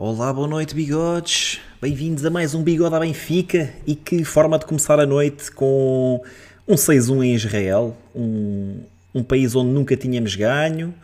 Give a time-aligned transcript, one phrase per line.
[0.00, 1.58] Olá, boa noite, bigodes.
[1.82, 3.74] Bem-vindos a mais um Bigode à Benfica.
[3.84, 6.22] E que forma de começar a noite com
[6.68, 8.78] um 6-1 em Israel, um,
[9.12, 10.94] um país onde nunca tínhamos ganho,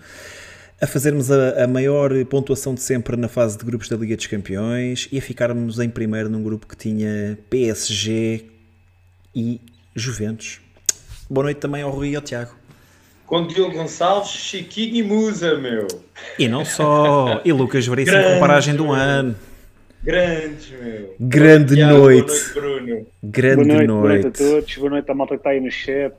[0.80, 4.29] a fazermos a, a, maior pontuação de sempre na fase de grupos da Liga dos
[4.29, 8.47] Campeões e a ficarmos em primeiro num grupo que tinha PSG
[9.35, 9.61] e
[9.93, 10.61] Juventus.
[11.29, 12.64] Boa noite também ao Rui e ao Tiago.
[13.27, 15.86] Com Diogo Gonçalves, Chiquinho e Musa, meu.
[16.38, 17.41] E não só.
[17.45, 19.34] E Lucas Veríssimo com paragem do ano.
[20.02, 21.15] Grandes, meu.
[21.19, 22.27] Grande Tiago, noite.
[22.27, 23.06] Boa noite, Bruno.
[23.23, 23.88] Grande boa noite, noite.
[23.88, 26.15] boa noite a todos, boa noite à malta que está aí no chat.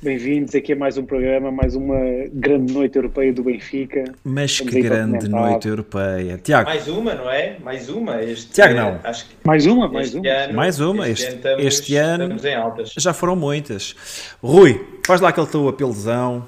[0.00, 1.96] Bem-vindos aqui a mais um programa, mais uma
[2.32, 4.04] grande noite europeia do Benfica.
[4.22, 6.38] Mas Estamos que grande noite europeia.
[6.38, 7.56] Tiago, Mais uma, não é?
[7.60, 8.22] Mais uma.
[8.22, 9.00] Este, Tiago, não.
[9.02, 10.28] Acho que Mais uma, mais este uma.
[10.30, 12.94] ano, Mais uma, este- estamos, este ano- Estamos em altas.
[12.96, 13.96] já foram muitas.
[14.40, 16.46] Rui, faz lá aquele teu apelozão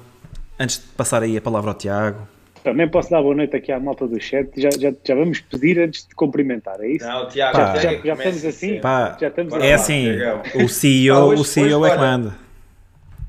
[0.57, 2.25] antes de passar aí a palavra ao Tiago.
[2.63, 4.49] Também posso dar boa noite aqui à malta do chat.
[4.55, 7.05] Já, já, já vamos pedir antes de cumprimentar, é isso?
[7.05, 7.73] Não, Tiago, Pá.
[7.73, 8.79] Tiago Já- é já começa estamos assim?
[8.79, 10.41] Pá, Já estamos é lá, assim, Tiagão.
[10.63, 12.50] o CEO, Ah, hoje- o CEO hoje, é que manda.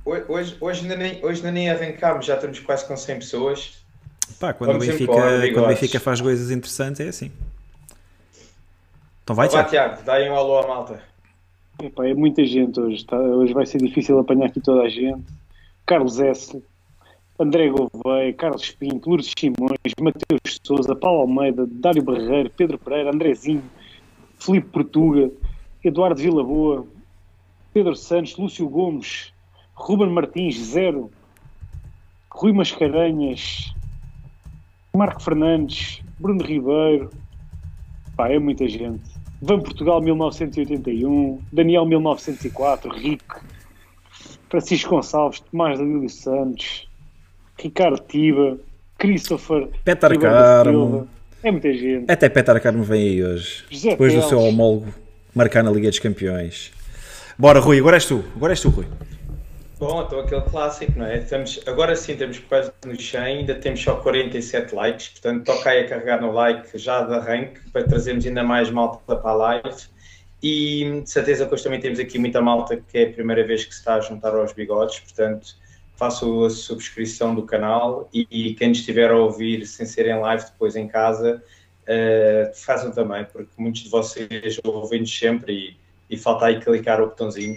[0.05, 3.85] Hoje, hoje, ainda nem, hoje ainda nem arrancámos, já estamos quase com 100 pessoas.
[4.41, 5.69] Pá, quando, o Benfica, embora, quando o.
[5.69, 7.31] Benfica faz coisas interessantes é assim.
[9.23, 9.69] Então vai, Tiago.
[9.69, 11.03] Tiago, dá aí um alô à malta.
[11.81, 13.05] Epá, é muita gente hoje.
[13.05, 13.17] tá?
[13.17, 15.23] Hoje vai ser difícil apanhar aqui toda a gente.
[15.87, 16.63] Carlos S.,
[17.39, 23.65] André Gouveia, Carlos Pinto, Lourdes Simões, Mateus Souza, Paulo Almeida, Dário Barreiro, Pedro Pereira, Andrezinho,
[24.39, 25.31] Filipe Portuga,
[25.83, 26.87] Eduardo Vilaboa,
[27.73, 29.32] Pedro Santos, Lúcio Gomes,
[29.83, 31.11] Ruben Martins, zero,
[32.31, 33.75] Rui Mascarenhas,
[34.95, 37.11] Marco Fernandes, Bruno Ribeiro,
[38.17, 39.03] pá, é muita gente.
[39.41, 43.45] Van Portugal 1981, Daniel 1904, Rico,
[44.49, 46.89] Francisco Gonçalves, Tomás Danilo Santos,
[47.59, 48.59] Ricardo Tiba,
[48.99, 51.09] Christopher, Petar Carmo.
[51.43, 52.09] É muita gente.
[52.09, 53.65] Até Petar Carmo vem aí hoje.
[53.69, 54.29] José Depois do Teles.
[54.29, 54.95] seu homólogo
[55.35, 56.71] marcar na Liga dos Campeões.
[57.37, 58.23] Bora, Rui, agora és tu.
[58.37, 58.87] Agora és tu, Rui.
[59.83, 61.19] Bom, então aquele clássico, não é?
[61.19, 65.81] Estamos, agora sim estamos quase no 100, ainda temos só 47 likes, portanto toca aí
[65.81, 69.83] a carregar no like já de arranque para trazermos ainda mais malta para a live.
[70.41, 73.65] E de certeza que hoje também temos aqui muita malta que é a primeira vez
[73.65, 75.57] que se está a juntar aos bigodes, portanto
[75.97, 80.45] façam a subscrição do canal e, e quem estiver a ouvir sem ser em live
[80.45, 81.43] depois em casa,
[81.89, 85.77] eh, façam também, porque muitos de vocês ouvem-nos sempre e,
[86.15, 87.57] e falta aí clicar o botãozinho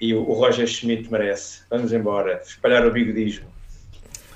[0.00, 1.60] e o, Roger Schmidt merece.
[1.70, 3.46] Vamos embora, espalhar o bigodismo.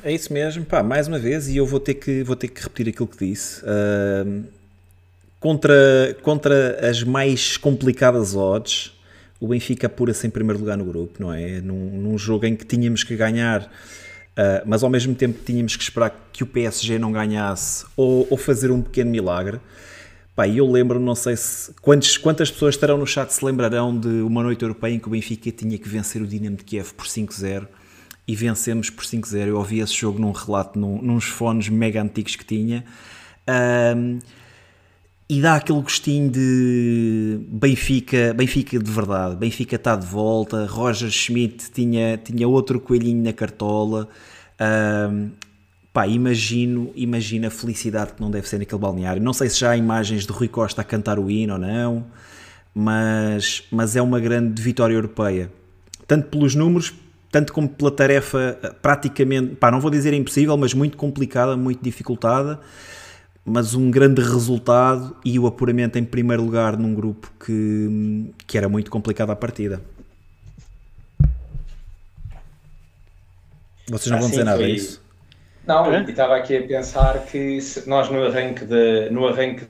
[0.02, 2.62] É isso mesmo, pá, mais uma vez, e eu vou ter que, vou ter que
[2.62, 3.62] repetir aquilo que disse.
[3.64, 4.44] Ahm,
[5.38, 8.98] contra, contra as mais complicadas odds,
[9.38, 11.60] o Benfica apura-se em primeiro lugar no grupo, não é?
[11.60, 13.70] Num, num jogo em que tínhamos que ganhar,
[14.36, 18.36] ah, mas ao mesmo tempo tínhamos que esperar que o PSG não ganhasse ou, ou
[18.38, 19.60] fazer um pequeno milagre.
[20.34, 24.08] Pá, eu lembro, não sei se quantos, quantas pessoas estarão no chat se lembrarão de
[24.22, 27.06] uma noite europeia em que o Benfica tinha que vencer o Dinamo de Kiev por
[27.06, 27.66] 5-0
[28.26, 29.48] e vencemos por 5-0.
[29.48, 32.84] Eu ouvi esse jogo num relato, num, nos fones mega antigos que tinha.
[33.46, 34.20] Ahm,
[35.28, 39.36] e dá aquele gostinho de Benfica, Benfica de verdade.
[39.36, 40.66] Benfica está de volta.
[40.66, 44.08] Roger Schmidt tinha, tinha outro coelhinho na cartola.
[44.58, 45.30] Ahm,
[45.92, 49.22] pá, imagino, imagino a felicidade que não deve ser naquele balneário.
[49.22, 52.06] Não sei se já há imagens de Rui Costa a cantar o hino ou não,
[52.74, 55.50] mas, mas é uma grande vitória europeia.
[56.06, 56.92] Tanto pelos números,
[57.30, 61.82] tanto como pela tarefa eh, praticamente, pá, não vou dizer impossível, mas muito complicada, muito
[61.82, 62.60] dificultada
[63.44, 68.68] mas um grande resultado e o apuramento em primeiro lugar num grupo que, que era
[68.68, 69.82] muito complicado à partida.
[73.88, 74.72] Vocês não vão Assim dizer nada, é foi.
[74.72, 75.02] isso?
[75.66, 76.04] Não, Hã?
[76.06, 79.66] e estava aqui a pensar que nós no arranque da, no arranque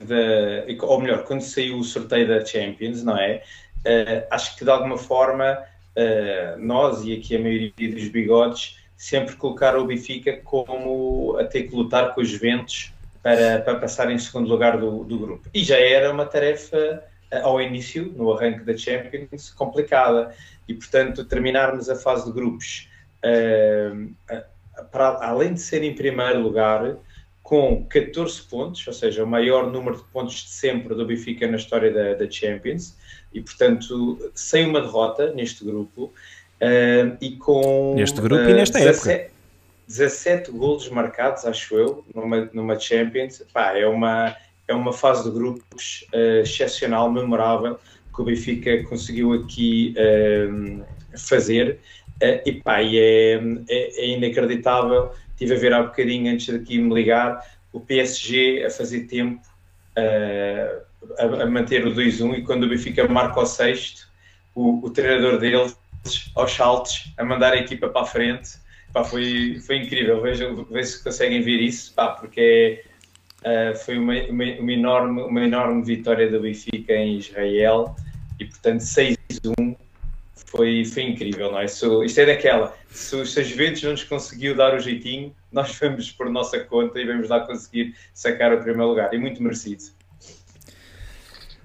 [0.81, 3.43] ou melhor, quando saiu o sorteio da Champions, não é?
[3.83, 5.57] Eh, acho que de alguma forma
[5.95, 11.63] eh, nós e aqui a maioria dos bigodes sempre colocaram o Benfica como a ter
[11.63, 15.49] que lutar com os Juventus para, para passar em segundo lugar do, do grupo.
[15.53, 20.33] E já era uma tarefa eh, ao início, no arranque da Champions, complicada.
[20.67, 22.89] E portanto, terminarmos a fase de grupos
[24.91, 26.97] para, além de ser em primeiro lugar,
[27.43, 31.57] com 14 pontos, ou seja, o maior número de pontos de sempre do Benfica na
[31.57, 32.95] história da, da Champions,
[33.33, 36.13] e portanto, sem uma derrota neste grupo,
[36.59, 37.95] eh, e com.
[37.95, 39.31] Neste grupo eh, e nesta 17
[39.91, 43.43] 17 golos marcados, acho eu, numa, numa Champions.
[43.53, 44.35] Pá, é, uma,
[44.67, 47.77] é uma fase de grupos eh, excepcional, memorável,
[48.13, 50.47] que o Benfica conseguiu aqui eh,
[51.17, 51.79] fazer.
[52.21, 53.33] Eh, e pá, e é,
[53.67, 55.11] é, é inacreditável.
[55.31, 59.41] Estive a ver há bocadinho, antes daqui me ligar, o PSG a fazer tempo
[59.97, 60.81] uh,
[61.17, 64.07] a, a, manter o 2-1 e quando o Benfica marca o sexto,
[64.53, 65.75] o, o treinador deles
[66.35, 68.51] aos saltos a mandar a equipa para a frente.
[68.93, 72.83] Pá, foi, foi incrível, vejam, vejam se conseguem ver isso, pá, porque
[73.39, 77.95] uh, foi uma, uma, uma, enorme, uma enorme vitória do Benfica em Israel
[78.39, 79.77] e portanto 6-1
[80.51, 81.67] foi, foi incrível, não é?
[81.67, 86.11] So, isto é daquela, se, a Juventus não nos conseguiu dar o jeitinho, nós vamos
[86.11, 89.83] por nossa conta e vamos lá conseguir sacar o primeiro lugar, e muito merecido.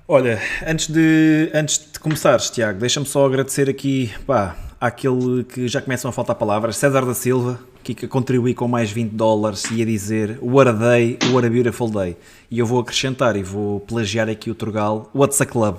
[0.09, 5.83] Olha, antes de, antes de começares, Tiago, deixa-me só agradecer aqui pá, àquele que já
[5.83, 9.85] começam a faltar palavras, César da Silva, que contribui com mais 20 dólares e a
[9.85, 12.17] dizer What a day, what a beautiful day.
[12.49, 15.77] E eu vou acrescentar e vou plagiar aqui o Turgal, What's a club?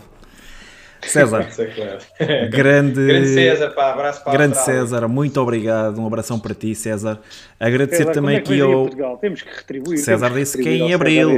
[1.05, 1.47] César,
[2.49, 7.19] grande, grande César, pá, abraço para grande César, muito obrigado, um abração para ti, César.
[7.59, 8.87] Agradecer César, também é aqui ao.
[9.17, 9.97] Temos que retribuir.
[9.99, 11.37] César disse que em abril.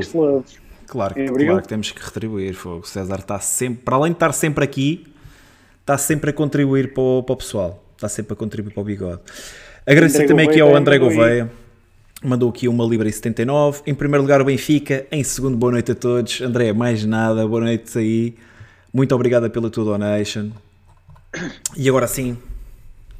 [0.87, 2.55] Claro, claro que temos que retribuir.
[2.67, 5.05] O César está sempre, para além de estar sempre aqui,
[5.81, 8.83] está sempre a contribuir para o, para o pessoal, está sempre a contribuir para o
[8.83, 9.21] bigode.
[9.85, 11.49] Agradecer também aqui ao André Gouveia,
[12.23, 13.81] mandou aqui uma Libra 79.
[13.85, 15.05] Em primeiro lugar, o Benfica.
[15.11, 16.41] Em segundo, boa noite a todos.
[16.41, 18.35] André, mais nada, boa noite aí.
[18.93, 20.49] Muito obrigada pela tua donation.
[21.77, 22.37] E agora sim,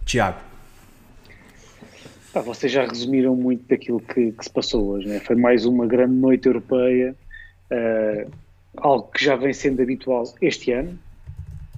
[0.06, 0.40] Tiago.
[2.34, 5.08] Vocês já resumiram muito daquilo que, que se passou hoje.
[5.08, 5.20] Né?
[5.20, 7.16] Foi mais uma grande noite europeia
[7.72, 8.32] uh,
[8.78, 10.98] algo que já vem sendo habitual este ano.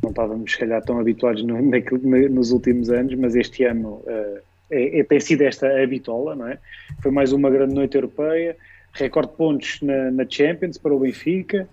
[0.01, 4.39] Não estávamos, se calhar, tão habituados no, naquilo, nos últimos anos, mas este ano uh,
[4.69, 6.57] é, é, tem sido esta a bitola, não é?
[7.01, 8.55] Foi mais uma grande noite europeia,
[8.93, 11.67] recorde de pontos na, na Champions para o Benfica,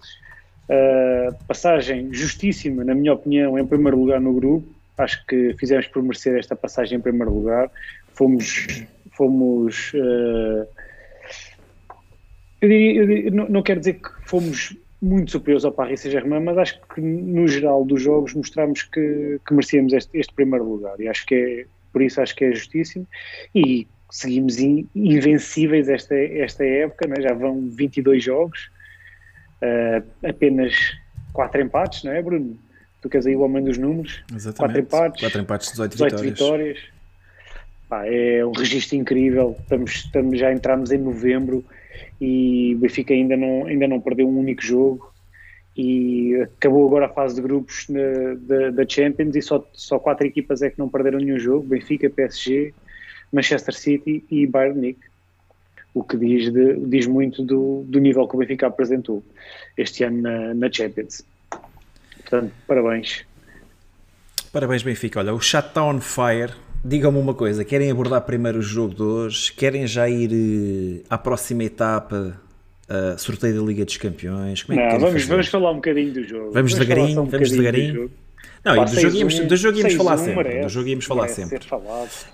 [0.68, 4.68] uh, passagem justíssima, na minha opinião, em primeiro lugar no grupo.
[4.96, 7.70] Acho que fizemos por merecer esta passagem em primeiro lugar.
[8.14, 8.66] Fomos,
[9.12, 10.66] fomos uh,
[12.60, 16.42] eu, diria, eu diria, não, não quero dizer que fomos muito superiores ao Paris Saint-Germain,
[16.42, 20.98] mas acho que no geral dos jogos mostramos que, que merecíamos este, este, primeiro lugar
[21.00, 23.06] e acho que é, por isso acho que é justíssimo
[23.54, 27.20] e seguimos in, invencíveis esta, esta época, né?
[27.20, 28.70] já vão 22 jogos,
[29.62, 30.74] uh, apenas
[31.32, 32.58] 4 empates, não é Bruno?
[33.00, 34.22] Tu queres aí o homem dos números?
[34.34, 34.58] Exatamente.
[34.58, 36.38] 4 empates, 4 empates 18, 18 vitórias.
[36.38, 36.78] vitórias.
[37.88, 41.64] Pá, é um registro incrível, estamos, estamos, já entramos em novembro
[42.20, 45.10] e o Benfica ainda não, ainda não perdeu um único jogo
[45.74, 47.86] e acabou agora a fase de grupos
[48.40, 52.10] da, da Champions e só, só quatro equipas é que não perderam nenhum jogo, Benfica,
[52.10, 52.74] PSG,
[53.32, 55.07] Manchester City e Bayern Munique
[55.94, 59.22] o que diz, de, diz muito do, do nível que o Benfica apresentou
[59.76, 61.24] este ano na, na Champions.
[62.18, 63.24] Portanto, parabéns.
[64.52, 65.20] Parabéns, Benfica.
[65.20, 66.52] Olha, o Shutdown Fire
[66.84, 69.52] Digam-me uma coisa, querem abordar primeiro o jogo de hoje?
[69.52, 72.40] Querem já ir uh, à próxima etapa,
[72.88, 74.62] uh, sorteio da Liga dos Campeões?
[74.62, 76.52] Como é que Não, vamos, vamos falar um bocadinho do jogo.
[76.52, 78.10] Vamos, vamos devagarinho, um vamos devagarinho.
[78.64, 80.44] Não, Pá, do, jogo íamos, do jogo íamos falar sempre.
[80.44, 81.58] Merece, do jogo íamos falar sempre.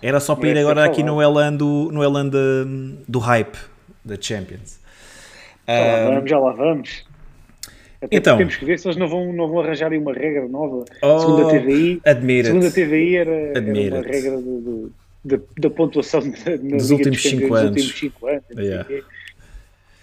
[0.02, 3.56] Era só para ir agora aqui no Elan do, no Elan de, do hype
[4.04, 4.80] da Champions.
[5.66, 7.04] Já lá vamos, já lá vamos.
[8.02, 10.84] Até então, temos que ver se eles não vão, não vão arranjar uma regra nova.
[11.00, 12.02] Oh, segunda TVI,
[12.44, 14.92] segunda TVI era, era uma regra do, do,
[15.24, 17.70] da, da, pontuação dos últimos 5 anos.
[17.70, 18.86] Últimos cinco anos yeah.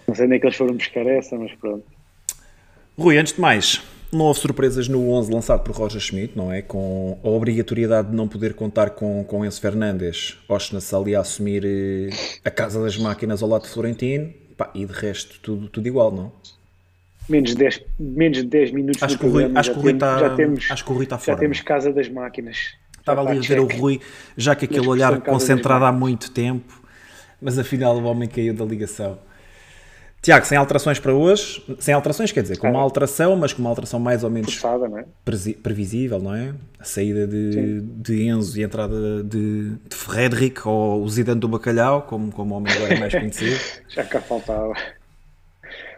[0.08, 1.84] Não sei nem que eles foram buscar essa, mas pronto.
[2.98, 3.80] Rui, antes de mais,
[4.12, 6.60] não houve surpresas no 11 lançado por Roger Schmidt, não é?
[6.60, 11.64] Com a obrigatoriedade de não poder contar com, com Enzo Fernandes, Oshness ali a assumir
[11.64, 12.10] eh,
[12.44, 16.12] a casa das máquinas ao lado de Florentino, pá, e de resto tudo, tudo igual,
[16.12, 16.32] não?
[17.28, 19.92] menos de 10, menos de 10 minutos acho que o Rui, acho que o Rui
[19.92, 21.36] está, já temos, acho que o Rui está fora.
[21.36, 22.74] Já temos Casa das Máquinas.
[22.98, 24.00] Estava ali a ver o Rui,
[24.36, 26.80] já que aquele olhar concentrado há muito tempo,
[27.40, 29.18] mas afinal o homem caiu da ligação.
[30.22, 33.68] Tiago, sem alterações para hoje, sem alterações quer dizer, com uma alteração, mas com uma
[33.68, 35.04] alteração mais ou menos Forçada, não é?
[35.60, 36.54] previsível, não é?
[36.78, 41.48] A saída de, de Enzo e a entrada de, de Frederic ou o Zidane do
[41.48, 43.58] Bacalhau, como, como o homem agora é mais conhecido.
[43.90, 44.74] já cá faltava.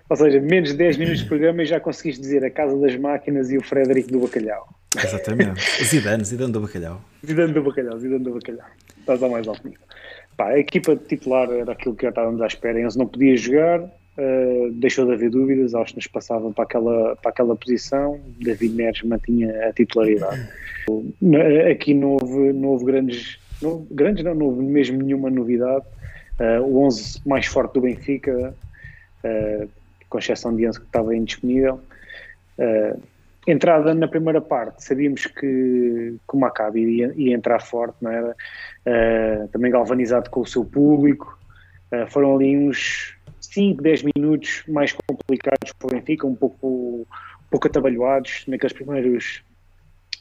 [0.09, 2.97] Ou seja, menos de 10 minutos de programa e já conseguiste dizer a Casa das
[2.97, 4.69] Máquinas e o Frederico do Bacalhau.
[4.97, 5.85] Exatamente.
[5.85, 7.02] Zidane, Zidane do Bacalhau.
[7.26, 8.69] Zidane do Bacalhau, Zidane do Bacalhau.
[9.00, 9.85] Estás ao mais alto nível.
[10.35, 12.81] Pá, a equipa titular era aquilo que já estávamos à espera.
[12.81, 13.83] Eles não podia jogar,
[14.18, 18.21] uh, deixou de haver dúvidas, que nos passavam para aquela, para aquela posição.
[18.40, 20.49] David Neres mantinha a titularidade.
[21.71, 25.85] Aqui não houve, não houve grandes, não, grandes não, não houve mesmo nenhuma novidade.
[26.38, 28.54] Uh, o 11 mais forte do Benfica
[29.25, 29.68] uh,
[30.09, 31.80] com exceção de Enzo que estava indisponível.
[33.47, 38.37] Entrada na primeira parte, sabíamos que, que o Maccabi ia, ia entrar forte, não era?
[39.50, 41.37] Também galvanizado com o seu público.
[42.09, 43.14] Foram ali uns
[43.55, 49.43] 5, 10 minutos mais complicados para o Benfica, um pouco, um pouco atabalhoados naqueles primeiros,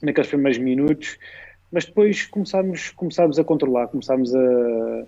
[0.02, 1.18] naqueles primeiros minutos,
[1.72, 5.04] mas depois começámos, começámos a controlar, começámos a,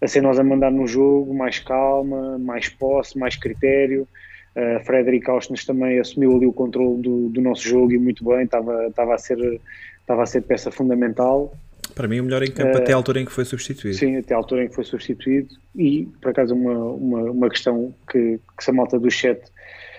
[0.00, 4.08] a ser nós a mandar no jogo, mais calma, mais posse, mais critério.
[4.56, 8.44] Uh, Frederic Ausnes também assumiu ali o controle do, do nosso jogo e muito bem,
[8.44, 9.60] estava, estava, a ser,
[10.00, 11.52] estava a ser peça fundamental.
[11.94, 13.96] Para mim, o melhor em campo uh, até a altura em que foi substituído.
[13.96, 15.48] Sim, até a altura em que foi substituído.
[15.74, 19.40] E, por acaso, uma, uma, uma questão que, que se a malta do chat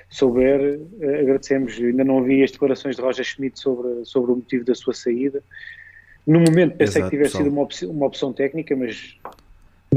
[0.10, 1.78] souber, uh, agradecemos.
[1.78, 5.44] ainda não ouvi as declarações de Roger Schmidt sobre, sobre o motivo da sua saída.
[6.26, 7.44] No momento pensei Exato, que tivesse pessoal.
[7.44, 9.18] sido uma opção, uma opção técnica, mas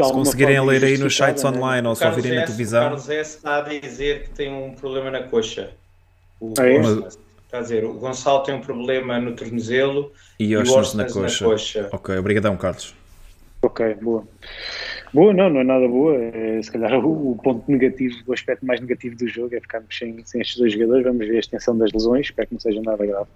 [0.00, 1.50] se conseguirem ler aí nos sites né?
[1.50, 2.80] online ou só virem na televisão.
[2.80, 5.70] O Carlos S está a dizer que tem um problema na coxa.
[6.40, 6.76] O ah, é?
[6.80, 7.18] Está
[7.58, 11.44] a dizer, o Gonçalo tem um problema no tornozelo e, e o Orsnes na, coxa.
[11.44, 11.88] na coxa.
[11.92, 12.94] Ok, obrigadão, Carlos.
[13.60, 14.26] Ok, boa.
[15.12, 16.16] Boa, não, não é nada boa.
[16.16, 19.96] É, se calhar o, o, ponto negativo, o aspecto mais negativo do jogo é ficarmos
[19.96, 21.04] sem, sem estes dois jogadores.
[21.04, 23.28] Vamos ver a extensão das lesões, espero que não seja nada grave.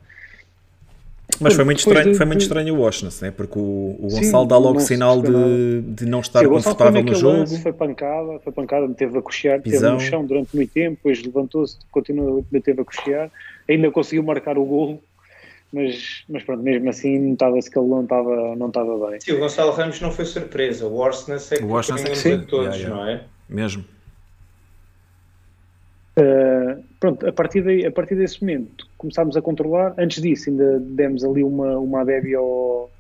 [1.40, 3.30] Mas foi muito estranho, de, foi muito estranho o Washington, né?
[3.30, 7.14] porque o, o Gonçalo sim, dá logo sinal de, de não estar Sim, confortável no
[7.14, 7.38] jogo.
[7.40, 11.23] Lance, foi pancada, foi pancada, teve a coxear, teve no chão durante muito tempo, depois
[11.23, 13.30] levantou-se, continua, teve a coxear,
[13.68, 15.02] ainda conseguiu marcar o golo,
[15.73, 19.20] mas, mas pronto, mesmo assim notava-se que ele não estava, não estava bem.
[19.20, 22.40] Sim, o Gonçalo Ramos não foi surpresa, o Orsnes é que o é que sim.
[22.40, 22.96] todos, yeah, yeah.
[22.96, 23.25] não é?
[23.49, 23.85] Mesmo.
[26.18, 29.94] Uh, pronto, a partir, daí, a partir desse momento começámos a controlar.
[29.99, 32.90] Antes disso, ainda demos ali uma, uma adébia ao,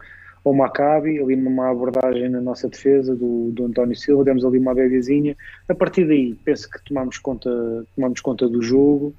[0.44, 4.72] ao Maccabi, ali numa abordagem na nossa defesa do, do António Silva, demos ali uma
[4.72, 5.34] adébiazinha.
[5.66, 7.50] A partir daí, penso que tomámos conta,
[7.94, 9.14] tomámos conta do jogo.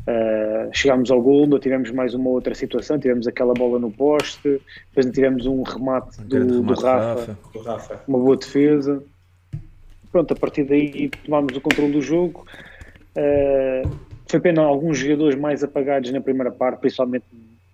[0.00, 5.14] Uh, chegámos ao gol, tivemos mais uma outra situação, tivemos aquela bola no poste, depois
[5.14, 9.02] tivemos um remate, do, remate do, Rafa, do Rafa, uma boa defesa.
[10.10, 12.46] Pronto, a partir daí tomámos o controle do jogo.
[13.14, 13.90] Uh,
[14.26, 17.24] foi pena alguns jogadores mais apagados na primeira parte, principalmente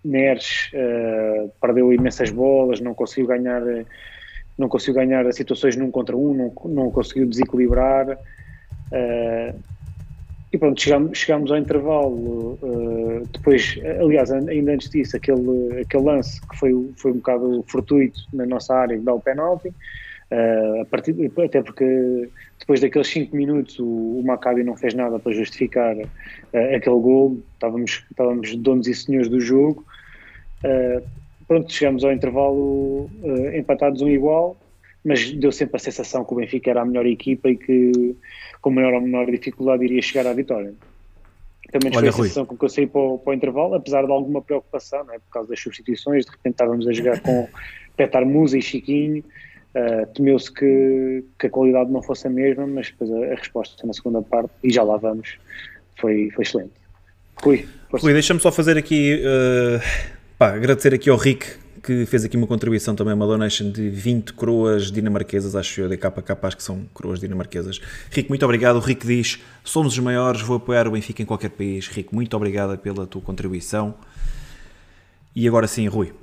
[0.03, 3.61] Neres, uh, perdeu imensas bolas, não conseguiu ganhar,
[4.57, 8.17] não conseguiu ganhar situações num contra um, não, não conseguiu desequilibrar.
[8.91, 9.76] Uh,
[10.57, 12.57] e pronto, chegámos, chegámos ao intervalo.
[12.61, 18.19] Uh, depois, aliás, ainda antes disso, aquele, aquele lance que foi, foi um bocado fortuito
[18.33, 19.69] na nossa área, que dá o penalti.
[19.69, 25.31] Uh, partir, até porque depois daqueles 5 minutos o, o Maccabi não fez nada para
[25.31, 29.85] justificar uh, aquele gol, estávamos, estávamos donos e senhores do jogo.
[31.47, 33.09] Pronto, chegamos ao intervalo
[33.53, 34.57] empatados um igual,
[35.05, 38.17] mas deu sempre a sensação que o Benfica era a melhor equipa e que
[38.61, 40.73] com maior ou menor dificuldade iria chegar à vitória.
[41.71, 44.11] Também foi a sensação com que eu saí para o, para o, intervalo, apesar de
[44.11, 47.47] alguma preocupação, é por causa das substituições, de repente estávamos a jogar com
[47.97, 49.23] Petar Musa e Chiquinho,
[49.77, 53.85] Uh, Temeu-se que, que, a qualidade não fosse a mesma, mas depois a, a, resposta
[53.85, 55.37] na segunda parte, e já lá vamos,
[55.99, 56.71] foi, foi excelente.
[57.43, 59.79] Rui, Rui deixa-me só fazer aqui, uh,
[60.35, 61.45] pá, agradecer aqui ao Rick,
[61.81, 65.97] que fez aqui uma contribuição também, uma donation de 20 coroas dinamarquesas, acho eu, de
[65.97, 67.79] capa acho que são coroas dinamarquesas.
[68.11, 68.77] Rick, muito obrigado.
[68.77, 71.87] O Rick diz: somos os maiores, vou apoiar o Benfica em qualquer país.
[71.87, 73.95] Rick, muito obrigado pela tua contribuição.
[75.35, 76.13] E agora sim, Rui.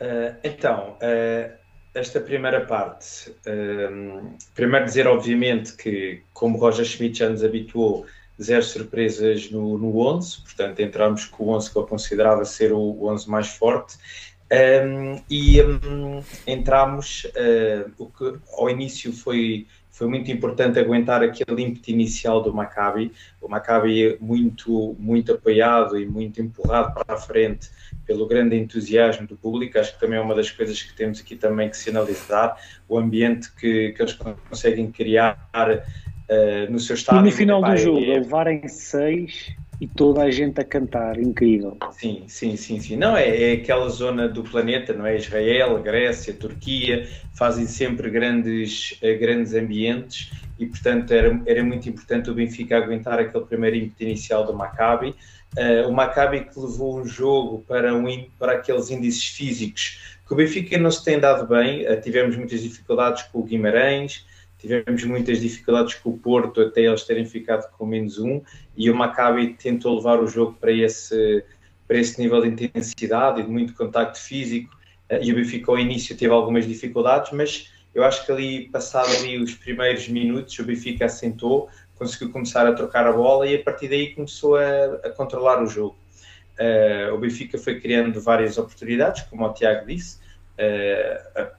[0.00, 1.52] Uh, então, uh,
[1.94, 8.06] esta primeira parte, uh, primeiro dizer obviamente que, como Roger Schmidt já nos habituou,
[8.40, 13.06] zero surpresas no, no 11, portanto entramos com o 11 que eu considerava ser o
[13.06, 13.96] 11 mais forte,
[14.52, 17.26] um, e um, entramos,
[17.96, 23.48] o que ao início foi foi muito importante aguentar aquele ímpeto inicial do Maccabi, o
[23.48, 27.70] Maccabi muito, muito apoiado e muito empurrado para a frente
[28.06, 31.36] pelo grande entusiasmo do público, acho que também é uma das coisas que temos aqui
[31.36, 32.56] também que sinalizar,
[32.88, 34.14] o ambiente que, que eles
[34.48, 35.48] conseguem criar
[36.28, 37.22] uh, no seu estádio.
[37.22, 38.18] E no final do jogo, é...
[38.18, 41.76] levarem seis e toda a gente a cantar, incrível.
[41.90, 42.96] Sim, sim, sim, sim.
[42.96, 45.16] Não, é, é aquela zona do planeta, não é?
[45.16, 52.30] Israel, Grécia, Turquia, fazem sempre grandes, eh, grandes ambientes e, portanto, era, era muito importante
[52.30, 55.16] o Benfica aguentar aquele primeiro ímpeto inicial do Maccabi.
[55.58, 58.06] Uh, o Maccabi que levou um jogo para, um,
[58.38, 62.62] para aqueles índices físicos que o Benfica não se tem dado bem, uh, tivemos muitas
[62.62, 64.24] dificuldades com o Guimarães,
[64.62, 68.40] tivemos muitas dificuldades com o Porto até eles terem ficado com menos um
[68.76, 71.44] e o Maccabi tentou levar o jogo para esse,
[71.86, 74.72] para esse nível de intensidade e de muito contacto físico
[75.10, 79.10] uh, e o Benfica ao início teve algumas dificuldades, mas eu acho que ali, passado
[79.16, 83.62] ali os primeiros minutos, o Benfica assentou, conseguiu começar a trocar a bola e a
[83.62, 85.98] partir daí começou a, a controlar o jogo.
[86.52, 90.21] Uh, o Benfica foi criando várias oportunidades, como o Tiago disse,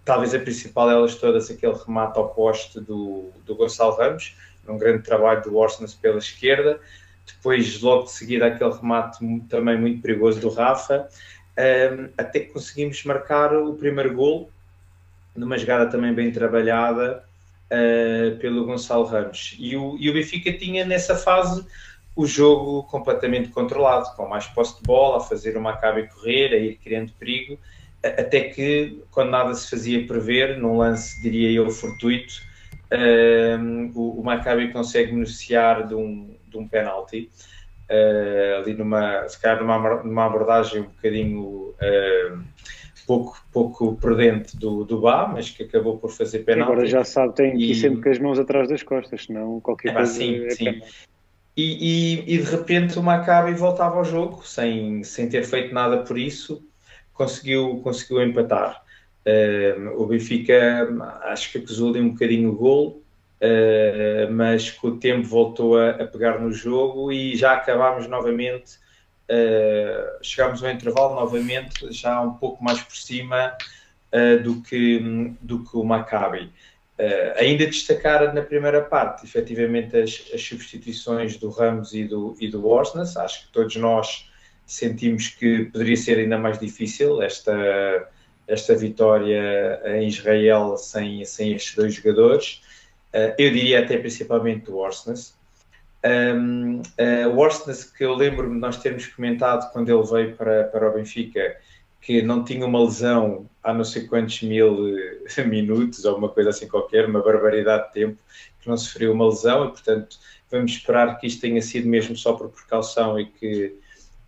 [0.05, 4.35] talvez a principal delas todas, aquele remate ao poste do, do Gonçalo Ramos,
[4.67, 6.79] um grande trabalho do Orsnes pela esquerda.
[7.25, 9.19] Depois, logo de seguida, aquele remate
[9.49, 11.07] também muito perigoso do Rafa,
[12.17, 14.49] até que conseguimos marcar o primeiro gol,
[15.35, 17.23] numa jogada também bem trabalhada
[17.65, 19.55] uh, pelo Gonçalo Ramos.
[19.57, 21.65] E o, e o Benfica tinha nessa fase
[22.15, 26.57] o jogo completamente controlado, com mais posse de bola, a fazer uma e correr, a
[26.57, 27.57] ir criando perigo,
[28.03, 32.33] até que, quando nada se fazia prever, num lance, diria eu, fortuito,
[32.91, 37.29] um, o, o Maccabi consegue beneficiar de um, de um penalti,
[37.89, 42.43] uh, ali numa, se calhar numa, numa abordagem um bocadinho uh,
[43.07, 46.71] pouco, pouco prudente do, do Bá, mas que acabou por fazer penalti.
[46.71, 49.89] Agora já sabe, tem que ir sempre com as mãos atrás das costas, senão qualquer
[49.89, 50.81] é, coisa sim, é sim.
[51.55, 55.97] E, e, e, de repente o Maccabi voltava ao jogo, sem, sem ter feito nada
[55.97, 56.67] por isso,
[57.13, 58.83] conseguiu, conseguiu empatar.
[59.25, 60.89] Uh, o Benfica
[61.23, 63.01] acho que acusou ali um bocadinho o gol,
[63.41, 68.83] uh, mas com o tempo voltou a, a, pegar no jogo e já acabámos novamente.
[69.23, 73.55] Uh, chegámos ao intervalo novamente, já um pouco mais por cima
[74.43, 74.99] do, que,
[75.41, 76.51] do que o Maccabi.
[77.35, 82.67] ainda destacar na primeira parte, efetivamente, as, as substituições do Ramos e do, e do
[82.67, 83.17] Orsnes.
[83.17, 84.29] Acho que todos nós
[84.65, 88.09] sentimos que poderia ser ainda mais difícil esta,
[88.47, 92.61] esta vitória em Israel sem, sem estes dois jogadores.
[93.13, 95.35] Uh, eu diria até principalmente o Orsnes.
[96.05, 100.65] Um, uh, o Orsnes, que eu lembro-me de nós termos comentado quando ele veio para,
[100.65, 101.57] para o Benfica,
[102.01, 106.49] que não tinha uma lesão há não sei quantos mil eh, minutos ou uma coisa
[106.49, 108.21] assim qualquer, uma barbaridade de tempo,
[108.59, 110.17] que não sofreu uma lesão e, portanto,
[110.51, 113.73] vamos esperar que isto tenha sido mesmo só por precaução e que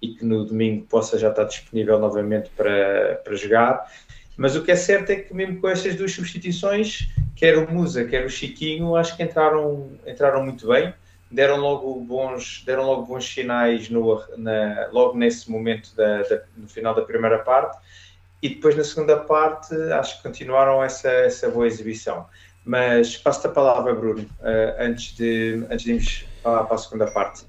[0.02, 3.86] e que no domingo possa já estar disponível novamente para, para jogar.
[4.38, 8.06] Mas o que é certo é que mesmo com estas duas substituições, quer o Musa,
[8.06, 10.94] quer o Chiquinho, acho que entraram, entraram muito bem,
[11.32, 16.68] deram logo bons, deram logo bons sinais no, na, logo nesse momento da, da, no
[16.68, 17.78] final da primeira parte
[18.42, 22.28] e depois na segunda parte acho que continuaram essa, essa boa exibição.
[22.64, 27.46] Mas passo-te a palavra, Bruno, uh, antes, de, antes de irmos para a segunda parte.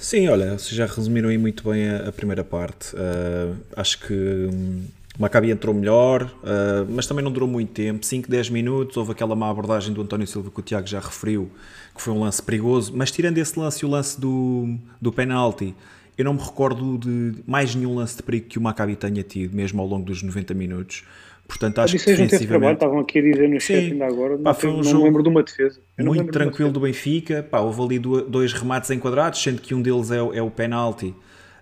[0.00, 2.96] Sim, olha, vocês já resumiram aí muito bem a, a primeira parte.
[2.96, 8.28] Uh, acho que o Maccabi entrou melhor, uh, mas também não durou muito tempo 5,
[8.28, 8.96] 10 minutos.
[8.96, 11.50] Houve aquela má abordagem do António Silva que o Tiago já referiu,
[11.94, 12.94] que foi um lance perigoso.
[12.96, 15.74] Mas tirando esse lance e o lance do, do penalti,
[16.16, 19.54] eu não me recordo de mais nenhum lance de perigo que o Maccabi tenha tido,
[19.54, 21.04] mesmo ao longo dos 90 minutos.
[21.50, 22.46] Portanto, acho que defensivamente...
[22.46, 25.20] trabalho, estavam aqui a dizer no chat ainda agora, pá, foi um não jogo lembro
[25.20, 25.80] de uma defesa.
[25.98, 30.18] muito tranquilo do Benfica, pá, houve ali dois remates enquadrados, sendo que um deles é,
[30.18, 31.12] é o penalti,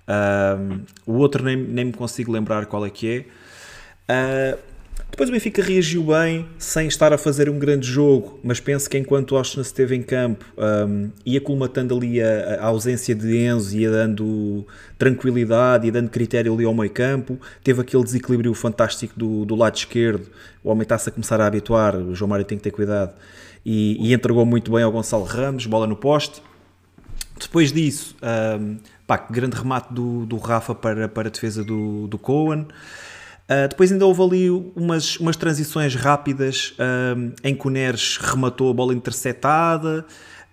[0.07, 3.25] um, o outro nem, nem me consigo lembrar qual é que
[4.07, 4.55] é.
[4.55, 4.59] Uh,
[5.11, 8.97] depois o Benfica reagiu bem, sem estar a fazer um grande jogo, mas penso que
[8.97, 13.77] enquanto o Austin esteve em campo, um, ia colmatando ali a, a, ausência de Enzo,
[13.77, 14.67] ia dando
[14.97, 19.77] tranquilidade, ia dando critério ali ao meio campo, teve aquele desequilíbrio fantástico do, do lado
[19.77, 20.29] esquerdo,
[20.63, 23.13] o homem está-se a começar a habituar, o João Mário tem que ter cuidado,
[23.67, 26.41] e, e entregou muito bem ao Gonçalo Ramos, bola no poste.
[27.41, 28.17] Depois disso,
[28.61, 32.67] um, pá, grande remate do, do Rafa para, para a defesa do, do Cohen.
[33.49, 36.75] Uh, depois ainda houve ali umas, umas transições rápidas
[37.43, 40.05] em que o Neres rematou a bola interceptada.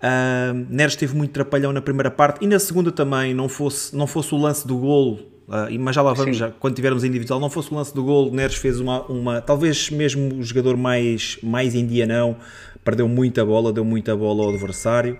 [0.05, 4.05] Uh, Neres teve muito trapalhão na primeira parte e na segunda também, não fosse, não
[4.05, 7.49] fosse o lance do golo, uh, mas já lá vamos, já, quando tivermos individual, não
[7.49, 11.73] fosse o lance do golo, Neres fez uma, uma talvez mesmo o jogador mais, mais
[11.73, 12.37] indianão,
[12.83, 15.17] perdeu muita bola, deu muita bola ao adversário.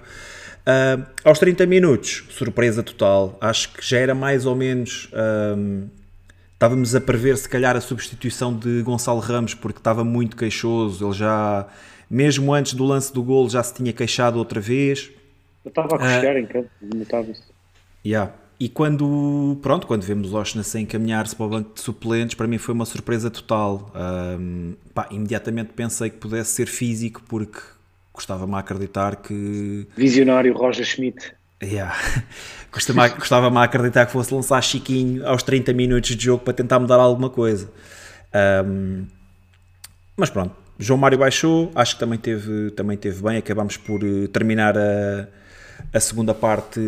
[0.68, 5.10] Uh, aos 30 minutos, surpresa total, acho que já era mais ou menos
[6.56, 11.06] Estávamos a prever, se calhar, a substituição de Gonçalo Ramos, porque estava muito queixoso.
[11.06, 11.68] Ele já,
[12.10, 15.12] mesmo antes do lance do golo, já se tinha queixado outra vez.
[15.65, 17.44] Eu estava a coxar uh, em campo, notava-se.
[18.06, 18.32] Yeah.
[18.58, 22.58] E quando, pronto, quando vemos o Oshness encaminhar-se para o banco de suplentes, para mim
[22.58, 23.91] foi uma surpresa total.
[23.94, 27.60] Um, pá, imediatamente pensei que pudesse ser físico, porque
[28.13, 29.86] gostava-me a acreditar que...
[29.98, 31.34] Visionário Roger Schmidt.
[31.65, 31.95] Yeah.
[32.71, 36.97] Gostava-me a acreditar que fosse lançar Chiquinho aos 30 minutos de jogo para tentar mudar
[36.97, 37.71] alguma coisa.
[38.65, 39.06] Um,
[40.17, 43.38] mas pronto, João Mário baixou, acho que também teve, também teve bem.
[43.38, 45.28] Acabámos por eh, terminar a,
[45.93, 46.82] a segunda parte,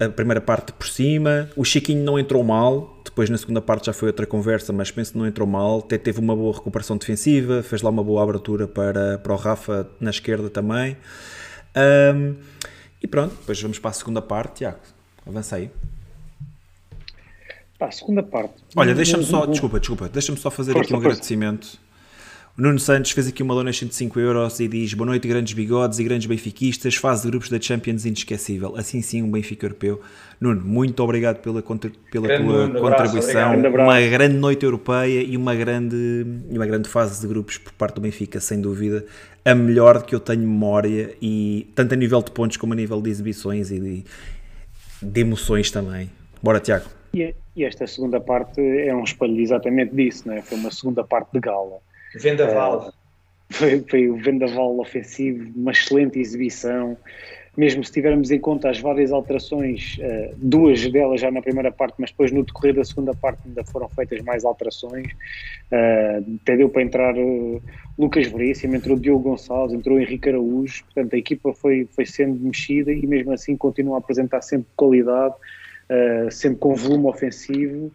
[0.00, 1.48] a primeira parte por cima.
[1.54, 5.12] O Chiquinho não entrou mal, depois na segunda parte já foi outra conversa, mas penso
[5.12, 5.80] que não entrou mal.
[5.80, 9.86] Até teve uma boa recuperação defensiva, fez lá uma boa abertura para, para o Rafa
[10.00, 10.96] na esquerda também.
[11.76, 12.34] Um,
[13.02, 14.58] e pronto, depois vamos para a segunda parte.
[14.58, 14.78] Tiago,
[15.26, 15.70] avança aí.
[17.78, 18.54] Pá, segunda parte.
[18.74, 21.08] Olha, deixa-me só, desculpa, desculpa, deixa-me só fazer força, aqui um força.
[21.08, 21.78] agradecimento
[22.58, 25.52] o Nuno Santos fez aqui uma donation de 5 euros e diz Boa noite, grandes
[25.52, 28.74] bigodes e grandes benfiquistas, fase de grupos da Champions inesquecível.
[28.76, 30.00] Assim sim, um Benfica europeu.
[30.40, 33.52] Nuno, muito obrigado pela, pela tua Nuno, contribuição.
[33.52, 33.76] Abraço.
[33.76, 37.94] Uma grande noite europeia e uma grande, e uma grande fase de grupos por parte
[37.94, 39.06] do Benfica, sem dúvida.
[39.44, 43.00] A melhor que eu tenho memória, e tanto a nível de pontos como a nível
[43.00, 44.04] de exibições e de,
[45.02, 46.10] de emoções também.
[46.42, 46.86] Bora, Tiago.
[47.14, 50.42] E, e esta segunda parte é um espelho exatamente disso, é?
[50.42, 51.78] foi uma segunda parte de gala
[52.14, 52.88] Vendaval.
[52.88, 52.92] Uh,
[53.50, 56.96] foi, foi o vendaval ofensivo, uma excelente exibição.
[57.58, 61.96] Mesmo se tivermos em conta as várias alterações, uh, duas delas já na primeira parte,
[61.98, 65.08] mas depois no decorrer da segunda parte ainda foram feitas mais alterações.
[65.72, 67.60] Uh, até deu para entrar uh,
[67.98, 70.84] Lucas Veríssimo, entrou Diogo Gonçalves, entrou Henrique Araújo.
[70.84, 75.34] Portanto, a equipa foi, foi sendo mexida e mesmo assim continua a apresentar sempre qualidade
[75.88, 77.90] uh, sempre com volume ofensivo,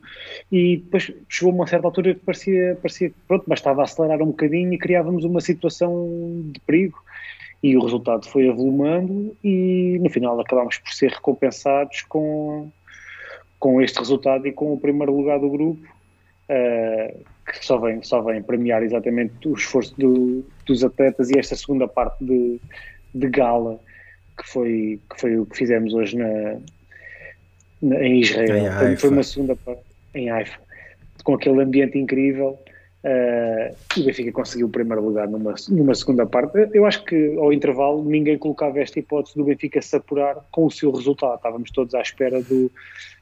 [0.51, 4.73] e depois chegou a uma certa altura que parecia, parecia pronto, bastava acelerar um bocadinho
[4.73, 7.02] e criávamos uma situação de perigo.
[7.63, 12.69] E o resultado foi avolumando, e no final acabámos por ser recompensados com,
[13.57, 15.81] com este resultado e com o primeiro lugar do grupo,
[16.49, 21.55] uh, que só vem, só vem premiar exatamente o esforço do, dos atletas e esta
[21.55, 22.59] segunda parte de,
[23.15, 23.79] de gala
[24.37, 26.57] que foi, que foi o que fizemos hoje na,
[28.01, 28.57] em Israel.
[28.57, 29.81] Em foi, foi, uma segunda parte
[30.13, 30.59] em Haifa,
[31.23, 32.57] com aquele ambiente incrível.
[33.03, 36.69] Uh, e o Benfica conseguiu o primeiro lugar numa, numa segunda parte.
[36.73, 40.71] Eu acho que ao intervalo ninguém colocava esta hipótese do Benfica se apurar com o
[40.71, 41.35] seu resultado.
[41.35, 42.71] Estávamos todos à espera do,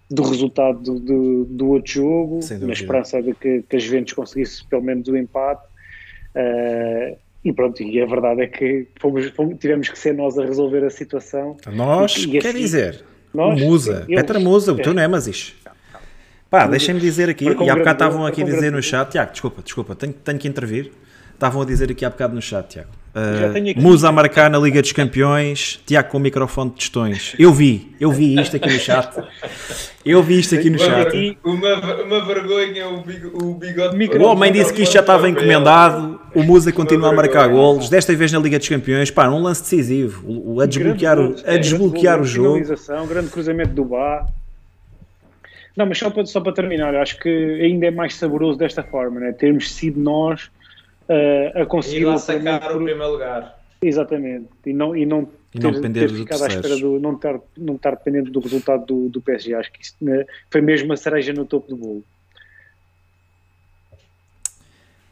[0.10, 4.64] do resultado do, do, do outro jogo, na esperança de que, que a Juventus conseguisse
[4.68, 5.66] pelo menos o empate.
[6.36, 10.46] Uh, e pronto, e a verdade é que fomos, fomos, tivemos que ser nós a
[10.46, 11.58] resolver a situação.
[11.74, 15.56] Nós, e, e quer assim, dizer, nós, Musa, eu, Petra Musa, o teu Nemesis.
[16.52, 19.62] Pá, deixem-me dizer aqui, e há bocado estavam aqui a dizer no chat, Tiago, desculpa,
[19.62, 20.92] desculpa, tenho, tenho que intervir.
[21.34, 22.90] Estavam a dizer aqui há bocado no chat, Tiago.
[23.16, 27.36] Uh, Musa a marcar na Liga dos Campeões, Tiago com o microfone de tostões.
[27.40, 29.24] Eu vi, eu vi isto aqui no chat.
[30.06, 31.38] Eu vi isto aqui no chat.
[31.42, 34.18] Uma, uma vergonha o, bigode.
[34.18, 36.20] O homem disse que isto já estava encomendado.
[36.36, 39.10] O Musa continua a marcar golos, desta vez na Liga dos Campeões.
[39.10, 40.24] Pá, um lance decisivo.
[40.28, 42.62] O, a desbloquear, o, a desbloquear o jogo.
[43.08, 44.28] Grande cruzamento do Bá.
[45.76, 49.20] Não, mas só para, só para terminar, acho que ainda é mais saboroso desta forma,
[49.20, 49.32] né?
[49.32, 50.52] termos sido nós
[51.08, 52.02] uh, a conseguir.
[52.02, 52.82] E lá sacar por...
[52.82, 53.60] o primeiro lugar.
[53.82, 54.48] Exatamente.
[54.66, 57.00] E não, e não, e não ter, ter ficado à espera do.
[57.00, 59.54] Não estar, não estar dependente do resultado do, do PSG.
[59.56, 62.04] Acho que isso né, foi mesmo a cereja no topo do bolo.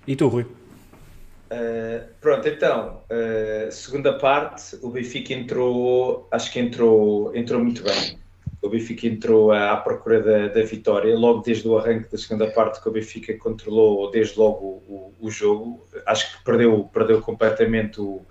[0.06, 0.43] E tu, Rui?
[0.43, 8.19] Uh, pronto, então, uh, segunda parte, o Benfica entrou, acho que entrou, entrou muito bem
[8.62, 12.82] o Benfica entrou à procura da, da, vitória, logo desde o arranque da segunda parte
[12.82, 18.22] que o Benfica controlou desde logo o, o jogo, acho que perdeu, perdeu completamente o,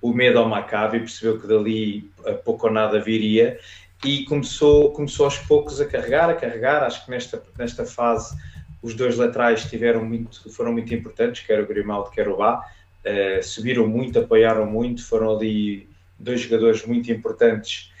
[0.00, 2.10] o medo ao Maccabi, percebeu que dali
[2.44, 3.58] pouco ou nada viria
[4.02, 8.36] e começou, começou aos poucos a carregar, a carregar, acho que nesta, nesta fase
[8.82, 13.42] os dois laterais tiveram muito, foram muito importantes, quer o Grimaldo, quer o Bá, uh,
[13.42, 17.92] subiram muito, apoiaram muito, foram ali dois jogadores muito importantes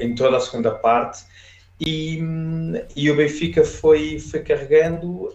[0.00, 1.24] em toda a segunda parte.
[1.80, 2.20] E,
[2.94, 5.34] e o Benfica foi, foi carregando uh,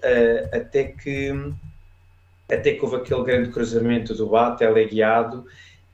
[0.52, 1.32] até que
[2.52, 5.46] até que houve aquele grande cruzamento do Bá, teleguiado,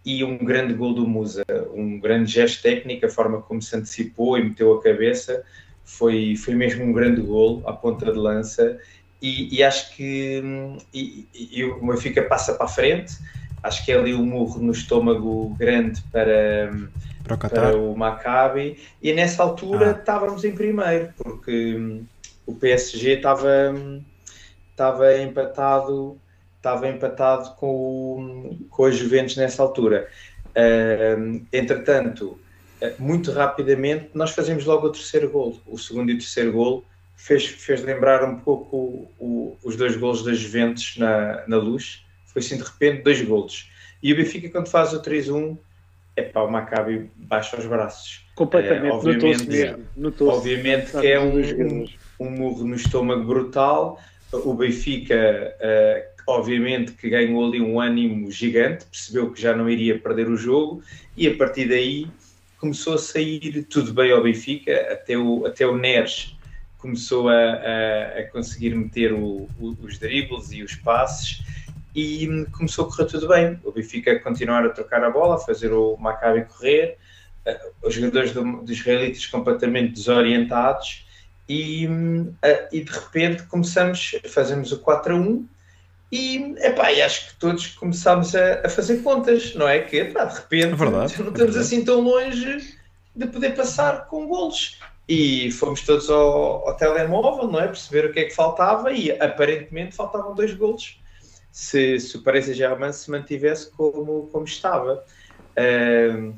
[0.03, 4.37] e um grande gol do Musa, um grande gesto técnico, a forma como se antecipou
[4.37, 5.43] e meteu a cabeça,
[5.83, 8.79] foi, foi mesmo um grande gol à ponta de lança,
[9.21, 10.41] e, e acho que
[10.93, 13.13] e, e o Benfica passa para a frente,
[13.61, 16.71] acho que é ali um murro no estômago grande para,
[17.27, 19.99] para o, para o Maccabi, e nessa altura ah.
[19.99, 22.05] estávamos em primeiro, porque hum,
[22.45, 24.01] o PSG estava, hum,
[24.71, 26.19] estava empatado
[26.57, 30.09] estava empatado com, o, com a Juventus nessa altura.
[30.49, 32.37] Uh, entretanto,
[32.81, 35.59] eh, muito rapidamente, nós fazemos logo o terceiro gol.
[35.65, 36.83] O segundo e o terceiro gol
[37.15, 42.05] fez, fez lembrar um pouco o, o, os dois golos da Juventus na, na luz.
[42.25, 43.69] Foi assim, de repente, dois golos.
[44.01, 45.57] E o Benfica, quando faz o 3-1,
[46.17, 48.25] é para o Maccabi baixa os braços.
[48.35, 49.85] Completamente, é, obviamente, mesmo.
[50.21, 51.87] obviamente que é um, um,
[52.19, 54.01] um murro no estômago brutal.
[54.33, 59.97] O Benfica, uh, obviamente, que ganhou ali um ânimo gigante, percebeu que já não iria
[59.97, 60.83] perder o jogo
[61.15, 62.07] e a partir daí
[62.59, 66.35] começou a sair tudo bem ao Benfica, até o, até o Neres
[66.77, 71.41] começou a, a, a conseguir meter o, o, os dribles e os passes
[71.97, 73.59] e começou a correr tudo bem.
[73.63, 76.95] O Benfica a continuar a trocar a bola, a fazer o Maccabi correr,
[77.47, 81.07] uh, os jogadores do, dos israelitas completamente desorientados
[81.49, 85.47] E, uh, e de repente começamos, fazemos o 4 a 1
[86.11, 89.79] e, epá, e acho que todos começámos a, a fazer contas, não é?
[89.79, 92.75] Que epá, de repente é verdade, não estamos é assim tão longe
[93.15, 94.79] de poder passar com golos.
[95.09, 97.67] E fomos todos ao, ao, telemóvel, não é?
[97.67, 100.99] Perceber o que é que faltava e aparentemente faltavam dois golos.
[101.57, 105.03] Se, se o Paris Saint-Germain se mantivesse como, como estava.
[105.57, 106.31] Uh,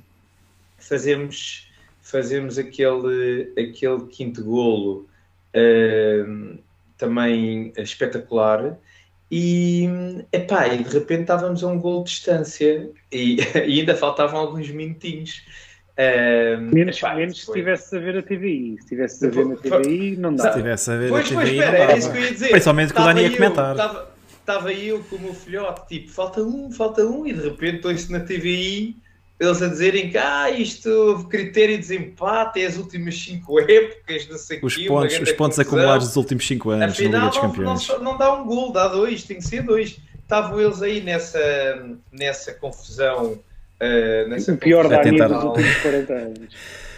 [0.77, 1.69] fazemos,
[2.01, 5.09] fazemos aquele, aquele quinto golo
[5.53, 6.57] uh,
[6.97, 8.77] também espetacular
[9.29, 9.89] e,
[10.31, 14.69] epá, e de repente estávamos a um gol de distância e, e ainda faltavam alguns
[14.69, 15.43] minutinhos.
[15.97, 18.75] Um, menos epá, menos se estivesse a ver a TVI.
[18.77, 20.43] Se estivesse a ver na TVI, não dá.
[20.43, 22.49] Se estivesse a ver pois, a TVI, pois, espera, era isso que eu ia dizer.
[22.51, 24.15] Principalmente que o Dani ia comentar.
[24.49, 28.11] Estava eu com o meu filhote, tipo, falta um, falta um, e de repente estou-se
[28.11, 28.95] na TVI
[29.39, 34.39] eles a dizerem que ah, isto critério de desempate é as últimas 5 épocas, não
[34.39, 37.87] sei os pontos, os pontos acumulados dos últimos 5 anos Afinal, na Liga dos Campeões.
[37.89, 39.99] Não, não, dá um gol, dá dois, tem que ser dois.
[40.19, 41.39] Estavam eles aí nessa,
[42.11, 43.33] nessa confusão.
[43.79, 45.27] Uh, nessa o pior da tentar...
[45.27, 46.55] dos últimos 40 anos.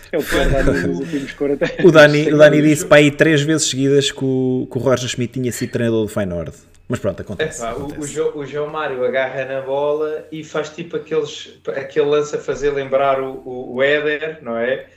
[0.10, 1.86] É o pior Dani dos últimos 40 anos.
[1.86, 5.10] O Dani, o Dani disse para aí três vezes seguidas que o, que o Roger
[5.10, 6.54] Schmidt tinha sido treinador do Feyenoord.
[6.92, 7.64] Mas pronto, acontece.
[7.64, 7.98] acontece.
[7.98, 12.36] O, o, João, o, João Mário agarra na bola e faz tipo aqueles, aquele lance
[12.36, 14.88] a fazer lembrar o, o, o Éder, não é?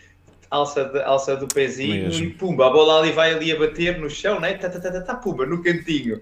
[0.50, 2.24] Alça, de, alça do pezinho Mesmo.
[2.24, 4.54] e pumba, a bola ali vai ali a bater no chão, né?
[4.54, 6.20] Tá, tá, tá, tá, tá pumba, no cantinho.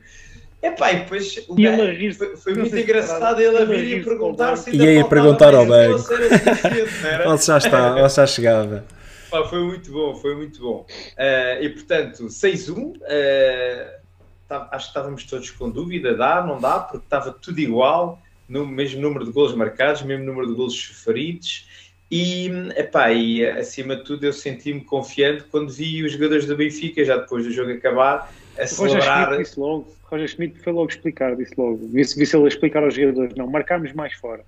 [0.63, 4.69] Epá, e depois o e foi, foi muito engraçado ele a vir e perguntar se
[4.69, 6.05] ainda E aí perguntar ao banco.
[6.13, 8.85] Ele já está, ele já chegava.
[9.31, 10.87] Pá, foi muito bom, foi muito bom.
[11.17, 12.77] Uh, e portanto, 6-1.
[12.77, 14.02] Uh,
[14.53, 19.01] acho que estávamos todos com dúvida, dá, não dá, porque estava tudo igual, no mesmo
[19.01, 21.67] número de gols marcados, mesmo número de gols sofridos,
[22.11, 27.05] e, epá, e acima de tudo eu senti-me confiante quando vi os jogadores do Benfica,
[27.05, 29.31] já depois do jogo acabar, a celebrar...
[29.31, 32.95] Roger Schmidt logo, Roger Schmidt foi logo explicar, disse logo, disse, disse ele explicar aos
[32.95, 34.45] jogadores, não, marcámos mais fora.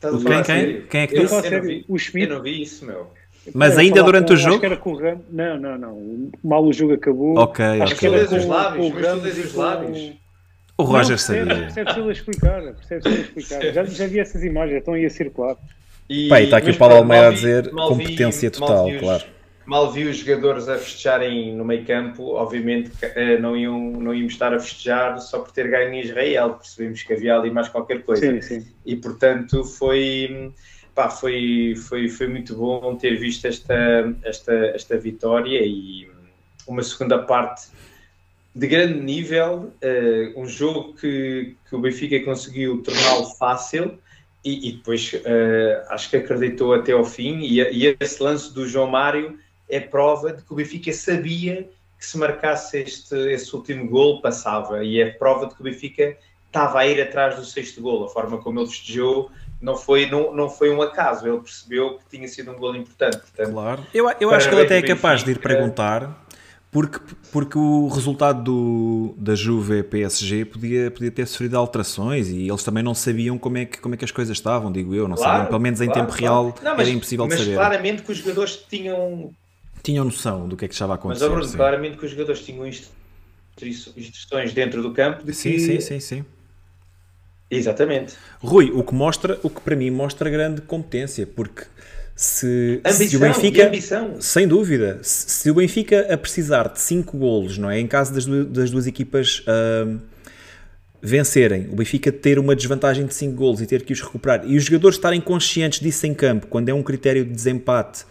[0.00, 1.34] Quem, quem, quem é que disse?
[1.34, 3.10] Eu, eu, o Schmidt, eu não vi isso, meu.
[3.54, 4.50] Mas ainda durante com, o jogo?
[4.50, 5.20] Acho que era com o Ram...
[5.30, 6.30] Não, não, não.
[6.42, 7.38] Mal o jogo acabou.
[7.38, 8.08] Ok, acho okay.
[8.08, 10.12] que era com, os lábios, com o Ramos os lábios.
[10.78, 11.44] O Roger não, sabia.
[11.44, 12.62] Percebe-se ele explicar.
[12.62, 13.72] Percebe-se ele explicar.
[13.72, 15.56] Já, já vi essas imagens, estão aí a circular.
[16.08, 19.24] E, Pai, está aqui o Paulo Almeida a dizer competência vi, total, os, claro.
[19.66, 24.26] Mal vi os jogadores a festejarem no meio campo, obviamente eh, não iam, não iam
[24.26, 28.02] estar a festejar só por ter ganho em Israel, percebemos que havia ali mais qualquer
[28.04, 28.24] coisa.
[28.24, 28.66] Sim, sim.
[28.86, 30.52] E portanto foi
[30.98, 36.10] pá, foi, foi, foi muito bom ter visto esta, esta, esta vitória e
[36.66, 37.68] uma segunda parte
[38.52, 43.96] de grande nível, uh, um jogo que, que o Benfica conseguiu torná-lo fácil
[44.44, 48.66] e, e depois uh, acho que acreditou até ao fim e, e, esse lance do
[48.66, 53.88] João Mário é prova de que o Benfica sabia que se marcasse este, esse último
[53.88, 56.16] gol passava e é prova de que o Benfica
[56.48, 60.34] estava a ir atrás do sexto gol, a forma como ele festejou não foi, não,
[60.34, 63.18] não foi um acaso, ele percebeu que tinha sido um gol importante.
[63.18, 63.86] Portanto, claro.
[63.92, 66.26] Eu, eu acho que ele até é capaz de ir perguntar,
[66.70, 67.00] porque,
[67.32, 72.84] porque o resultado do, da Juve PSG podia, podia ter sofrido alterações e eles também
[72.84, 75.32] não sabiam como é que, como é que as coisas estavam, digo eu, não claro,
[75.32, 77.46] sabiam, pelo menos em claro, tempo real não, mas, era impossível de saber.
[77.46, 79.32] Mas claramente que os jogadores tinham...
[79.82, 81.28] Tinham noção do que é que estava a acontecer.
[81.28, 85.60] Mas, claramente que os jogadores tinham instruções dentro do campo de sim, que...
[85.60, 86.24] Sim, sim, sim
[87.50, 88.14] Exatamente.
[88.40, 91.64] Rui, o que mostra, o que para mim mostra grande competência, porque
[92.14, 93.72] se, ambição, se o Benfica,
[94.20, 98.12] sem dúvida, se, se, o Benfica a precisar de 5 golos, não é, em caso
[98.12, 99.98] das, duas, das duas equipas uh,
[101.00, 104.56] vencerem, o Benfica ter uma desvantagem de 5 golos e ter que os recuperar, e
[104.56, 108.04] os jogadores estarem conscientes disso em campo, quando é um critério de desempate,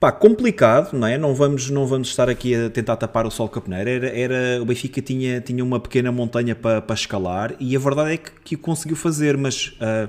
[0.00, 1.18] Pá, complicado, não é?
[1.18, 3.90] Não vamos, não vamos estar aqui a tentar tapar o sol capeneiro.
[3.90, 8.12] Era, era, o Benfica tinha, tinha uma pequena montanha para, para escalar e a verdade
[8.12, 10.08] é que, o conseguiu fazer, mas uh,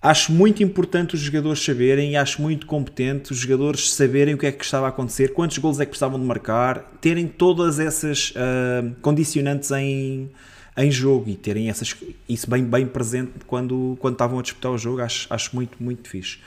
[0.00, 4.46] acho muito importante os jogadores saberem e acho muito competente os jogadores saberem o que
[4.46, 8.30] é que estava a acontecer, quantos gols é que precisavam de marcar, terem todas essas
[8.30, 10.30] uh, condicionantes em,
[10.76, 11.96] em jogo e terem essas,
[12.28, 15.00] isso bem, bem presente quando, quando estavam a disputar o jogo.
[15.00, 16.38] Acho, acho muito, muito fixe.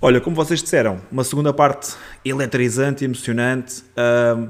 [0.00, 3.82] Olha, como vocês disseram, uma segunda parte eletrizante, emocionante.
[3.96, 4.48] Uh,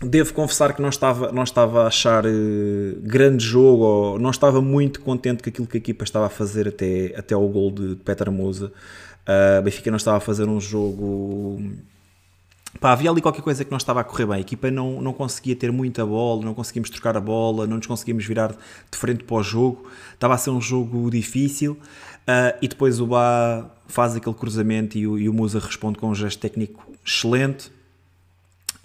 [0.00, 2.30] devo confessar que não estava, não estava a achar uh,
[3.02, 6.68] grande jogo, ou não estava muito contente com aquilo que a equipa estava a fazer
[6.68, 8.72] até, até o gol de Petra Musa.
[9.26, 11.60] Uh, Benfica não estava a fazer um jogo.
[12.80, 14.36] Pá, havia ali qualquer coisa que não estava a correr bem.
[14.36, 17.86] A equipa não, não conseguia ter muita bola, não conseguimos trocar a bola, não nos
[17.88, 19.90] conseguimos virar de frente para o jogo.
[20.14, 21.72] Estava a ser um jogo difícil.
[22.28, 26.10] Uh, e depois o Bá faz aquele cruzamento e o, e o Musa responde com
[26.10, 27.72] um gesto técnico excelente.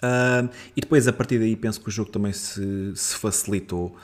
[0.02, 3.94] Uh, e depois, a partir daí, penso que o jogo também se, se facilitou.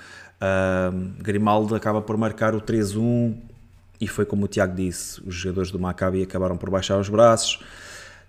[0.40, 3.34] Uh, Grimaldo acaba por marcar o 3-1
[4.00, 7.60] e foi como o Tiago disse, os jogadores do Maccabi acabaram por baixar os braços.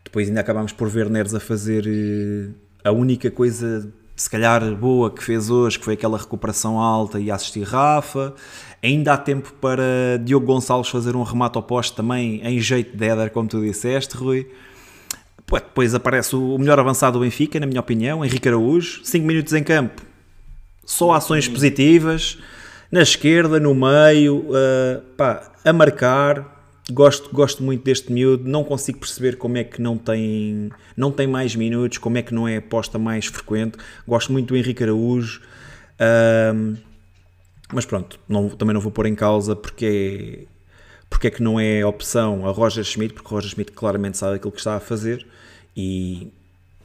[0.03, 2.53] Depois ainda acabámos por ver Neres a fazer uh,
[2.83, 7.31] a única coisa, se calhar, boa que fez hoje, que foi aquela recuperação alta e
[7.31, 8.33] assistir Rafa.
[8.83, 13.05] Ainda há tempo para Diogo Gonçalves fazer um remate ao poste também, em jeito de
[13.05, 14.47] Éder, como tu disseste, Rui.
[15.51, 19.01] Depois aparece o melhor avançado do Benfica, na minha opinião, Henrique Araújo.
[19.03, 20.01] 5 minutos em campo,
[20.85, 22.37] só ações positivas.
[22.91, 26.50] Na esquerda, no meio, uh, pá, a marcar.
[26.89, 28.47] Gosto, gosto muito deste miúdo.
[28.49, 32.33] Não consigo perceber como é que não tem, não tem mais minutos, como é que
[32.33, 33.77] não é aposta mais frequente.
[34.07, 35.41] Gosto muito do Henrique Araújo.
[35.99, 36.77] Uh,
[37.73, 40.47] mas pronto, não, também não vou pôr em causa porque é,
[41.09, 44.51] porque é que não é opção a Roger Schmidt, porque Roger Schmidt claramente sabe aquilo
[44.51, 45.25] que está a fazer
[45.75, 46.31] e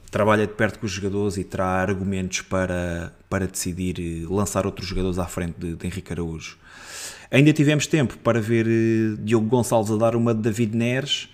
[0.09, 4.87] trabalha de perto com os jogadores e terá argumentos para, para decidir eh, lançar outros
[4.87, 6.57] jogadores à frente de, de Henrique Araújo.
[7.29, 11.29] Ainda tivemos tempo para ver uh, Diogo Gonçalves a dar uma de David Neres.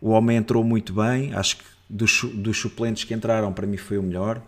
[0.00, 1.32] O homem entrou muito bem.
[1.34, 4.42] Acho que dos, dos suplentes que entraram, para mim foi o melhor.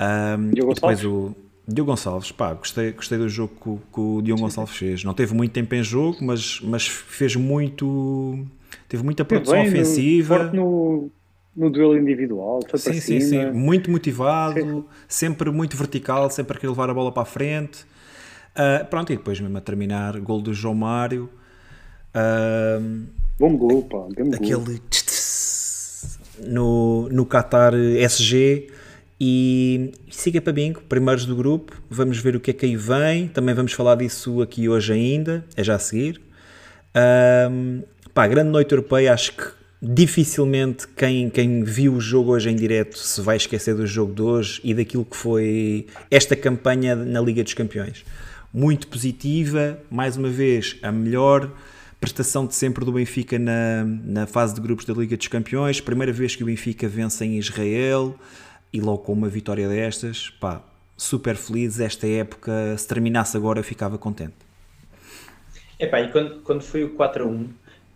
[0.00, 1.34] Um, Diogo depois o
[1.66, 5.04] Diogo Gonçalves, pá, gostei, gostei do jogo que, que o Diogo Gonçalves fez.
[5.04, 8.44] Não teve muito tempo em jogo, mas, mas fez muito.
[8.88, 10.50] Teve muita produção bem, ofensiva.
[10.52, 11.10] No, no,
[11.56, 13.52] no duelo individual, foi sim, para sim, cima.
[13.52, 13.58] sim.
[13.58, 14.84] Muito motivado, sim.
[15.06, 17.84] sempre muito vertical, sempre a querer levar a bola para a frente.
[18.52, 21.28] Uh, pronto, e depois mesmo a terminar, gol do João Mário.
[22.14, 23.06] Uh,
[23.38, 23.98] Bom gol, pá.
[23.98, 24.80] Bom aquele
[26.46, 28.68] no, no Qatar SG
[29.20, 33.28] e siga para bingo, primeiros do grupo, vamos ver o que é que aí vem,
[33.28, 36.20] também vamos falar disso aqui hoje ainda, é já a seguir.
[37.50, 39.44] Um, pá, grande noite europeia, acho que
[39.80, 44.22] dificilmente quem, quem viu o jogo hoje em direto se vai esquecer do jogo de
[44.22, 48.04] hoje e daquilo que foi esta campanha na Liga dos Campeões.
[48.54, 51.50] Muito positiva, mais uma vez, a melhor
[51.98, 56.12] prestação de sempre do Benfica na, na fase de grupos da Liga dos Campeões, primeira
[56.12, 58.14] vez que o Benfica vence em Israel,
[58.72, 60.62] e logo com uma vitória destas, pá,
[60.96, 61.80] super feliz.
[61.80, 64.34] Esta época, se terminasse agora, eu ficava contente.
[65.78, 67.48] Epá, e quando, quando foi o 4 a 1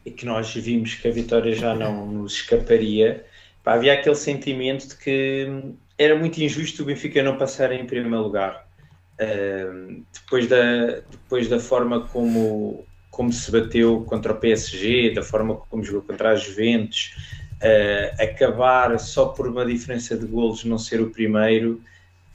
[0.06, 3.24] e que nós vimos que a vitória já não nos escaparia,
[3.62, 8.22] pá, havia aquele sentimento de que era muito injusto o Benfica não passar em primeiro
[8.22, 8.65] lugar.
[10.12, 15.82] Depois, da, depois da forma como, como se bateu contra o PSG, da forma como
[15.82, 17.14] jogou contra as Juventus,
[17.62, 21.80] uh, acabar só por uma diferença de golos não ser o primeiro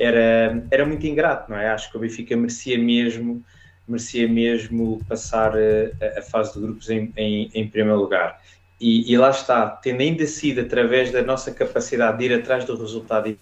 [0.01, 1.69] era, era muito ingrato, não é?
[1.69, 3.43] Acho que o Benfica merecia mesmo,
[3.87, 8.41] merecia mesmo passar a, a fase de grupos em, em, em primeiro lugar.
[8.79, 12.75] E, e, lá está, tendo ainda sido através da nossa capacidade de ir atrás do
[12.75, 13.37] resultado.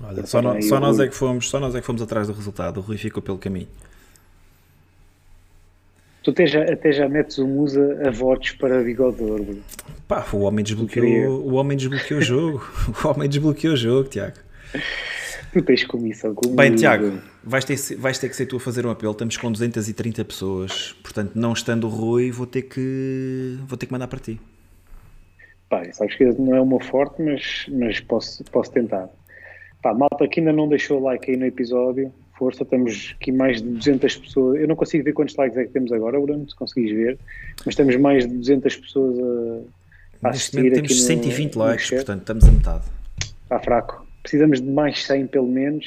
[0.00, 2.32] Olha, só, no, só, nós é que fomos, só nós é que fomos atrás do
[2.32, 3.68] resultado, o Rui ficou pelo caminho.
[6.22, 9.44] Tu até já, até já metes o Musa a votos para Bigodor.
[10.06, 12.64] Pá, o homem desbloqueou, o homem desbloqueou o jogo.
[13.04, 14.36] O homem desbloqueou o jogo, Tiago.
[15.52, 16.56] Tu tens comissão comigo.
[16.56, 19.12] Bem, Tiago, vais ter, vais ter que ser tu a fazer um apelo.
[19.12, 20.94] Estamos com 230 pessoas.
[21.02, 24.40] Portanto, não estando o Rui, vou ter que, vou ter que mandar para ti.
[25.68, 29.08] Pá, sabes que não é uma forte, mas, mas posso, posso tentar.
[29.82, 33.60] Pá, malta que ainda não deixou o like aí no episódio, força, temos aqui mais
[33.60, 34.60] de 200 pessoas.
[34.60, 37.18] Eu não consigo ver quantos likes é que temos agora, Bruno, se conseguis ver,
[37.66, 42.20] mas temos mais de 200 pessoas a, a Neste momento temos 120 no, likes, portanto
[42.20, 42.84] estamos a metade.
[43.42, 44.06] Está fraco.
[44.22, 45.86] Precisamos de mais 100 pelo menos,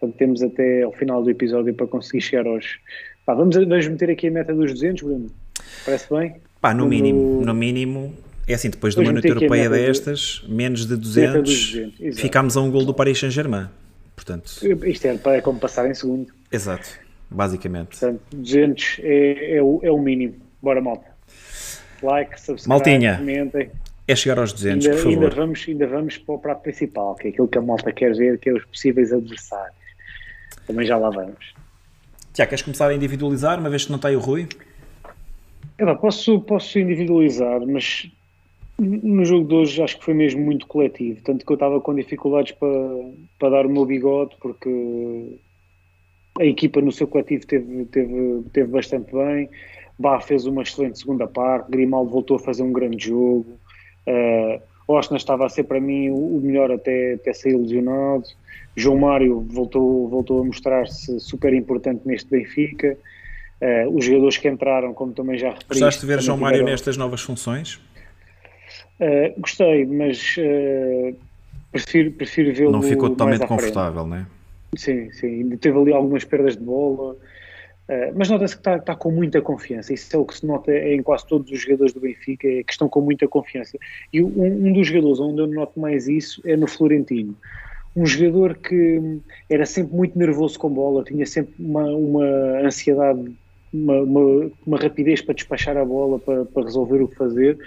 [0.00, 2.78] portanto temos até ao final do episódio para conseguir chegar aos.
[3.24, 5.30] Pá, vamos, vamos meter aqui a meta dos 200, Bruno?
[5.84, 6.34] Parece bem?
[6.60, 8.12] Pá, no mínimo, no mínimo,
[8.46, 12.60] é assim, depois de uma noite europeia destas, de, menos de 200, 200 ficámos a
[12.60, 13.68] um gol do Paris Saint-Germain.
[14.14, 14.50] Portanto,
[14.86, 16.32] Isto é, é como passar em segundo.
[16.50, 16.88] Exato,
[17.30, 17.98] basicamente.
[17.98, 20.36] Portanto, 200 é, é, o, é o mínimo.
[20.62, 21.06] Bora, malta.
[22.02, 23.70] Like, subscribe, Maltinha, comentem.
[24.08, 25.24] É chegar aos 200, ainda, por favor.
[25.24, 28.14] Ainda vamos, ainda vamos para o prato principal, que é aquilo que a malta quer
[28.14, 29.76] ver, que é os possíveis adversários.
[30.66, 31.54] Também já lá vamos.
[32.32, 34.48] Tiago, queres começar a individualizar, uma vez que não está aí o Rui?
[35.78, 38.10] É, posso, posso individualizar, mas
[38.78, 41.94] no jogo de hoje acho que foi mesmo muito coletivo, tanto que eu estava com
[41.94, 42.68] dificuldades para,
[43.38, 45.38] para dar o meu bigode, porque
[46.38, 49.48] a equipa no seu coletivo teve, teve, teve bastante bem.
[49.98, 53.46] Bá fez uma excelente segunda parte, Grimaldo voltou a fazer um grande jogo.
[54.06, 58.24] Uh, Osna estava a ser para mim o melhor até, até ser ilusionado.
[58.76, 62.96] João Mário voltou, voltou a mostrar-se super importante neste Benfica.
[63.58, 65.66] Uh, os jogadores que entraram, como também já referi.
[65.68, 67.80] Gostaste de ver João Mário nestas novas funções?
[69.00, 71.14] Uh, gostei, mas uh,
[71.70, 72.72] prefiro, prefiro vê-lo.
[72.72, 74.26] Não ficou totalmente confortável, não é?
[74.76, 75.26] Sim, sim.
[75.26, 77.12] Ainda teve ali algumas perdas de bola.
[77.12, 79.92] Uh, mas nota-se que está, está, com muita confiança.
[79.92, 82.72] Isso é o que se nota em quase todos os jogadores do Benfica, é que
[82.72, 83.78] estão com muita confiança.
[84.12, 87.36] E um, um dos jogadores onde eu noto mais isso é no Florentino.
[87.94, 92.26] Um jogador que era sempre muito nervoso com bola, tinha sempre uma, uma
[92.60, 93.32] ansiedade
[93.76, 97.58] uma, uma, uma, rapidez para despachar a bola, para, para, resolver o que fazer.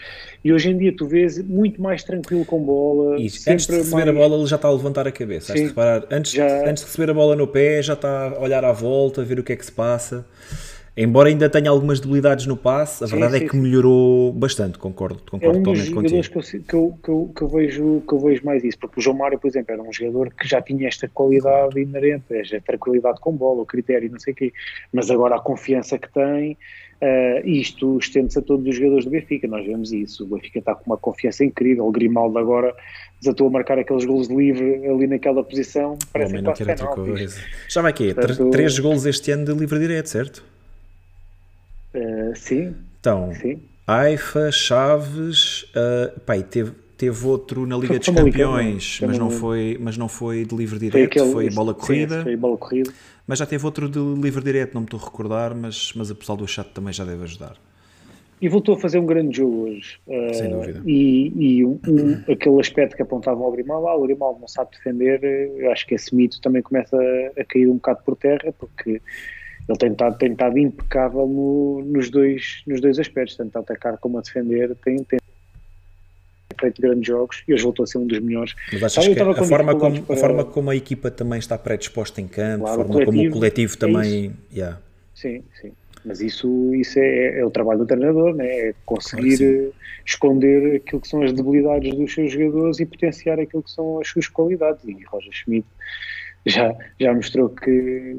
[0.43, 3.15] E hoje em dia tu vês muito mais tranquilo com bola.
[3.15, 4.07] antes de receber mais...
[4.07, 5.53] a bola, ele já está a levantar a cabeça.
[5.53, 6.69] Sim, reparar, antes, já...
[6.69, 9.39] antes de receber a bola no pé, já está a olhar à volta, a ver
[9.39, 10.25] o que é que se passa.
[11.01, 14.33] Embora ainda tenha algumas debilidades no passe, a sim, verdade é sim, é que melhorou
[14.33, 16.21] bastante, concordo, concordo é um totalmente contigo.
[16.21, 18.99] Que eu, que, eu, que, eu, que, eu vejo, que eu vejo mais isso, porque
[18.99, 22.59] o João Mário, por exemplo, era um jogador que já tinha esta qualidade inerente, a
[22.59, 24.51] tranquilidade com bola, o critério, não sei o quê,
[24.91, 26.57] mas agora a confiança que tem,
[27.01, 30.75] uh, isto estende-se a todos os jogadores do Benfica, nós vemos isso, o Benfica está
[30.75, 32.75] com uma confiança incrível, o Grimaldo agora
[33.21, 36.93] desatou a marcar aqueles golos de livre ali naquela posição, parece que quase penal.
[37.69, 40.58] Já vai aqui, Portanto, três golos este ano de livre direto, certo?
[41.93, 42.75] Uh, sim.
[42.99, 43.61] Então, sim.
[43.87, 49.77] Aifa, Chaves, uh, pá, teve, teve outro na Liga foi, dos Campeões, mas não, foi,
[49.81, 52.17] mas não foi de livre direto, foi, aquele, foi bola corrida.
[52.19, 52.91] Sim, foi bola corrida.
[53.25, 56.15] Mas já teve outro de livre direto, não me estou a recordar, mas, mas a
[56.15, 57.55] pessoal do chat também já deve ajudar.
[58.41, 59.97] E voltou a fazer um grande jogo hoje.
[60.07, 60.81] Uh, Sem dúvida.
[60.85, 64.71] E, e um, um, aquele aspecto que apontavam ao Grimaldo, ah, o Grimaldo não sabe
[64.71, 65.23] defender,
[65.57, 69.01] eu acho que esse mito também começa a, a cair um bocado por terra, porque
[69.69, 73.97] ele tem estado, tem estado impecável no, nos, dois, nos dois aspectos, tanto a atacar
[73.99, 75.19] como a defender, tem, tem
[76.59, 78.55] feito grandes jogos e hoje voltou a ser um dos melhores.
[78.73, 80.15] Mas achas que a forma, como, para...
[80.15, 83.29] a forma como a equipa também está predisposta em campo, claro, a forma como o
[83.29, 84.35] coletivo é também.
[84.51, 84.81] É yeah.
[85.13, 85.71] Sim, sim.
[86.03, 88.47] Mas isso, isso é, é, o trabalho do treinador, né?
[88.47, 89.73] é conseguir claro
[90.05, 94.07] esconder aquilo que são as debilidades dos seus jogadores e potenciar aquilo que são as
[94.07, 94.83] suas qualidades.
[94.85, 95.67] E Roger Schmidt
[96.45, 98.17] já, já mostrou que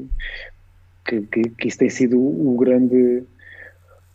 [1.05, 3.23] que, que, que isso tem sido o, grande.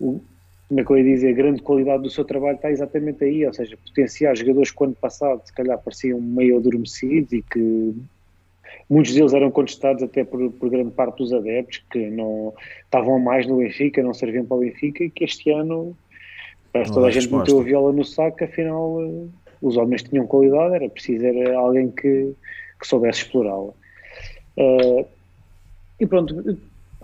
[0.01, 0.21] O,
[0.69, 1.29] como é que eu ia dizer?
[1.31, 4.95] A grande qualidade do seu trabalho está exatamente aí, ou seja, potenciar jogadores que, ano
[4.95, 7.95] passado, se calhar pareciam meio adormecidos e que
[8.89, 12.53] muitos deles eram contestados até por, por, grande parte dos adeptos que não
[12.85, 15.97] estavam mais no Benfica, não serviam para o Benfica e que este ano
[16.73, 19.27] parece toda a gente meteu a viola no saco, afinal eh,
[19.63, 22.35] os homens tinham qualidade, era preciso era alguém que,
[22.81, 23.73] que soubesse explorá-la.
[24.59, 25.07] Uh,
[25.99, 26.59] e pronto,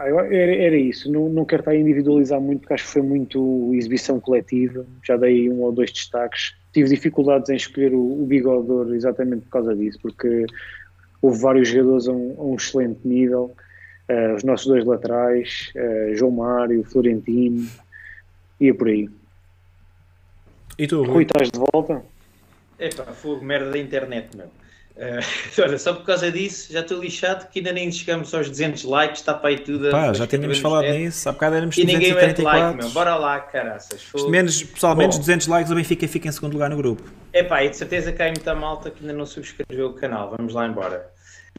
[0.07, 3.71] era, era, isso, não, não quero estar a individualizar muito porque acho que foi muito
[3.75, 6.55] exibição coletiva, já dei um ou dois destaques.
[6.73, 10.47] Tive dificuldades em escolher o, o bigodor exatamente por causa disso, porque
[11.21, 13.55] houve vários jogadores a um, a um excelente nível,
[14.11, 17.69] uh, os nossos dois laterais, uh, João Mário, Florentino,
[18.61, 19.09] ia por aí.
[20.79, 22.03] E tu, Rui, estás de volta?
[22.79, 24.47] Epá, fogo, merda da internet, meu.
[24.97, 25.25] Uh,
[25.63, 29.21] olha, só por causa disso já estou lixado que ainda nem chegamos aos 200 likes,
[29.21, 29.91] está para aí tudo.
[29.91, 32.43] Pá, já tínhamos falado nisso, há bocado éramos e 234.
[32.43, 32.91] ninguém like, meu.
[32.91, 34.03] Bora lá, caraças.
[34.29, 37.03] Menos, pessoal, menos 200 likes o Benfica fica em segundo lugar no grupo.
[37.33, 40.35] É pá, e de certeza que há muita malta que ainda não subscreveu o canal.
[40.37, 41.11] Vamos lá embora.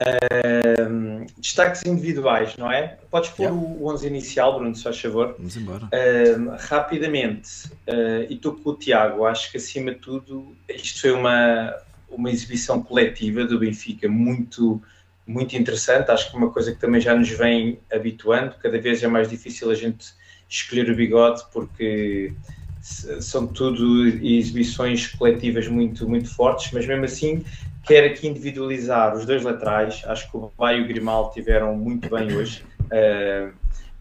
[0.02, 2.98] Uh, destaques individuais, não é?
[3.12, 3.62] Podes pôr yeah.
[3.62, 5.36] o 11 inicial, Bruno, se faz favor.
[5.38, 5.86] Vamos embora.
[5.86, 11.12] Uh, rapidamente, uh, e estou com o Tiago, acho que acima de tudo isto foi
[11.12, 11.76] uma
[12.16, 14.82] uma exibição coletiva do Benfica muito,
[15.26, 16.12] muito interessante.
[16.12, 18.56] Acho que é uma coisa que também já nos vem habituando.
[18.62, 20.14] Cada vez é mais difícil a gente
[20.50, 22.34] escolher o bigode porque
[22.82, 27.44] são tudo exibições coletivas muito, muito fortes, mas mesmo assim
[27.84, 30.02] quero aqui individualizar os dois laterais.
[30.06, 32.64] Acho que o Bay e o Grimaldo tiveram muito bem hoje.
[32.84, 33.54] Uh,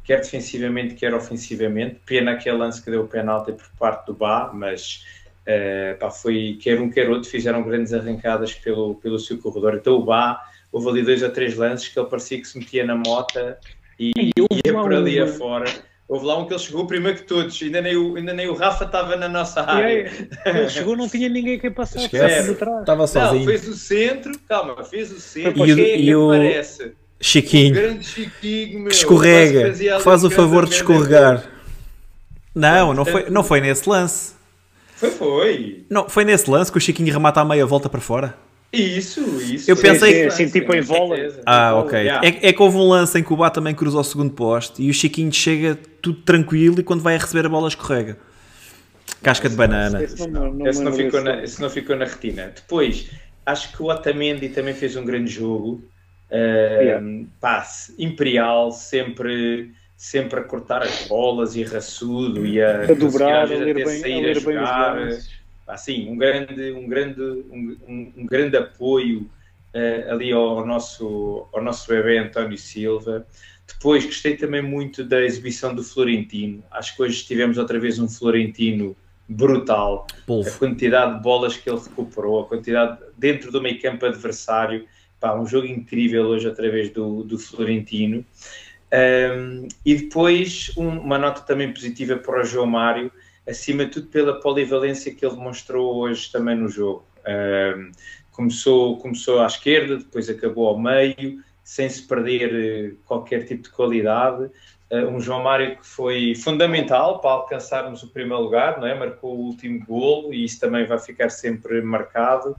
[0.05, 2.01] quer defensivamente, quer ofensivamente.
[2.07, 5.05] Pena aquele lance que deu o penalti por parte do Bá, mas
[5.43, 9.75] Uh, pá, foi, quer um, quer outro, fizeram grandes arrancadas pelo, pelo seu corredor.
[9.75, 10.41] Então o Bá,
[10.71, 13.59] houve ali dois ou três lances que ele parecia que se metia na mota
[13.99, 14.33] e, e
[14.65, 15.25] ia por ali um...
[15.25, 15.71] afora.
[16.09, 18.55] Houve lá um que ele chegou primeiro que todos, ainda nem o, ainda nem o
[18.55, 20.13] Rafa estava na nossa área.
[20.45, 23.41] Ele chegou, não tinha ninguém que passasse Estava sozinho.
[23.41, 25.67] Não, fez o centro, calma, fez o centro.
[25.67, 26.29] E, o, é e o...
[26.29, 26.93] Parece?
[27.19, 31.45] Chiquinho, o grande Chiquinho meu, escorrega, faz o favor de escorregar.
[32.55, 34.35] Não, não foi, não foi nesse lance.
[35.03, 35.85] Foi, foi.
[35.91, 38.35] Não, foi nesse lance que o Chiquinho remata a meia volta para fora?
[38.73, 39.69] Isso, isso.
[39.71, 40.27] Eu pensei que...
[40.29, 41.17] Assim, tipo em vola.
[41.45, 41.99] Ah, ok.
[41.99, 42.27] Yeah.
[42.27, 44.81] É, é, que houve um lance em que o Bá também cruza o segundo poste
[44.81, 48.17] e o Chiquinho chega tudo tranquilo e quando vai a receber a bola escorrega.
[49.23, 50.03] Casca de banana.
[50.03, 52.53] Esse não, não, esse não, ficou na, esse não ficou na retina.
[52.55, 53.11] Depois,
[53.45, 55.83] acho que o Otamendi também fez um grande jogo.
[56.31, 57.07] Uh, yeah.
[57.41, 59.73] Passe imperial, sempre
[60.03, 64.21] sempre a cortar as bolas e raçudo e a, a dobrar, a ler bem, a
[64.21, 65.31] ler bem os
[65.65, 69.31] assim, um grande, um grande, um, um grande apoio
[69.73, 73.25] uh, ali ao nosso, ao nosso bebê António Silva.
[73.65, 76.65] Depois gostei também muito da exibição do Florentino.
[76.73, 78.97] Acho que hoje tivemos outra vez um Florentino
[79.29, 80.09] brutal.
[80.27, 80.51] Polvo.
[80.51, 84.85] A quantidade de bolas que ele recuperou, a quantidade dentro do meio campo adversário.
[85.21, 88.27] Pá, um jogo incrível hoje através do, do Florentino.
[88.93, 93.11] Um, e depois um, uma nota também positiva para o João Mário,
[93.49, 97.05] acima de tudo pela polivalência que ele demonstrou hoje também no jogo.
[97.27, 97.91] Um,
[98.33, 103.71] começou, começou à esquerda, depois acabou ao meio, sem se perder eh, qualquer tipo de
[103.71, 104.51] qualidade.
[104.91, 108.95] Uh, um João Mário que foi fundamental para alcançarmos o primeiro lugar, não é?
[108.95, 112.57] marcou o último golo e isso também vai ficar sempre marcado.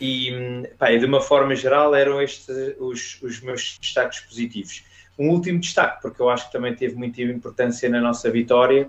[0.00, 2.48] E, pá, de uma forma geral, eram estes
[2.78, 4.84] os, os meus destaques positivos.
[5.18, 8.88] Um último destaque, porque eu acho que também teve muita importância na nossa vitória,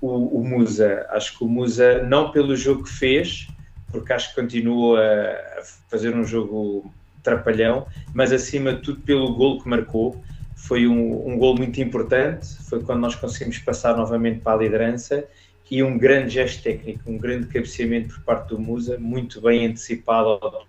[0.00, 1.06] o, o Musa.
[1.10, 3.48] Acho que o Musa, não pelo jogo que fez,
[3.90, 9.60] porque acho que continua a fazer um jogo trapalhão, mas acima de tudo pelo gol
[9.60, 10.20] que marcou.
[10.56, 15.24] Foi um, um gol muito importante, foi quando nós conseguimos passar novamente para a liderança
[15.70, 20.40] e um grande gesto técnico, um grande cabeceamento por parte do Musa, muito bem antecipado
[20.42, 20.62] à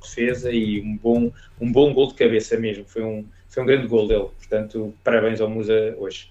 [0.00, 2.84] defesa e um bom, um bom gol de cabeça mesmo.
[2.86, 6.30] Foi um, foi um grande gol dele, portanto, parabéns ao Musa hoje.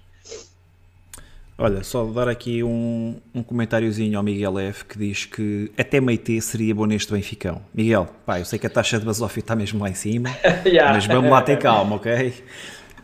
[1.60, 6.40] Olha, só dar aqui um, um comentáriozinho ao Miguel F que diz que até Meite
[6.40, 7.60] seria bom neste Benficão.
[7.74, 10.30] Miguel, pá, eu sei que a taxa de basófia está mesmo lá em cima,
[10.64, 10.92] yeah.
[10.92, 12.32] mas vamos lá ter calma, ok?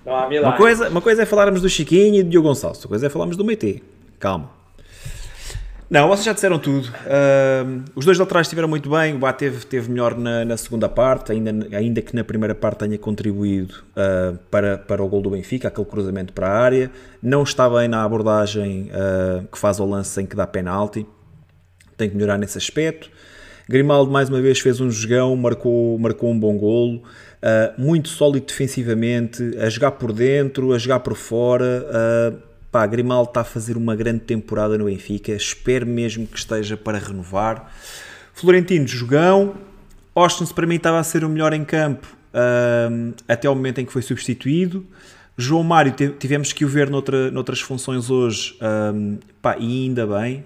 [0.07, 2.91] Não há uma coisa, uma coisa é falarmos do Chiquinho e do Diogo Gonçalves, outra
[2.91, 3.83] coisa é falarmos do Meite.
[4.21, 4.64] Calma.
[5.89, 6.89] Não, vocês já disseram tudo.
[6.89, 9.15] Uh, os dois laterais estiveram muito bem.
[9.15, 12.99] O Bá teve, melhor na, na, segunda parte, ainda, ainda que na primeira parte tenha
[12.99, 16.91] contribuído uh, para, para o gol do Benfica, aquele cruzamento para a área.
[17.23, 21.07] Não está bem na abordagem uh, que faz ao lance sem que dá penalti.
[21.99, 23.11] Tem que melhorar nesse aspecto.
[23.69, 27.03] Grimaldo, mais uma vez, fez um jogão, marcou, marcou um bom golo.
[27.79, 31.87] muito sólido defensivamente, a jogar por dentro, a jogar por fora
[32.75, 36.99] Pá, Grimaldo está a fazer uma grande temporada no Benfica, espero mesmo que esteja para
[36.99, 37.73] renovar.
[38.33, 39.55] Florentino, jogão.
[40.13, 42.05] Austin para mim estava a ser o melhor em campo
[42.35, 44.85] uh, até o momento em que foi substituído.
[45.39, 48.59] João Mário tivemos que o ver noutra, noutras funções hoje
[48.93, 50.45] um, pá, e ainda bem.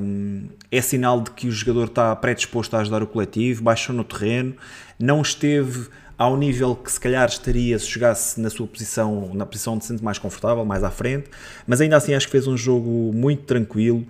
[0.00, 4.04] Um, é sinal de que o jogador está predisposto a ajudar o coletivo, baixou no
[4.04, 4.54] terreno,
[4.96, 9.76] não esteve ao nível que se calhar estaria se jogasse na sua posição, na posição
[9.76, 11.28] de sente mais confortável, mais à frente,
[11.66, 14.06] mas ainda assim acho que fez um jogo muito tranquilo.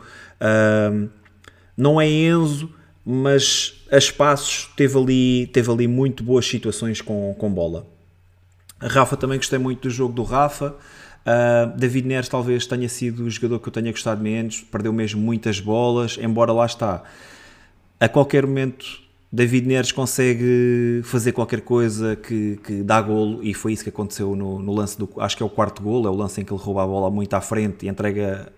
[1.76, 2.70] Não é Enzo,
[3.04, 7.86] mas a espaços teve ali, teve ali muito boas situações com, com bola.
[8.80, 10.74] Rafa também gostei muito do jogo do Rafa.
[11.24, 15.20] Uh, David Neres talvez tenha sido o jogador que eu tenha gostado menos, perdeu mesmo
[15.20, 17.02] muitas bolas, embora lá está.
[17.98, 19.03] A qualquer momento
[19.34, 24.36] David Neres consegue fazer qualquer coisa que, que dá golo e foi isso que aconteceu
[24.36, 26.52] no, no, lance do acho que é o quarto golo, é o lance em que
[26.52, 28.52] ele rouba a bola muito à frente e entrega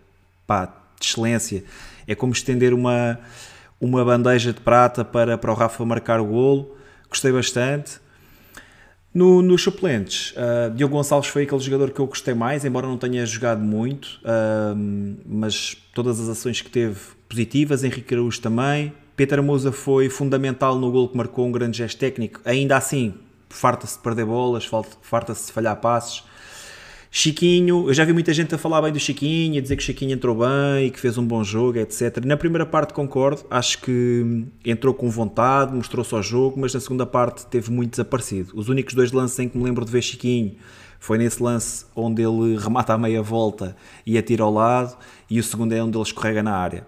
[0.46, 0.66] pá,
[1.00, 1.64] de excelência.
[2.06, 3.18] É como estender uma,
[3.80, 6.76] uma bandeja de prata para, para o Rafa marcar o golo.
[7.08, 7.98] Gostei bastante.
[9.14, 12.98] No, nos suplentes, uh, Diogo Gonçalves foi aquele jogador que eu gostei mais, embora não
[12.98, 14.76] tenha jogado muito, uh,
[15.24, 20.92] mas todas as ações que teve positivas, Henrique Araújo também, Peter Musa foi fundamental no
[20.92, 22.40] gol que marcou um grande gesto técnico.
[22.44, 23.14] Ainda assim,
[23.48, 24.68] farta-se de perder bolas,
[25.00, 26.22] farta-se de falhar passes.
[27.10, 29.86] Chiquinho, eu já vi muita gente a falar bem do Chiquinho, a dizer que o
[29.86, 32.22] Chiquinho entrou bem e que fez um bom jogo, etc.
[32.26, 37.06] Na primeira parte concordo, acho que entrou com vontade, mostrou-se ao jogo, mas na segunda
[37.06, 38.52] parte teve muito desaparecido.
[38.54, 40.56] Os únicos dois lances em que me lembro de ver Chiquinho
[41.00, 44.94] foi nesse lance onde ele remata a meia volta e atira ao lado,
[45.30, 46.86] e o segundo é onde ele escorrega na área.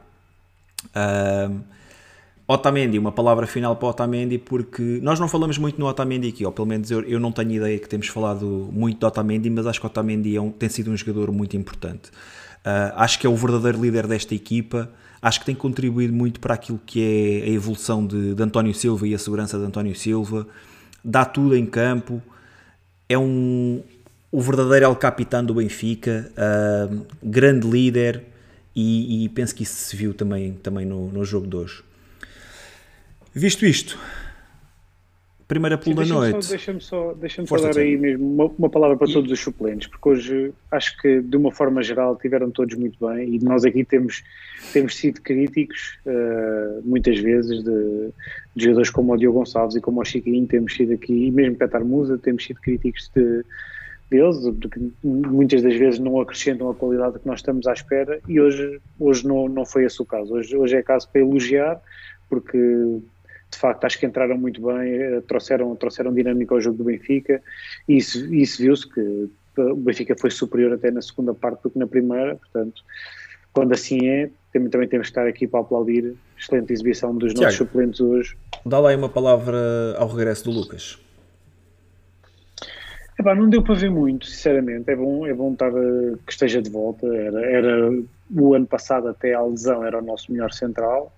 [2.51, 6.51] Otamendi, uma palavra final para Otamendi, porque nós não falamos muito no Otamendi aqui, ou
[6.51, 9.79] pelo menos eu, eu não tenho ideia que temos falado muito de Otamendi, mas acho
[9.79, 12.09] que Otamendi é um, tem sido um jogador muito importante.
[12.09, 14.91] Uh, acho que é o verdadeiro líder desta equipa,
[15.21, 19.07] acho que tem contribuído muito para aquilo que é a evolução de, de António Silva
[19.07, 20.47] e a segurança de António Silva,
[21.05, 22.23] dá tudo em campo,
[23.11, 23.83] é um,
[24.33, 28.25] o verdadeiro El Capitão do Benfica, uh, grande líder,
[28.75, 31.88] e, e, penso que isso se viu também, também no, no jogo de hoje.
[33.35, 33.99] Visto isto,
[35.49, 36.49] primeira pool da noite.
[36.51, 40.09] Deixa-me só, deixa só dar aí mesmo uma, uma, palavra para todos os suplentes, porque
[40.09, 44.23] hoje acho que de uma forma geral tiveram todos muito bem e nós aqui temos,
[44.73, 48.13] temos sido críticos uh, muitas vezes de,
[48.55, 51.57] de, jogadores como o Diogo Gonçalves e como o Chiquinho, temos sido aqui, e mesmo
[51.57, 53.43] Petar Musa, temos sido críticos de,
[54.11, 58.39] deles, porque muitas das vezes não acrescentam a qualidade que nós estamos à espera e
[58.39, 60.35] hoje, hoje não, não foi esse o caso.
[60.35, 61.81] Hoje, hoje é caso para elogiar,
[62.29, 62.59] porque
[63.51, 67.43] de facto acho que entraram muito bem, eh, trouxeram, trouxeram dinâmica ao jogo do Benfica
[67.89, 71.79] e isso, isso viu-se que o Benfica foi superior até na segunda parte do que
[71.79, 72.83] na primeira, portanto,
[73.53, 77.33] quando assim é, também, também temos que estar aqui para aplaudir a excelente exibição dos
[77.33, 78.37] Tiago, nossos suplentes hoje.
[78.65, 79.59] Dá lá aí uma palavra
[79.97, 80.99] ao regresso do Lucas.
[83.19, 84.89] Epá, não deu para ver muito, sinceramente.
[84.89, 87.05] É bom, é bom estar, eh, que esteja de volta.
[87.07, 87.91] Era, era
[88.31, 91.13] o ano passado até à lesão era o nosso melhor central.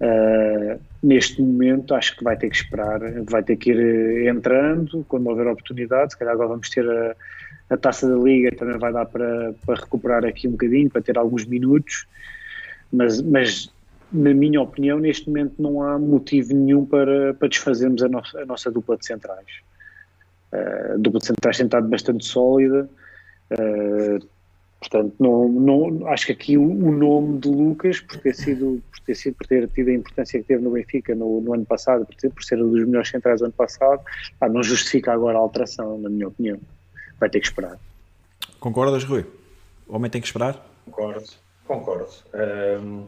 [0.00, 5.04] Uh, neste momento acho que vai ter que esperar, vai ter que ir eh, entrando
[5.08, 6.12] quando houver oportunidade.
[6.12, 7.14] Se calhar agora vamos ter a,
[7.70, 11.18] a taça da liga, também vai dar para, para recuperar aqui um bocadinho, para ter
[11.18, 12.06] alguns minutos.
[12.92, 13.70] Mas, mas
[14.12, 18.46] na minha opinião, neste momento não há motivo nenhum para, para desfazermos a, no, a
[18.46, 19.46] nossa dupla de centrais.
[20.52, 22.88] Uh, a dupla de centrais tem estado bastante sólida.
[23.52, 24.26] Uh,
[24.80, 29.06] portanto, não, não, acho que aqui o, o, nome de Lucas, por ter, sido, por,
[29.06, 32.06] ter sido, por ter tido a importância que teve no Benfica no, no ano passado,
[32.06, 34.02] por, ter, por ser um dos melhores centrais do ano passado,
[34.40, 36.58] ah, não justifica agora a alteração, na minha opinião.
[37.18, 37.78] Vai ter que esperar.
[38.58, 39.26] Concordas, Rui?
[39.86, 40.64] O homem tem que esperar?
[40.84, 41.30] Concordo,
[41.66, 42.10] concordo.
[42.34, 43.06] Um,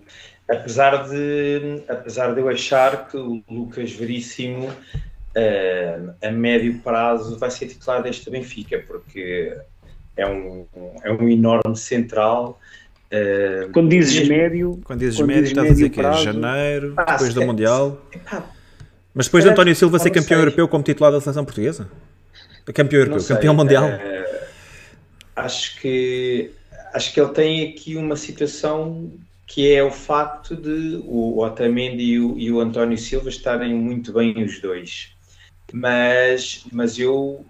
[0.49, 7.51] apesar, de, apesar de eu achar que o Lucas Veríssimo uh, a médio prazo vai
[7.51, 9.57] ser titular deste Benfica, porque
[10.16, 10.66] é um,
[11.03, 12.59] é um enorme central.
[13.12, 16.94] Uh, quando dizes mesmo, médio, quando dizes quando médio, estás a dizer que é janeiro,
[16.96, 18.00] ah, depois do Mundial.
[19.14, 21.88] Mas depois de António Silva ser campeão europeu como titular da seleção portuguesa?
[22.72, 23.88] Campeão europeu, campeão mundial?
[23.88, 24.46] Uh,
[25.36, 26.50] acho que
[26.94, 29.10] acho que ele tem aqui uma situação
[29.46, 34.12] que é o facto de o Otamendi e o, e o António Silva estarem muito
[34.12, 35.12] bem os dois
[35.72, 37.44] mas, mas eu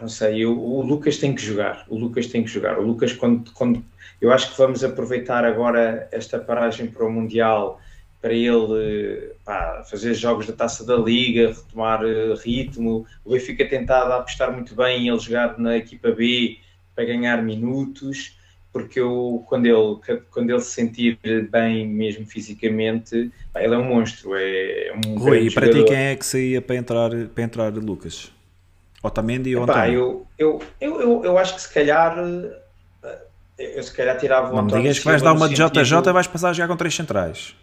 [0.00, 3.12] não sei, eu, o Lucas tem que jogar, o Lucas tem que jogar, o Lucas
[3.12, 3.82] quando, quando
[4.20, 7.80] eu acho que vamos aproveitar agora esta paragem para o Mundial
[8.20, 14.12] para ele pá, fazer jogos da Taça da Liga, retomar uh, ritmo, o Benfica tentado
[14.12, 16.58] apostar muito bem em ele jogar na equipa B
[16.94, 18.36] para ganhar minutos,
[18.72, 21.18] porque eu, quando, ele, quando ele se sentir
[21.50, 24.34] bem mesmo fisicamente, pá, ele é um monstro.
[24.34, 25.84] É um Rui, e para jogador.
[25.84, 28.32] ti quem é que saía para entrar, para entrar Lucas?
[29.02, 32.58] Otamendi ou Epá, eu, eu, eu, eu, eu acho que se calhar eh,
[33.58, 36.12] eu se calhar tirava o Não me digas que vais dar uma de JJ e
[36.12, 37.54] vais passar a jogar com três centrais.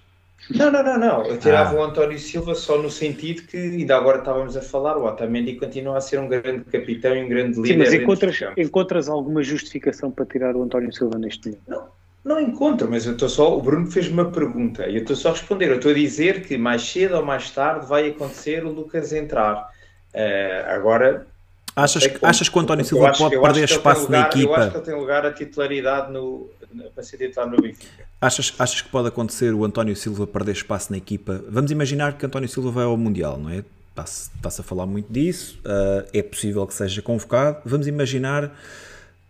[0.49, 1.25] Não, não, não, não.
[1.25, 1.79] Eu tirava ah.
[1.79, 5.97] o António Silva só no sentido que, ainda agora estávamos a falar, o Otamendi continua
[5.97, 7.73] a ser um grande capitão e um grande líder.
[7.73, 11.63] Sim, mas encontras, encontras alguma justificação para tirar o António Silva neste momento?
[11.67, 11.87] Não,
[12.25, 13.57] não encontro, mas eu estou só.
[13.57, 15.69] O Bruno fez uma pergunta e eu estou só a responder.
[15.69, 19.69] Eu estou a dizer que mais cedo ou mais tarde vai acontecer o Lucas entrar.
[20.13, 21.27] Uh, agora.
[21.75, 24.51] Achas, que, achas que o António Silva acho, pode perder espaço lugar, na equipa?
[24.51, 26.49] Eu acho que ele tem lugar a titularidade no,
[26.93, 28.05] para ser titular no Benfica.
[28.21, 31.43] Achas, achas que pode acontecer o António Silva perder espaço na equipa?
[31.49, 33.63] Vamos imaginar que António Silva vai ao Mundial, não é?
[33.89, 37.57] Está-se está a falar muito disso, uh, é possível que seja convocado.
[37.65, 38.55] Vamos imaginar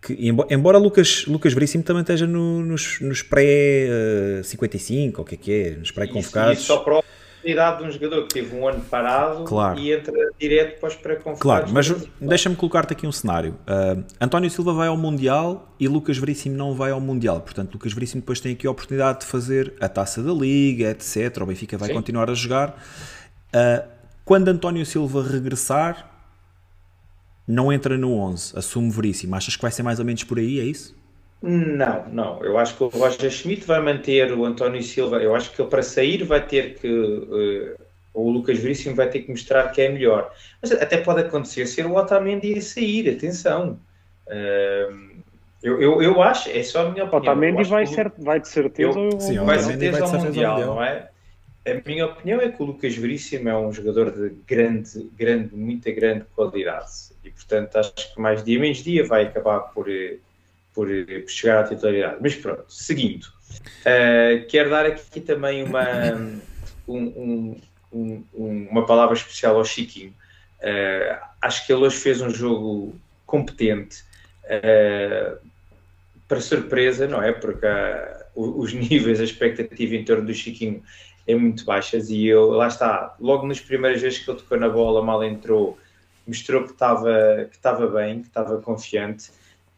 [0.00, 0.16] que,
[0.50, 5.38] embora Lucas, Lucas Veríssimo também esteja no, nos, nos pré-55, uh, ou o que é
[5.38, 6.52] que é, nos pré-convocados.
[6.52, 7.04] Isso, isso só prova
[7.48, 9.78] idade de um jogador que teve um ano parado claro.
[9.78, 11.40] e entra direto para os pré-convocados.
[11.40, 13.58] Claro, mas deixa-me colocar-te aqui um cenário.
[13.62, 17.40] Uh, António Silva vai ao Mundial e Lucas Veríssimo não vai ao Mundial.
[17.40, 21.42] Portanto, Lucas Veríssimo depois tem aqui a oportunidade de fazer a taça da Liga, etc.
[21.42, 21.94] O Benfica vai Sim.
[21.94, 22.70] continuar a jogar.
[23.54, 23.88] Uh,
[24.24, 26.10] quando António Silva regressar,
[27.46, 29.34] não entra no 11, assume Veríssimo.
[29.34, 30.60] Achas que vai ser mais ou menos por aí?
[30.60, 30.94] É isso?
[31.46, 32.42] Não, não.
[32.42, 35.18] Eu acho que o Roger Schmidt vai manter o António Silva.
[35.18, 36.88] Eu acho que ele para sair vai ter que.
[36.88, 37.84] Uh,
[38.14, 40.32] o Lucas Veríssimo vai ter que mostrar que é melhor.
[40.62, 43.78] Mas até pode acontecer ser o Otamendi a sair, atenção.
[44.26, 45.14] Uh,
[45.62, 47.34] eu, eu, eu acho, é só a minha opinião.
[47.34, 50.82] Otamendi vai, ser, vai de certeza, eu, sim, vai, certeza vai ao mundial, mundial, não
[50.82, 51.10] é?
[51.66, 55.90] A minha opinião é que o Lucas Veríssimo é um jogador de grande, grande, muita
[55.90, 56.92] grande qualidade.
[57.24, 60.18] E portanto acho que mais dia menos dia vai acabar por eh,
[60.74, 62.16] por, por chegar à titularidade.
[62.20, 65.84] Mas pronto, seguindo, uh, quero dar aqui também uma,
[66.88, 67.60] um,
[67.92, 70.14] um, um, uma palavra especial ao Chiquinho.
[70.60, 74.02] Uh, acho que ele hoje fez um jogo competente,
[74.44, 75.38] uh,
[76.26, 77.32] para surpresa, não é?
[77.32, 77.66] Porque
[78.34, 80.82] os níveis, a expectativa em torno do Chiquinho
[81.26, 84.68] é muito baixas e eu, lá está, logo nas primeiras vezes que ele tocou na
[84.68, 85.78] bola, mal entrou,
[86.26, 89.30] mostrou que estava que estava bem, que estava confiante.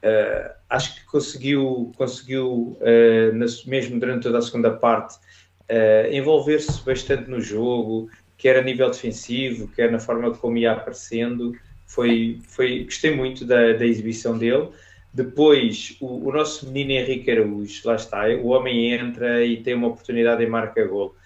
[0.03, 7.31] Uh, acho que conseguiu, conseguiu uh, mesmo durante toda a segunda parte, uh, envolver-se bastante
[7.31, 11.57] no jogo, quer a nível defensivo, quer na forma como ia aparecendo.
[11.87, 14.69] foi, foi, gostei muito da, da exibição dele.
[15.13, 19.89] Depois, o, o, nosso menino Henrique Araújo, lá está, o homem entra e tem uma
[19.89, 21.17] oportunidade e marca gol.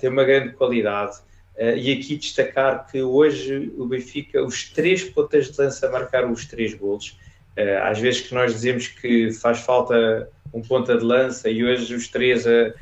[0.00, 1.16] Tem uma grande qualidade.
[1.56, 6.74] E aqui destacar que hoje o Benfica, os três pontas de lança marcaram os três
[6.74, 7.16] golos.
[7.56, 11.94] Uh, às vezes que nós dizemos que faz falta um ponta de lança e hoje
[11.94, 12.72] os três a,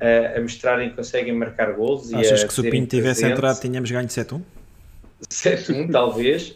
[0.00, 2.12] a, a mostrarem que conseguem marcar golos.
[2.12, 4.40] Achas que se o Pinto tivesse entrado tínhamos ganho 7-1?
[5.26, 6.54] 7-1 talvez.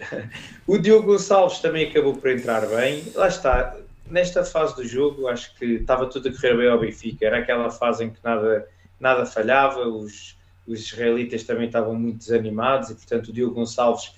[0.66, 3.02] O Diogo Gonçalves também acabou por entrar bem.
[3.14, 3.76] Lá está,
[4.08, 7.26] nesta fase do jogo acho que estava tudo a correr bem ao Benfica.
[7.26, 8.68] Era aquela fase em que nada,
[9.00, 14.14] nada falhava, os, os israelitas também estavam muito desanimados e portanto o Diogo Gonçalves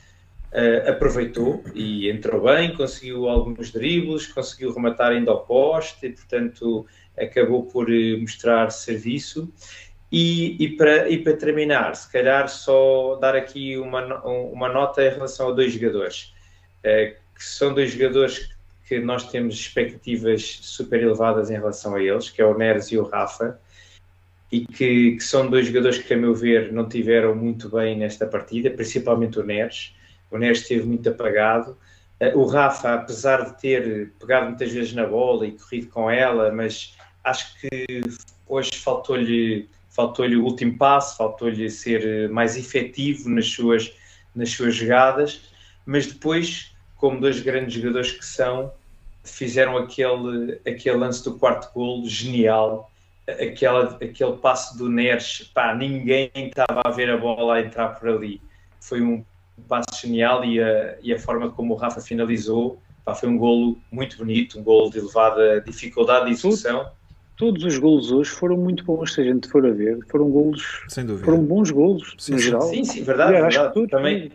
[0.54, 6.86] uh, aproveitou e entrou bem, conseguiu alguns dribles, conseguiu rematar ainda ao poste e portanto
[7.18, 9.52] acabou por eh, mostrar serviço.
[10.10, 15.10] E, e, para, e para terminar, se calhar só dar aqui uma, uma nota em
[15.10, 16.32] relação a dois jogadores,
[16.80, 18.48] uh, que são dois jogadores
[18.86, 22.98] que nós temos expectativas super elevadas em relação a eles, que é o Neres e
[22.98, 23.58] o Rafa,
[24.52, 28.24] e que, que, são dois jogadores que, a meu ver, não tiveram muito bem nesta
[28.24, 29.96] partida, principalmente o Neres.
[30.34, 31.78] O Neres esteve muito apagado.
[32.20, 36.50] Uh, o Rafa, apesar de ter pegado muitas vezes na bola e corrido com ela,
[36.52, 38.00] mas acho que
[38.48, 43.94] hoje faltou-lhe faltou-lhe o último passo, faltou-lhe ser eh, mais efetivo nas suas,
[44.34, 45.42] nas suas jogadas,
[45.86, 48.72] mas depois, como dois grandes jogadores que são,
[49.22, 52.90] fizeram aquele, aquele lance do quarto gol genial,
[53.28, 58.08] aquela, aquele passo do Neres, pá, ninguém estava a ver a bola a entrar por
[58.08, 58.42] ali.
[58.80, 59.24] Foi um
[59.62, 63.78] passo genial e a, e a forma como o Rafa finalizou, pá, foi um golo
[63.90, 66.90] muito bonito, um golo de elevada dificuldade de execução
[67.36, 69.98] todos os golos hoje foram muito bons, se a gente for a ver.
[70.10, 70.82] Foram golos.
[70.88, 71.24] Sem dúvida.
[71.24, 72.62] Foram bons golos, sim, no sim, geral.
[72.62, 73.32] Sim, sim, verdade.
[73.32, 73.86] verdade.
[73.88, 74.32] também,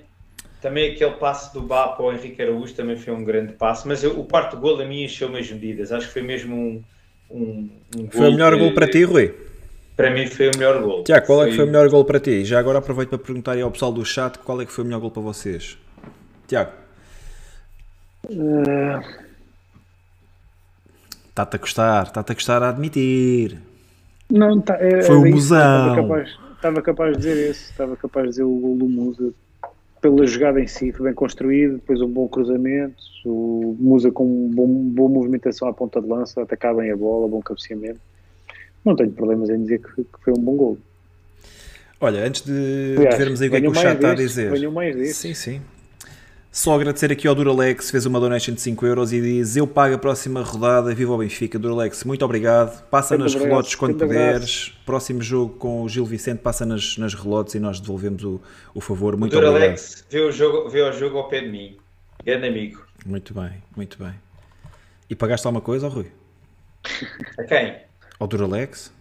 [0.61, 3.87] também aquele passe do Bá para o Henrique Araújo também foi um grande passe.
[3.87, 5.91] Mas eu, o quarto gol a mim encheu-me as medidas.
[5.91, 6.83] Acho que foi mesmo um.
[7.29, 9.33] um, um foi o melhor que, gol para ti, Rui?
[9.99, 11.03] Para mim foi o melhor gol.
[11.03, 11.47] Tiago, qual foi...
[11.47, 12.45] é que foi o melhor gol para ti?
[12.45, 14.87] Já agora aproveito para perguntar aí ao pessoal do chat qual é que foi o
[14.87, 15.77] melhor gol para vocês.
[16.47, 16.71] Tiago.
[18.29, 19.01] Uh...
[21.27, 23.59] Está-te a custar, está-te a custar a admitir.
[24.31, 25.89] Não, tá, é, Foi o Musão.
[25.89, 29.33] Estava capaz, estava capaz de dizer esse, estava capaz de dizer o gol do Musa.
[29.99, 32.95] Pela jogada em si, foi bem construído, depois um bom cruzamento,
[33.25, 37.27] o Musa com um bom, boa movimentação à ponta de lança, atacar bem a bola,
[37.27, 37.99] bom cabeceamento.
[38.83, 40.77] Não tenho problemas em dizer que, que foi um bom gol.
[42.01, 44.15] Olha, antes de, Aliás, de vermos aí o que é que o chat está a
[44.15, 45.13] dizer.
[45.13, 45.61] Sim, sim.
[46.51, 49.93] Só agradecer aqui ao Duralex, fez uma donation de 5 euros e diz: Eu pago
[49.93, 51.59] a próxima rodada, viva o Benfica.
[51.59, 52.83] Duralex, muito obrigado.
[52.89, 54.73] Passa nas relotes quando puderes.
[54.83, 58.41] Próximo jogo com o Gil Vicente, passa nas, nas relotes e nós devolvemos o,
[58.73, 59.15] o favor.
[59.15, 60.11] Muito o Duralex obrigado.
[60.11, 61.77] vê o, jogo, vê o jogo ao pé de mim.
[62.25, 62.83] Grande amigo.
[63.05, 64.13] Muito bem, muito bem.
[65.07, 66.07] E pagaste alguma coisa, Rui?
[67.37, 67.88] A quem?
[68.19, 68.91] Ao Duralex?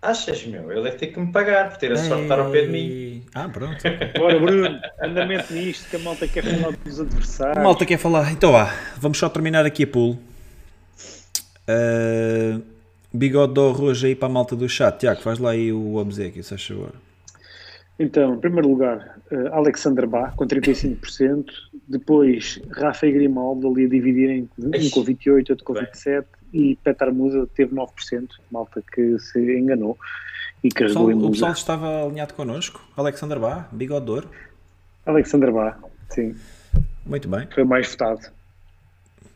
[0.00, 0.70] Achas, meu?
[0.72, 2.68] Ele deve ter que me pagar por ter a sorte de estar ao pé de
[2.68, 3.22] mim.
[3.34, 3.76] Ah, pronto.
[4.16, 7.58] Bora, Bruno, andamento nisto, que a malta quer falar dos adversários.
[7.58, 8.32] A malta quer falar.
[8.32, 10.18] Então vá, vamos só terminar aqui a pool.
[11.68, 12.62] Uh,
[13.12, 15.00] bigode do arroz aí para a malta do chat.
[15.00, 16.94] Tiago, faz lá aí o obsequio, se achas agora.
[17.98, 21.46] Então, em primeiro lugar, uh, Alexander Bach, com 35%.
[21.88, 27.12] Depois, Rafa e Grimaldo ali a dividirem, um com 28, outro com 27 e Petar
[27.12, 29.98] Musa teve 9%, malta que se enganou
[30.62, 31.26] e carregou em Musa.
[31.26, 34.26] O pessoal estava alinhado connosco, Alexander Bá, bigodor.
[35.06, 35.78] Alexander Bá,
[36.10, 36.34] sim.
[37.06, 37.48] Muito bem.
[37.54, 38.20] Foi mais votado.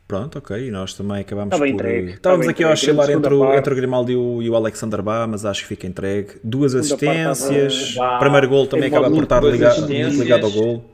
[0.07, 0.69] Pronto, ok.
[0.69, 1.75] E nós também acabamos Estava por.
[1.75, 2.11] Entregue.
[2.13, 5.27] Estávamos aqui a oscilar entre, o, entre o Grimaldo e o, e o Alexander Bá,
[5.27, 6.35] mas acho que fica entregue.
[6.45, 7.97] Duas assistências.
[8.19, 10.93] Primeiro gol também acaba por estar ligado, ligado ao gol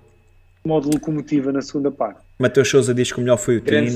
[0.69, 2.21] modo locomotiva na segunda parte.
[2.39, 3.89] Mateus Souza diz que o melhor foi o Tino.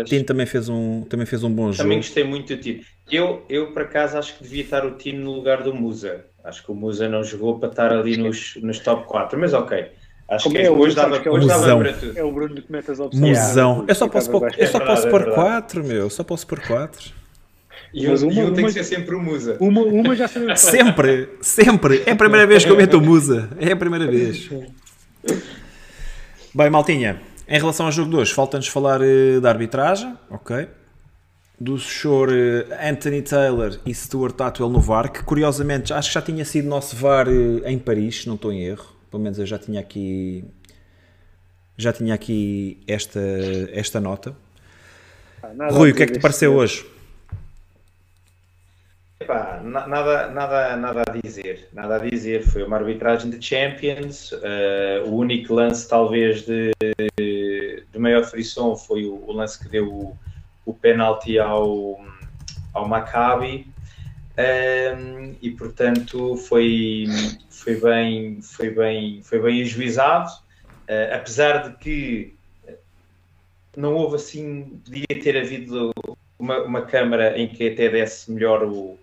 [0.00, 1.82] O Tino também fez um, também fez um bom também jogo.
[1.84, 2.80] Também gostei muito do Tino.
[3.10, 6.24] Eu, eu, por acaso, acho que devia estar o Tino no lugar do Musa.
[6.42, 9.86] Acho que o Musa não jogou para estar ali nos, nos top 4, mas ok.
[10.28, 12.18] Acho Como que é, hoje dava, é hoje dava para tudo.
[12.18, 13.20] É o Bruno que mete as opções.
[13.20, 13.84] Musão.
[13.86, 15.96] Eu só posso pôr, eu só posso é pôr 4, meu.
[15.96, 17.12] Eu só posso pôr 4.
[17.92, 19.56] E mas uma, uma, tem que ser sempre o Musa.
[19.58, 20.60] Uma, uma já sabemos.
[20.60, 22.04] Sempre, sempre.
[22.06, 23.48] É a primeira vez que eu meto o Musa.
[23.58, 24.48] É a primeira vez.
[26.54, 30.68] Bem, Maltinha, em relação ao jogo de hoje, falta-nos falar uh, da arbitragem, ok?
[31.58, 36.22] Do senhor uh, Anthony Taylor e Stuart Atwell no VAR, que curiosamente acho que já
[36.22, 38.86] tinha sido nosso VAR uh, em Paris, não estou em erro.
[39.10, 40.44] Pelo menos eu já tinha aqui
[41.76, 43.20] já tinha aqui esta,
[43.72, 44.36] esta nota.
[45.42, 46.86] Ah, Rui, o que é que te pareceu hoje?
[49.22, 52.42] Epá, nada, nada, nada a dizer, nada a dizer.
[52.42, 54.32] Foi uma arbitragem de Champions.
[54.32, 56.70] Uh, o único lance, talvez, de,
[57.18, 60.18] de maior frição foi o, o lance que deu o,
[60.64, 62.02] o penalti ao,
[62.72, 63.66] ao Maccabi.
[64.38, 67.04] Um, e portanto foi,
[67.50, 72.34] foi, bem, foi, bem, foi bem ajuizado, uh, apesar de que
[73.76, 75.92] não houve assim, podia ter havido
[76.38, 78.98] uma, uma câmara em que até desse melhor o,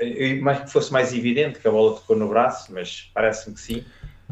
[0.00, 3.60] o mais que fosse mais evidente que a bola tocou no braço, mas parece-me que
[3.60, 3.84] sim.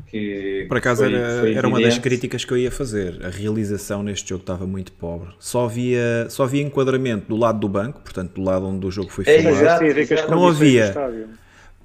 [0.06, 3.24] Que Por acaso foi, era, foi era uma das críticas que eu ia fazer.
[3.24, 5.28] A realização neste jogo estava muito pobre.
[5.38, 9.10] Só havia, só havia enquadramento do lado do banco, portanto, do lado onde o jogo
[9.10, 9.84] foi é, filmado.
[9.84, 10.92] É, não havia.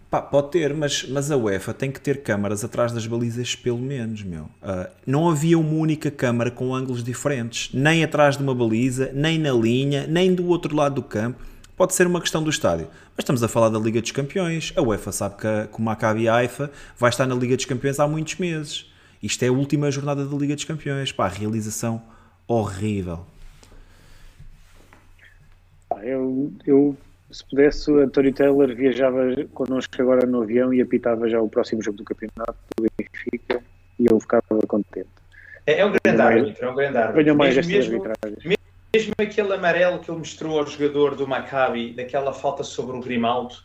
[0.10, 3.78] Pá, pode ter, mas, mas a UEFA tem que ter câmaras atrás das balizas, pelo
[3.78, 4.46] menos, meu.
[4.46, 9.38] Uh, não havia uma única câmara com ângulos diferentes, nem atrás de uma baliza, nem
[9.38, 11.40] na linha, nem do outro lado do campo.
[11.80, 12.90] Pode ser uma questão do estádio.
[13.16, 14.74] Mas estamos a falar da Liga dos Campeões.
[14.76, 18.02] A UEFA sabe que, a, que o Maccabi Haifa vai estar na Liga dos Campeões
[18.02, 18.92] há muitos meses.
[19.24, 21.14] Isto é a última jornada da Liga dos Campeões.
[21.14, 22.04] Pá, realização
[22.46, 23.26] horrível.
[26.04, 26.98] Eu, eu
[27.32, 31.82] se pudesse, o António Taylor viajava connosco agora no avião e apitava já o próximo
[31.82, 33.64] jogo do campeonato do Benfica
[33.98, 35.08] e eu ficava contente.
[35.66, 37.36] É, é um grande árbitro, é um grande árbitro.
[37.38, 38.04] mais mesmo, mesmo,
[38.94, 43.56] mesmo aquele amarelo que ele mostrou ao jogador do Maccabi, daquela falta sobre o Grimaldo,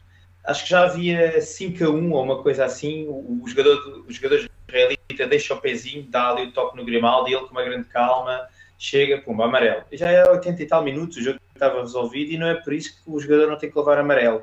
[0.45, 3.07] acho que já havia 5 a 1 ou uma coisa assim.
[3.09, 7.29] O, o jogador, o jogador israelita deixa o pezinho, dá ali o toque no Grimaldo
[7.29, 8.49] e ele com uma grande calma
[8.79, 9.85] chega, pumba, amarelo.
[9.93, 12.95] Já é 80 e tal minutos, o jogo estava resolvido e não é por isso
[12.95, 14.43] que o jogador não tem que levar amarelo.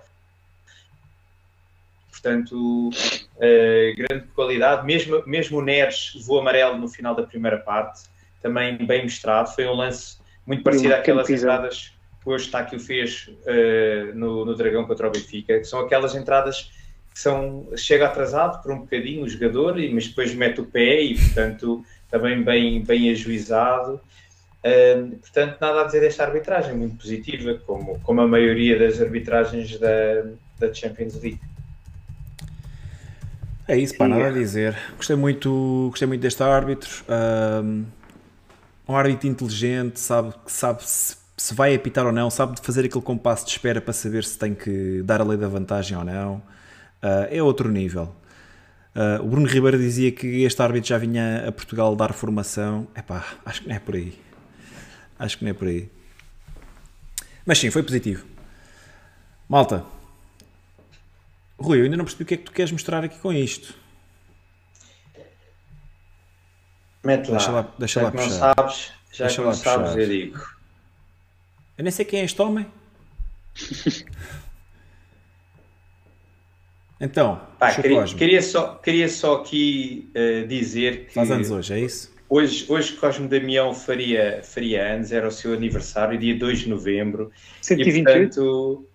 [2.10, 4.86] Portanto, uh, grande qualidade.
[4.86, 8.04] Mesmo, mesmo o Neres levou amarelo no final da primeira parte,
[8.42, 9.54] também bem mostrado.
[9.54, 14.86] Foi um lance muito parecido àquelas entradas que o Eustáquio fez uh, no, no Dragão
[14.86, 16.72] contra o Benfica, que são aquelas entradas
[17.14, 21.16] que são, chega atrasado por um bocadinho o jogador, mas depois mete o pé e,
[21.16, 24.00] portanto, também bem, bem ajuizado.
[24.64, 29.78] Uh, portanto, nada a dizer desta arbitragem, muito positiva, como, como a maioria das arbitragens
[29.80, 30.26] da,
[30.60, 31.40] da Champions League.
[33.68, 34.78] É isso, pá, nada a dizer.
[34.96, 36.90] Gostei muito, gostei muito deste árbitro.
[37.64, 37.86] Um,
[38.88, 43.04] um árbitro inteligente, sabe, sabe se, se, vai apitar ou não, sabe de fazer aquele
[43.04, 46.36] compasso de espera para saber se tem que dar a lei da vantagem ou não.
[47.02, 48.16] Uh, é outro nível.
[48.94, 52.88] Uh, o Bruno Ribeiro dizia que este árbitro já vinha a Portugal dar formação.
[52.96, 54.20] Epá, acho que não é por aí.
[55.18, 55.90] Acho que não é por aí.
[57.46, 58.26] Mas sim, foi positivo.
[59.48, 59.84] Malta.
[61.58, 63.81] Rui, eu ainda não percebi o que é que tu queres mostrar aqui com isto.
[67.04, 67.38] Mete lá.
[67.38, 68.30] Deixa lá, deixa já lá que puxar.
[68.30, 70.02] não sabes, já deixa que não sabes, puxar.
[70.02, 70.40] eu digo.
[71.78, 72.66] Eu nem sei quem é este homem.
[77.02, 81.14] então, Pá, queria, queria, só, queria só aqui uh, dizer que.
[81.14, 82.12] Faz anos hoje, é isso?
[82.30, 87.30] Hoje, hoje Cosme Damião faria, faria anos, era o seu aniversário, dia 2 de novembro.
[87.62, 88.00] 128?
[88.00, 88.88] E, portanto,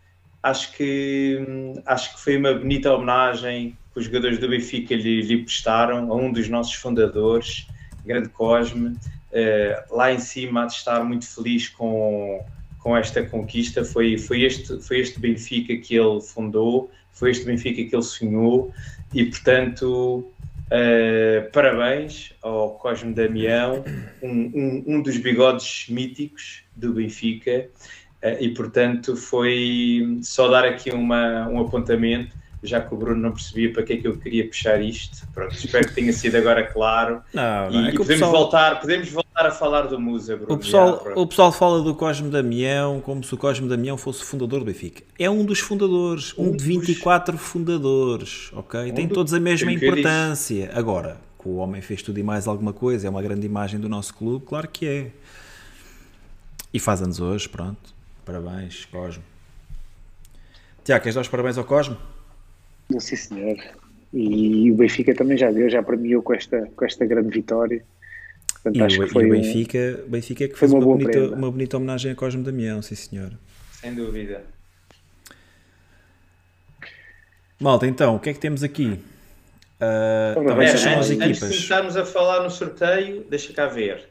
[0.43, 1.45] acho que,
[1.85, 6.17] acho que foi uma bonita homenagem que os jogadores do Benfica lhe, lhe prestaram a
[6.17, 7.67] um dos nossos fundadores,
[8.07, 8.97] grande Cosme.
[9.33, 12.45] Uh, lá em cima, há de estar muito feliz com,
[12.79, 13.85] com esta conquista.
[13.85, 18.73] Foi, foi, este, foi este Benfica que ele fundou, foi este Benfica que ele sonhou
[19.13, 20.33] e, portanto,
[20.67, 23.85] Uh, parabéns ao Cosme Damião,
[24.21, 27.69] um, um, um, dos bigodes míticos do Benfica,
[28.21, 33.33] uh, e portanto foi só dar aqui uma, um apontamento já que o Bruno não
[33.33, 35.27] percebia para que é que eu queria puxar isto.
[35.33, 37.23] Pronto, espero que tenha sido agora claro.
[37.33, 38.33] Não, não, e, é podemos, pessoal...
[38.33, 40.55] voltar, podemos voltar a falar do Musa, Bruno.
[40.55, 44.23] O pessoal, já, o pessoal fala do Cosme Damião como se o Cosme Damião fosse
[44.23, 45.03] o fundador do Benfica.
[45.19, 47.47] É um dos fundadores, um, um de 24 dos...
[47.47, 48.91] fundadores, ok?
[48.91, 49.15] Um Tem do...
[49.15, 50.71] todos a mesma importância.
[50.75, 53.89] Agora, que o homem fez tudo e mais alguma coisa, é uma grande imagem do
[53.89, 55.11] nosso clube, claro que é.
[56.73, 57.95] E faz anos hoje, pronto.
[58.25, 59.23] Parabéns, Cosme.
[60.85, 61.65] Tiago, queres dar os parabéns ao
[62.93, 63.01] Cosme?
[63.01, 63.57] Sim, senhor.
[64.13, 67.85] E o Benfica também já deu, já premiou com esta, com esta grande vitória.
[68.53, 70.85] Portanto, e, acho o, que foi e o Benfica, um, Benfica é que fez uma,
[70.85, 73.33] uma bonita, uma bonita homenagem a Cosme Damião, sim senhor.
[73.73, 74.43] Sem dúvida.
[77.61, 78.99] Malta, então, o que é que temos aqui?
[79.77, 84.09] Uh, tá bem, antes, antes de começarmos a falar no sorteio, deixa cá ver.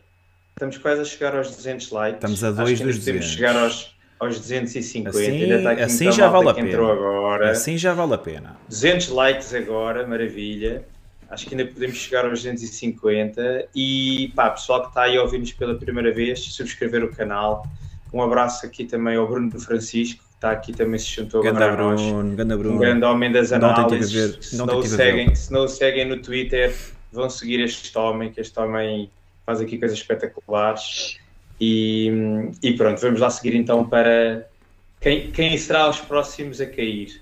[0.52, 2.16] Estamos quase a chegar aos 200 likes.
[2.16, 3.26] Estamos a dois dos 200.
[3.26, 5.10] chegar aos aos 250.
[5.10, 6.78] Assim, Ainda está aqui assim já vale a pena.
[6.92, 7.52] Agora.
[7.52, 8.58] Assim já vale a pena.
[8.70, 10.86] 200 likes agora, maravilha.
[11.30, 13.68] Acho que ainda podemos chegar aos 250.
[13.76, 17.66] E pá, pessoal que está aí a ouvir-nos pela primeira vez, subscrever o canal.
[18.14, 21.82] Um abraço aqui também ao Bruno Francisco, que está aqui também se juntou Ganda agora
[21.82, 22.02] a nós.
[22.02, 22.80] Bruno, Ganda Um Bruno.
[22.80, 24.12] grande homem das Não análises.
[24.12, 26.74] ver- se, não não o seguem, se não o seguem no Twitter,
[27.12, 29.10] vão seguir este homem, que este homem
[29.46, 31.18] faz aqui coisas espetaculares.
[31.60, 32.10] E,
[32.62, 34.48] e pronto, vamos lá seguir então para
[35.00, 37.22] quem, quem será os próximos a cair.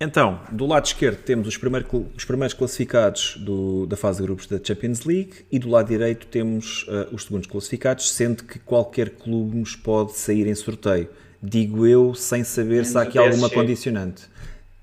[0.00, 1.86] Então, do lado esquerdo temos os, primeiro
[2.16, 6.26] os primeiros classificados do- da fase de grupos da Champions League e do lado direito
[6.26, 11.08] temos eh, os segundos classificados, sendo que qualquer clube nos pode sair em sorteio.
[11.42, 13.54] Digo eu, sem saber se há Menos aqui alguma PSG.
[13.54, 14.24] condicionante.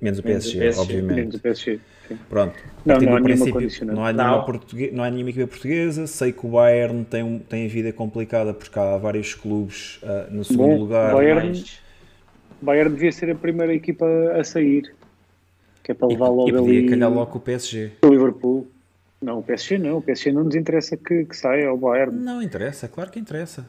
[0.02, 0.80] Menos o Menos o PSG, PSG.
[0.80, 1.10] obviamente.
[1.10, 1.82] Menos o PSG.
[2.14, 2.20] Sim.
[2.30, 2.56] Pronto.
[2.86, 3.86] Não, não há princípio.
[3.86, 4.46] Não há nenhuma, Não.
[4.46, 6.08] portugue- não há nenhuma equipa portuguesa.
[6.08, 10.28] Sei que o Bayern tem, um- tem a vida complicada porque há vários clubes ah,
[10.32, 11.14] no segundo Bom, lugar.
[11.14, 11.80] Bayern- Mais-
[12.62, 14.06] Bayern devia ser a primeira equipa
[14.40, 14.94] a sair.
[15.84, 17.92] Que é para E, levar logo e podia ali calhar logo o PSG.
[18.04, 18.68] o Liverpool.
[19.22, 19.98] Não, o PSG não.
[19.98, 22.16] O PSG não nos interessa que, que saia ao Bayern.
[22.16, 23.68] Não interessa, claro que interessa.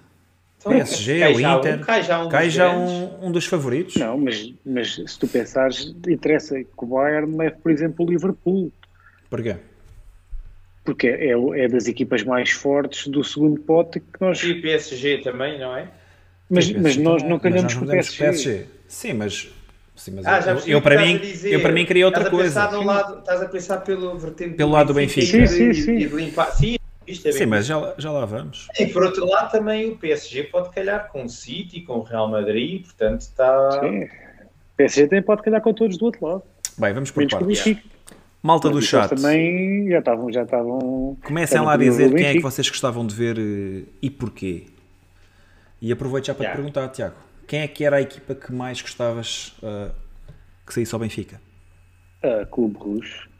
[0.63, 1.81] Então, PSG, cai o um- Inter.
[1.81, 2.93] cai já um Cai dos já grandes.
[2.93, 3.97] um, um dos favoritos.
[3.97, 8.73] Não, mas, mas se tu pensares, interessa que o Bayern leve, por exemplo, o Liverpool.
[9.29, 9.57] Porquê?
[10.85, 14.43] Porque é, o- é das equipas mais fortes do segundo pote que nós.
[14.43, 15.89] E o PSG também, não é?
[16.51, 18.67] Mas, mas PSG nós não calhamos com o damos PSG.
[18.89, 19.49] Sim, mas,
[19.97, 21.53] sim, mas Ah, eu, eu, para mim, dizer.
[21.55, 22.63] eu para mim queria outra estás coisa.
[22.65, 25.47] A lado, estás a pensar pelo vertente Pelo lado do e Benfica.
[25.47, 25.97] Sim, sim, sim.
[25.97, 26.53] e de limpar.
[26.53, 28.68] Sim, isto é Sim, mas já, já lá vamos.
[28.78, 32.28] E por outro lado também o PSG pode calhar com o City, com o Real
[32.28, 33.80] Madrid, portanto está.
[33.80, 34.05] Sim.
[34.05, 36.42] O PSG tem, pode calhar com todos do outro lado.
[36.78, 37.76] Bem, vamos por partes.
[38.42, 39.09] Malta do chat.
[39.11, 40.32] também já estavam.
[40.32, 44.11] Já estavam Comecem lá a dizer quem é que vocês gostavam de ver eh, e
[44.11, 44.66] porquê.
[45.80, 47.14] E aproveito já para te perguntar, Tiago,
[47.46, 49.90] quem é que era a equipa que mais gostavas eh,
[50.66, 51.40] que saísse ao Benfica?
[52.22, 53.32] Ah, Clube Rouge.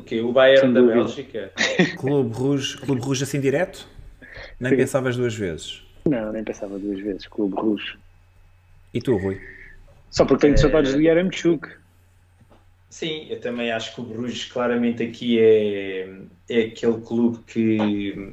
[0.00, 0.20] O quê?
[0.22, 0.80] O Bayern da.
[0.82, 1.52] Bélgica?
[2.00, 3.86] Clube Rouge, Clube Rouge assim direto?
[4.58, 4.76] Nem Sim.
[4.78, 5.82] pensavas duas vezes.
[6.08, 7.26] Não, nem pensava duas vezes.
[7.26, 7.98] Clube Rouge.
[8.94, 9.38] E tu, Rui?
[10.10, 10.56] Só porque tenho É.
[10.56, 11.68] saudades de Yaramchuk.
[12.88, 16.08] Sim, eu também acho que o Bruges claramente aqui é,
[16.48, 18.32] é aquele clube que,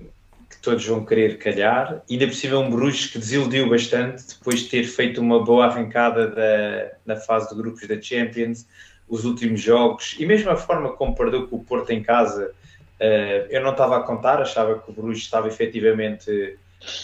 [0.50, 2.02] que todos vão querer calhar.
[2.10, 6.28] Ainda por cima um Bruges que desiludiu bastante depois de ter feito uma boa arrancada
[6.30, 8.66] da, na fase de grupos da Champions,
[9.08, 12.54] os últimos jogos, e mesmo a forma como perdeu com o Porto em casa,
[13.00, 16.60] eh, eu não estava a contar, achava que o Bruges estava efetivamente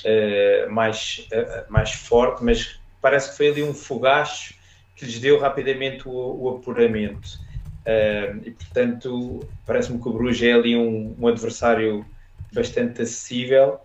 [0.05, 4.55] eh, mais, eh, mais forte, mas parece que foi ali um fogacho
[4.95, 7.27] que lhes deu rapidamente o, o apuramento.
[7.85, 12.09] Uh, e portanto, parece-me que o Bruges é ali um, um adversário
[12.51, 13.79] bastante acessível.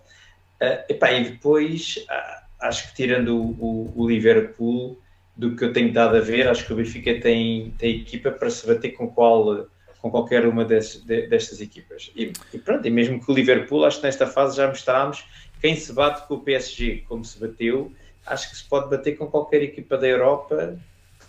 [0.63, 5.01] Uh, epá, e depois, ah, acho que tirando o, o- o Liverpool,
[5.39, 8.51] do que eu tenho dado a ver, acho que o Benfica tem, tem equipa para
[8.51, 9.69] se bater com, qual,
[10.03, 12.11] com qualquer uma des- de- destas equipas.
[12.17, 15.25] E, e pronto, e mesmo que o Liverpool, acho que nesta fase já mostrámos
[15.63, 17.93] quem se bate com o PSG, como se bateu,
[18.27, 20.77] acho que se pode bater com qualquer equipa da Europa.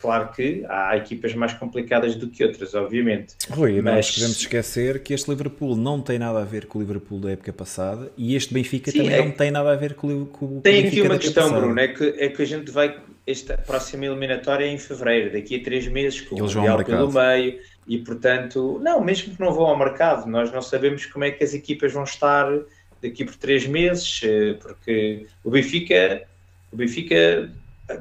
[0.02, 3.36] Claro que há equipas mais complicadas do que outras, obviamente.
[3.52, 6.82] Rui, nós Mas- podemos esquecer que este Liverpool não tem nada a ver com o
[6.82, 9.96] Liverpool da época passada e este Benfica Sim, também é- não tem nada a ver
[9.96, 11.52] com, o com o Tem Benfica aqui uma questão.
[11.54, 12.98] Bruno, é que, é que a gente vai.
[13.30, 16.84] Esta próxima eliminatória é em fevereiro, daqui a três meses, com o Eles ao Mundial
[16.84, 21.26] pelo meio, e portanto, não, mesmo que não vão ao mercado, nós não sabemos como
[21.26, 22.52] é que as equipas vão estar
[23.00, 26.24] daqui por três meses, eh, porque o Benfica,
[26.72, 27.52] o Benfica,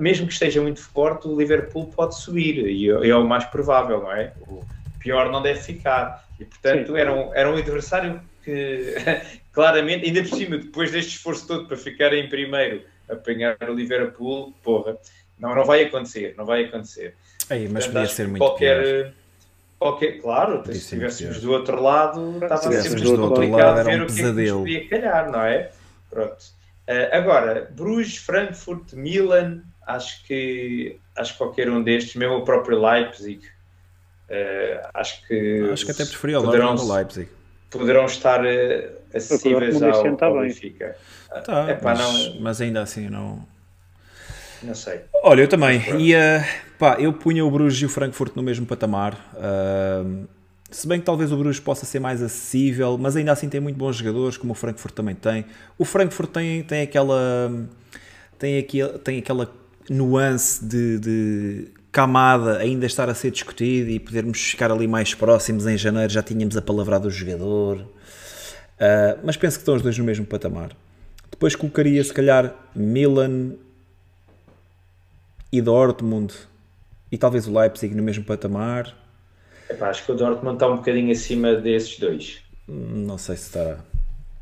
[0.01, 4.01] mesmo que esteja muito forte, o Liverpool pode subir, e é é o mais provável,
[4.01, 4.33] não é?
[4.41, 4.65] O
[4.99, 6.99] pior não deve ficar, e portanto, Sim.
[6.99, 8.95] era um, era um adversário que
[9.53, 14.53] claramente, ainda por cima, depois deste esforço todo para ficar em primeiro, apanhar o Liverpool,
[14.63, 14.97] porra,
[15.39, 17.15] não, não vai acontecer, não vai acontecer.
[17.51, 19.13] Ei, mas Portanto, podia ser muito qualquer, pior.
[19.79, 23.91] qualquer, claro, se estivéssemos do outro lado, estava Se sempre do outro complicado lado, era
[23.91, 24.59] ver um o que é que pesadelo.
[24.61, 25.71] podia calhar, não é?
[26.11, 26.37] Pronto.
[26.87, 32.81] Eh, agora, Bruges, Frankfurt, Milan, acho que acho que qualquer um destes, mesmo o próprio
[32.81, 33.41] Leipzig,
[34.29, 37.29] eh, acho que Acho que até preferia o Leipzig.
[37.71, 39.91] poderão estar eh, acessíveis ao,
[40.23, 40.95] ao bem.
[41.41, 43.41] Tá, Epá, mas, não, mas ainda assim não.
[44.63, 45.01] não sei.
[45.23, 45.81] Olha, eu também.
[45.99, 46.45] Ia,
[46.79, 49.17] pá, eu punha o Bruges e o Frankfurt no mesmo patamar.
[49.37, 50.25] Ahm,
[50.71, 53.77] se bem que talvez o Bruges possa ser mais acessível, mas ainda assim tem muito
[53.77, 55.45] bons jogadores, como o Frankfurt também tem.
[55.79, 57.51] O Frankfurt tem, tem aquela
[58.39, 59.51] tem, aqui, tem aquela
[59.89, 65.67] nuance de, de camada ainda estar a ser discutida e podermos ficar ali mais próximos
[65.67, 67.85] em janeiro, já tínhamos a palavra do jogador.
[68.79, 70.71] Ah, mas penso que estão os dois no mesmo patamar.
[71.39, 73.53] Depois colocaria se calhar Milan
[75.53, 76.35] e Dortmund
[77.13, 78.93] e talvez o Leipzig no mesmo patamar.
[79.71, 82.39] Epá, acho que o Dortmund está um bocadinho acima desses dois.
[82.69, 83.79] Hum, Não sei se estará.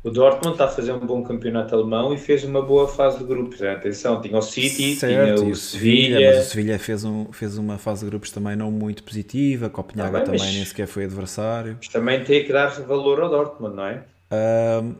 [0.03, 3.25] O Dortmund está a fazer um bom campeonato alemão e fez uma boa fase de
[3.25, 3.61] grupos.
[3.61, 7.59] Atenção, tinha o City, certo, tinha o, o Sevilha, mas o Sevilha fez, um, fez
[7.59, 11.75] uma fase de grupos também não muito positiva, Copenhaga também mas- nem sequer foi adversário.
[11.77, 14.03] Mas também tem que dar valor ao Dortmund, não é?
[14.31, 14.95] Ahm,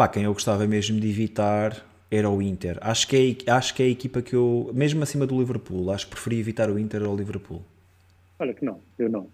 [0.00, 1.76] pá, quem eu gostava mesmo de evitar
[2.10, 2.78] era o Inter.
[2.80, 6.06] Acho que, é, acho que é a equipa que eu, mesmo acima do Liverpool, acho
[6.06, 7.60] que preferia evitar o Inter ao Liverpool.
[8.38, 9.26] Olha que não, eu não.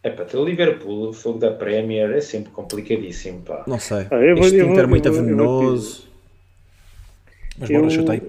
[0.00, 3.64] É para ter o Liverpool, o fogo da Premier é sempre complicadíssimo, pá.
[3.66, 4.06] Não sei.
[4.12, 6.08] Ah, eu vou- este eu vou- Inter é muito eu vou- eu vou- venenoso.
[7.58, 8.22] Mas bora, Eu- chutei.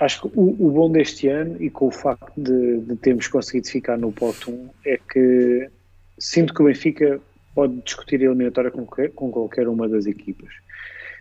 [0.00, 3.68] Acho que o, o bom deste ano e com o facto de, de termos conseguido
[3.68, 5.70] ficar no pote 1 é que
[6.18, 7.18] sinto que o Benfica
[7.54, 10.52] pode discutir a eliminatória com qualquer, com qualquer uma das equipas.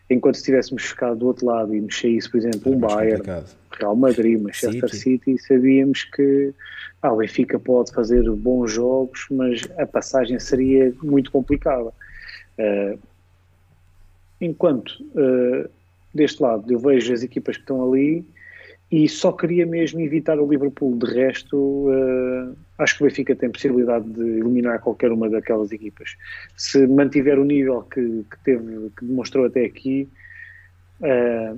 [0.10, 3.56] Enquanto se tivéssemos ficado do outro lado e saísse, por exemplo, um Bayern, complicado.
[3.80, 5.32] Real Madrid, Manchester City.
[5.32, 6.54] City, sabíamos que
[7.02, 11.92] ah, o Benfica pode fazer bons jogos, mas a passagem seria muito complicada.
[12.58, 12.98] Eh,
[14.40, 15.70] enquanto eh,
[16.14, 18.26] deste lado eu vejo as equipas que estão ali
[18.94, 20.96] e só queria mesmo evitar o Liverpool.
[21.00, 26.16] De resto, eh, acho que o Benfica tem possibilidade de eliminar qualquer uma daquelas equipas.
[26.56, 30.08] Se mantiver o nível que, que teve, que demonstrou até aqui,
[31.02, 31.56] eh,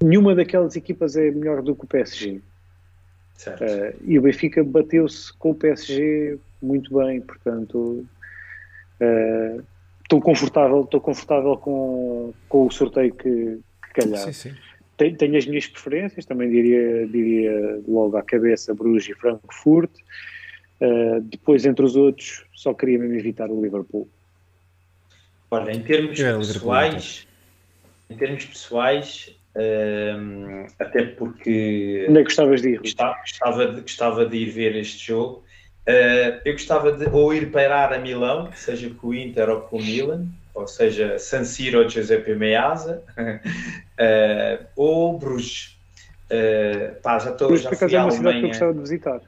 [0.00, 2.40] nenhuma daquelas equipas é melhor do que o PSG.
[3.34, 3.64] Certo.
[3.64, 8.06] Eh, e o Benfica bateu-se com o PSG muito bem, portanto
[10.04, 14.20] estou confortável, estou confortável com, com o sorteio que, que calhar.
[14.20, 14.54] Sim, sim.
[14.96, 19.90] Tenho, tenho as minhas preferências, também diria, diria logo à cabeça Bruges e Frankfurt.
[20.80, 24.08] Eh, depois, entre os outros, só queria mesmo evitar o Liverpool.
[25.50, 27.26] Olha, em termos Liverpool, pessoais,
[28.10, 32.78] em termos pessoais, hum, até porque Onde é que gostavas de ir?
[32.80, 35.44] Gostava, gostava de, gostava de ir ver este jogo,
[35.86, 39.76] eh, eu gostava de ou ir parar a Milão, seja com o Inter ou com
[39.78, 43.02] o Milan, ou seja, San Siro ou Giuseppe Meazza,
[43.98, 45.76] eh, ou Bruges.
[46.30, 48.48] Eh, pá, já estou Bruges, já por fui acaso, é à uma cidade que eu
[48.48, 49.20] gostava de visitar.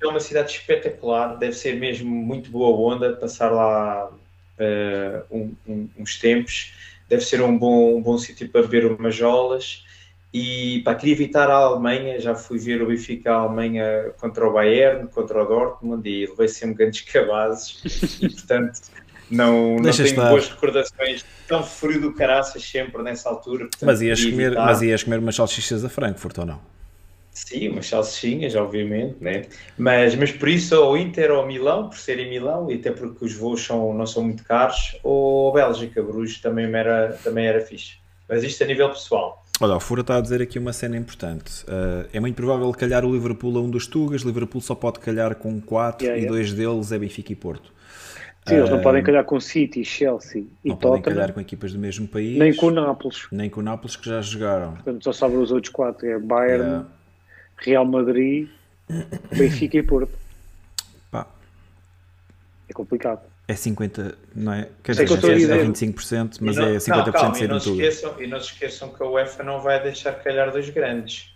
[0.00, 4.10] É uma cidade espetacular, deve ser mesmo muito boa onda passar lá
[4.58, 6.74] eh, um- um- uns tempos.
[7.08, 9.84] Deve ser um bom, um bom sítio para beber umas jolas.
[10.34, 14.52] E pá, queria evitar a Alemanha, já fui ver o Benfica a Alemanha contra o
[14.52, 17.80] Bayern, contra o Dortmund e levei sempre grandes cabazes
[18.22, 18.80] e portanto
[19.32, 20.28] não, não tenho estar.
[20.28, 21.24] boas recordações.
[21.48, 23.64] Tão frio do caraças sempre nessa altura.
[23.64, 24.66] portanto, Mas ias, comer, evitar.
[24.66, 26.60] mas ias comer umas salsichas a Frankfurt ou não?
[27.30, 29.46] Sim, umas salsichinhas, obviamente, né?
[29.78, 33.24] Mas, mas por isso, ou Inter ou Milão, por ser em Milão, e até porque
[33.24, 37.94] os voos são, não são muito caros, ou Bélgica, Bruges também era, também era fixe.
[38.28, 39.42] Mas isto a nível pessoal.
[39.60, 41.64] Olha, o Fura está a dizer aqui uma cena importante.
[41.64, 44.22] Uh, é muito provável calhar o Liverpool a um dos Tugas.
[44.22, 46.36] Liverpool só pode calhar com 4 Yeah, e yeah.
[46.36, 47.72] dois deles é Benfica e Porto.
[48.46, 51.40] Sim, eles não Ah, podem calhar com City, Chelsea e Não podem Tottenham, calhar com
[51.40, 52.36] equipas do mesmo país.
[52.38, 53.26] nem com o Nápoles.
[53.30, 54.72] nem com o Nápoles que já jogaram.
[54.74, 56.86] Portanto, só sobram os outros quatro: é Bayern, Yeah.
[57.58, 58.48] Real Madrid,
[59.36, 60.10] Benfica e Porto.
[61.10, 61.24] Pá,
[62.68, 63.20] É complicado.
[63.46, 64.68] é 50, não é?
[64.82, 65.66] Quer Sei dizer, é dizer.
[65.66, 67.82] 25%, E mas não- é 50% calma, ser e não, Tuga.
[67.86, 71.30] esqueçam, e não se esqueçam que a UEFA não vai deixar calhar dois grandes.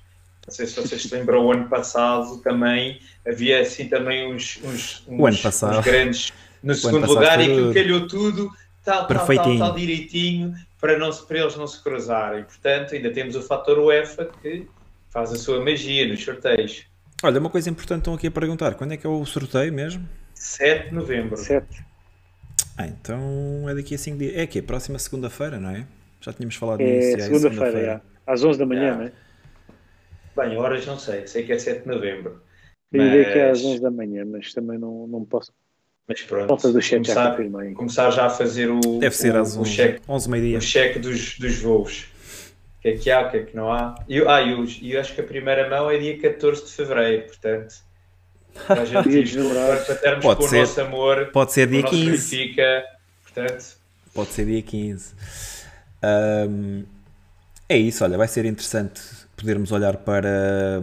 [0.45, 5.05] Não sei se vocês se lembram, o ano passado também havia assim também uns, uns,
[5.07, 5.79] O ano uns- passado.
[5.79, 6.33] uns grandes
[6.67, 7.75] no segundo lugar e aquilo duro.
[7.75, 8.51] calhou tudo
[8.85, 12.45] tal, tal, tal, tal, direitinho para, não, se- para eles não se cruzarem.
[12.45, 14.67] Portanto, ainda temos o fator UEFA que
[15.11, 16.85] faz a sua magia nos sorteios.
[17.23, 20.07] Olha, uma coisa importante estão aqui a perguntar: quando é que é o sorteio mesmo?
[20.35, 21.37] 7 de novembro.
[21.37, 21.85] Sete.
[22.77, 24.35] Ah, então é daqui a 5 dias.
[24.37, 25.87] É aqui, próxima segunda-feira, não é?
[26.21, 27.19] Já tínhamos falado É nisso.
[27.19, 28.01] já segunda-feira, já.
[28.27, 29.13] às 11 da manhã, não é?
[30.37, 32.43] Bem, horas não sei, sei que é 7 de novembro.
[32.93, 35.53] Tenho ideia que é às Mas- 11 da manhã, mas também não, não posso.
[36.09, 37.73] Mas pronto, Falta do já começar, confirmei.
[37.75, 40.59] começar já a fazer o, Deve ser o, às o 11, cheque 11 meio-dia.
[40.59, 42.05] o cheque dos, dos voos.
[42.79, 43.95] O que é que há, o que é que não há?
[44.09, 46.73] E, eu- ah, e eu, eu acho que a primeira mão é dia 14 de
[46.73, 47.75] fevereiro, portanto.
[48.67, 49.45] para gente Dia
[49.85, 50.57] para termos Pode com ser.
[50.57, 52.11] o nosso amor, Pode ser o dia nosso 15.
[52.11, 52.85] Benfica,
[53.23, 53.77] portanto,
[54.15, 55.15] Pode ser dia 15.
[56.03, 56.85] Ahm,
[57.69, 59.01] é isso, olha, vai ser interessante
[59.37, 60.81] podermos olhar para,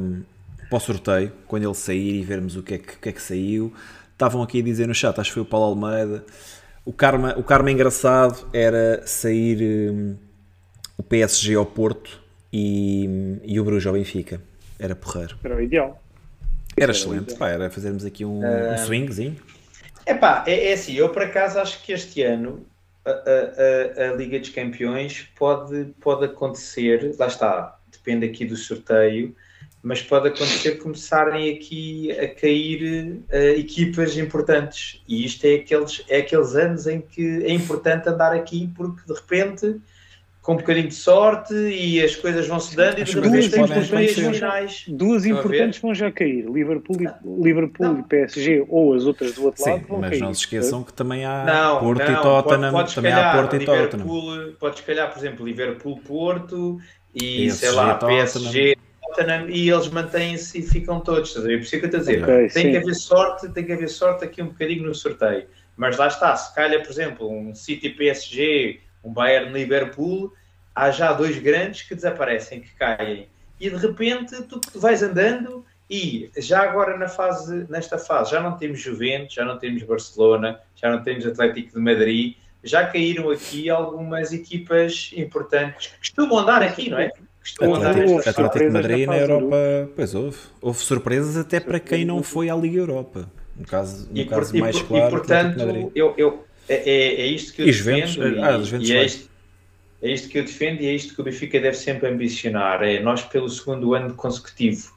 [0.69, 3.11] para o sorteio quando ele sair e vermos o que é que, o que, é
[3.11, 3.73] que saiu.
[4.23, 6.23] Estavam aqui a dizer no chat, acho que foi o Paulo Almeida.
[6.85, 10.15] O karma, o karma engraçado era sair hum,
[10.97, 12.21] o PSG ao Porto
[12.51, 14.41] e, e o Bruges ao Benfica.
[14.79, 15.37] Era porreiro.
[15.43, 16.03] Era o ideal.
[16.77, 17.37] Era Era excelente, ideal.
[17.37, 19.35] pá, era fazermos aqui um, um swingzinho.
[20.05, 22.69] Epá, é, é assim, eu por acaso acho que este ano
[23.05, 28.55] a, a- a- a Liga dos Campeões pode, pode acontecer, lá está, depende aqui do
[28.55, 29.35] sorteio,
[29.83, 35.03] mas pode acontecer começarem aqui a cair uh, equipas importantes.
[35.05, 39.13] E isto é aqueles, é aqueles anos em que é importante andar aqui, porque de
[39.13, 39.81] repente,
[40.41, 43.71] com um bocadinho de sorte, e as coisas vão se dando, e de repente temos
[43.71, 44.85] os meios finais.
[44.87, 49.61] Duas importantes vão já cair: Liverpool e, Liverpool e PSG, ou as outras do outro
[49.61, 49.85] Sim, lado.
[49.89, 50.21] Vão mas cair.
[50.21, 52.71] não se esqueçam que também há não, Porto não, e Tottenham.
[52.71, 54.53] Pode, também calhar, há Porto e Tottenham.
[54.57, 56.79] Pode escalhar, por exemplo, Liverpool-Porto
[57.13, 57.95] e, E sei lá.
[57.95, 58.72] PSG.
[59.13, 61.57] Tottenham, e eles mantêm-se e ficam todos, a ver?
[61.59, 62.71] Por isso é que eu estou a dizer, Ok, tem sim.
[62.71, 65.45] que haver sorte, tem que haver sorte aqui um bocadinho no sorteio.
[65.75, 70.31] Mas lá está, se calhar, por exemplo, um City PSG, um Bayern Liverpool,
[70.75, 73.27] há já dois grandes que desaparecem, que caem.
[73.59, 78.57] E de repente tu vais andando e já agora na fase, nesta fase já não
[78.57, 83.69] temos Juventus, já não temos Barcelona, já não temos Atlético de Madrid, já caíram aqui
[83.69, 87.11] algumas equipas importantes que costumam andar aqui, não é?
[87.61, 89.55] Andar Atlético, de Madrid na do Europa,
[89.95, 90.37] pois houve.
[90.61, 93.29] Houve surpresas até para quem não foi à Liga Europa.
[93.55, 97.21] No caso, no E, caso e mais por- claro, e portanto, eu, eu, é, é-
[97.21, 98.43] é isto que eu E Juventus, defendo.
[98.43, 99.29] ah, e- Juventus e é isto,
[100.01, 102.81] é isto que eu defendo e é isto que o Benfica deve sempre ambicionar.
[102.83, 104.91] É nós, pelo segundo ano consecutivo,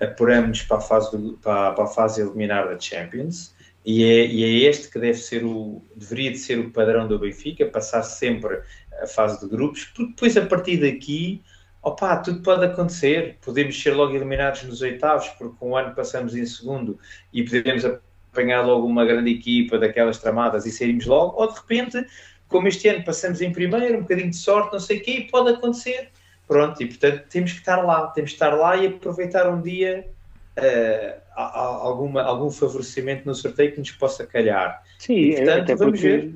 [0.00, 3.54] apuramos para a fase, do- para, para a fase eliminar da Champions.
[3.84, 7.18] E é, e é este que deve ser o, deveria de ser o padrão do
[7.18, 8.60] Benfica, passar sempre
[9.02, 11.40] a fase de grupos, porque depois a partir daqui,
[11.82, 13.38] opá, tudo pode acontecer.
[13.44, 16.98] Podemos ser logo eliminados nos oitavos, porque um ano passamos em segundo
[17.32, 22.06] e podemos apanhar logo uma grande equipa daquelas tramadas e saímos logo, ou de repente,
[22.48, 25.28] como este ano passamos em primeiro, um bocadinho de sorte, não sei o quê, e
[25.28, 26.10] pode acontecer.
[26.46, 30.06] Pronto, e portanto temos que estar lá, temos que estar lá e aproveitar um dia
[31.34, 34.82] a- alguma, algum favorecimento no sorteio que nos possa calhar.
[34.98, 36.34] Sim, E, é- portanto, vamos ver.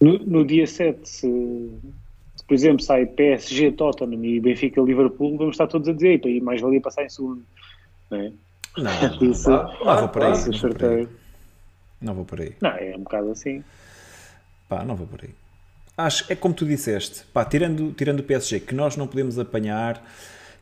[0.00, 1.80] no, no dia 7, se, se,
[2.46, 6.40] por exemplo sai PSG, Tottenham e Benfica, Liverpool, vamos estar todos a dizer, "Epa, e
[6.40, 7.42] mais valia passar em segundo.
[8.10, 8.32] Não é?
[8.76, 8.84] Não,
[9.20, 10.32] não, Isso, não vou por aí.
[10.32, 11.08] Não vou por aí.
[12.00, 12.52] Não vou por aí.
[12.60, 13.64] Não, é um bocado assim.
[14.68, 15.30] Pá, não vou por aí.
[15.96, 20.04] Acho, é como tu disseste, pá, tirando, tirando o PSG, que nós não podemos apanhar,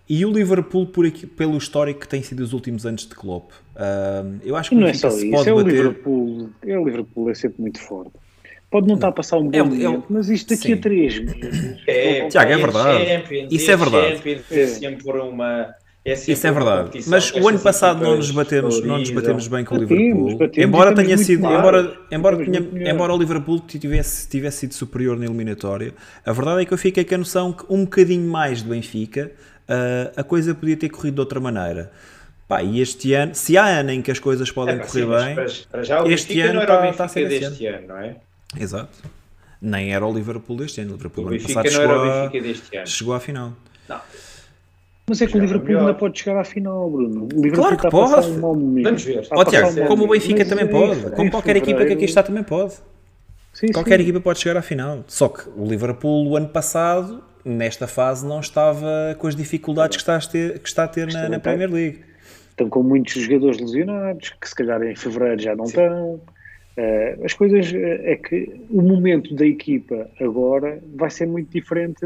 [0.09, 3.51] e o Liverpool por aqui, pelo histórico que tem sido os últimos anos de Klopp.
[3.75, 5.73] Ahm, eu acho que não é só isso, é o bater...
[5.73, 6.51] Liverpool.
[6.63, 8.13] É o Liverpool, é sempre muito forte.
[8.75, 10.73] Pode não estar a passar um bom É o- é momento, mas isto daqui Sim.
[10.73, 11.79] a três meses.
[11.87, 13.07] É, Tiago, é a verdade.
[13.07, 14.17] Champions, Isso é verdade.
[14.17, 15.75] Champions é sempre uma.
[16.05, 17.01] É sempre Isso é verdade.
[17.07, 20.37] Mas o ano passado não nos batemos, não nos batemos bem com o Liverpool.
[20.39, 22.63] batemos embora tenha sido, embora, embora, melhor.
[22.93, 25.95] embora o Liverpool tivesse, tivesse sido superior na eliminatória,
[26.27, 29.31] a verdade é que eu fiquei com a noção que um bocadinho mais do Benfica,
[29.69, 31.93] ah, a coisa podia ter corrido de outra maneira.
[32.49, 35.07] Pá, e este ano, se há ano em que as coisas podem É, correr sim,
[35.09, 37.21] bem, para, para já este Benfica ano não era o tá- Benfica tá a ser
[37.33, 38.17] esse deste ano, não é?
[38.59, 38.99] Exato,
[39.61, 40.93] nem era o Liverpool deste ano.
[40.93, 42.87] O Liverpool O ano Benfica passado chegou, o a- deste ano.
[42.87, 43.53] chegou à final.
[43.89, 44.01] Não.
[45.07, 47.25] Mas é que o Liverpool ainda pode chegar à final, Bruno.
[47.25, 48.27] O Liverpool Claro que pode.
[48.31, 48.41] um.
[48.83, 49.29] Vamos ver.
[49.29, 50.09] Passar Tiago, um como o.
[50.09, 52.75] Benfica Mas também é pode, isso, como em qualquer equipa que aqui está também pode.
[53.53, 54.03] Sim, Qualquer sim.
[54.03, 55.05] equipa pode chegar à final.
[55.07, 60.03] Só que o Liverpool, o ano passado, nesta fase, não estava com as dificuldades que
[60.03, 62.01] está a ter, que está a ter na, na Premier League.
[62.51, 66.21] Estão com muitos jogadores lesionados, que se calhar em fevereiro já não estão.
[66.77, 72.01] Eh, as coisas eh, é que o momento da equipa agora vai ser muito diferente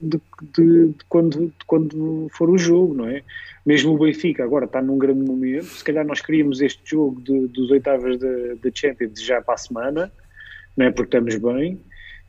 [0.00, 0.20] de,
[0.54, 3.22] de- de quando, de quando for o jogo, não é?
[3.64, 5.64] Mesmo o Benfica agora está num grande momento.
[5.64, 10.12] Se calhar nós queríamos este jogo de- dos oitavas da Champions já para a semana,
[10.76, 10.90] não é?
[10.90, 11.80] Porque estamos bem.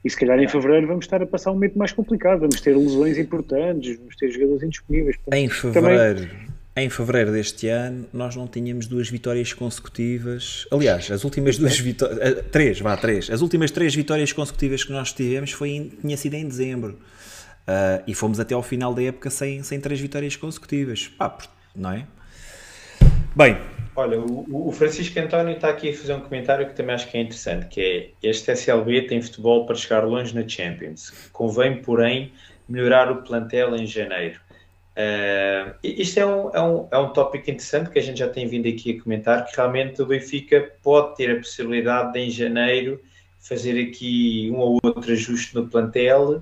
[0.04, 2.40] E se calhar em fevereiro vamos estar a passar um momento mais complicado.
[2.42, 5.18] Vamos ter lesões importantes, vamos ter jogadores indisponíveis.
[5.34, 6.30] Em fevereiro,
[6.76, 10.68] em fevereiro deste ano, nós não tínhamos duas vitórias consecutivas.
[10.72, 12.44] Aliás, as últimas duas vitórias.
[12.52, 13.30] Três, vá, três.
[13.30, 17.00] As últimas três vitórias consecutivas que nós tivemos foi em- tinha sido em dezembro.
[17.66, 21.08] Ah, e fomos até ao final da época sem, sem três vitórias consecutivas.
[21.18, 21.38] Pá,
[21.76, 22.06] não é?
[23.36, 23.58] Bem,
[23.98, 27.18] Olha, o, o Francisco António está aqui a fazer um comentário que também acho que
[27.18, 27.80] é interessante, que
[28.22, 31.14] é este SLB tem futebol para chegar longe na Champions.
[31.32, 32.34] Convém, porém,
[32.68, 34.42] melhorar o plantel em janeiro.
[34.96, 38.48] Uh, isto é um, é, um, é um tópico interessante que a gente já tem
[38.48, 43.02] vindo aqui a comentar, que realmente o Benfica pode ter a possibilidade de, em janeiro,
[43.40, 46.42] fazer aqui um ou outro ajuste no plantel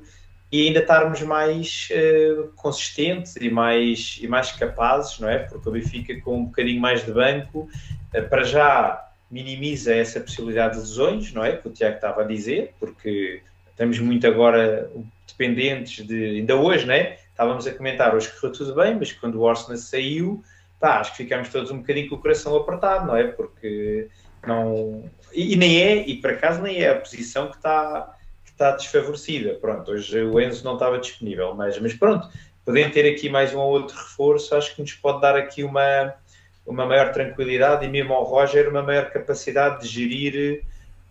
[0.52, 5.40] e ainda estarmos mais uh, consistentes e mais, e mais capazes, não é?
[5.40, 7.68] Porque o Benfica, com um bocadinho mais de banco,
[8.16, 11.58] uh, para já minimiza essa possibilidade de lesões, não é?
[11.58, 14.92] Que o Tiago estava a dizer, porque estamos muito agora
[15.28, 16.38] dependentes de.
[16.38, 17.18] Ainda hoje, não é?
[17.34, 20.44] Estávamos a comentar, hoje correu tudo bem, mas quando o Orsner saiu,
[20.80, 23.28] pá, acho que ficámos todos um bocadinho com o coração apertado, não é?
[23.28, 24.08] Porque
[24.46, 25.10] não.
[25.34, 28.16] E, e nem é, e por acaso nem é a posição que está
[28.54, 29.56] está desfavorecida.
[29.56, 32.30] Pronto, hoje o Enzo não estava disponível, mas, mas pronto,
[32.64, 36.14] podendo ter aqui mais um ou outro reforço, acho que nos pode dar aqui uma,
[36.66, 40.64] uma maior tranquilidade e mesmo ao Roger uma maior capacidade de gerir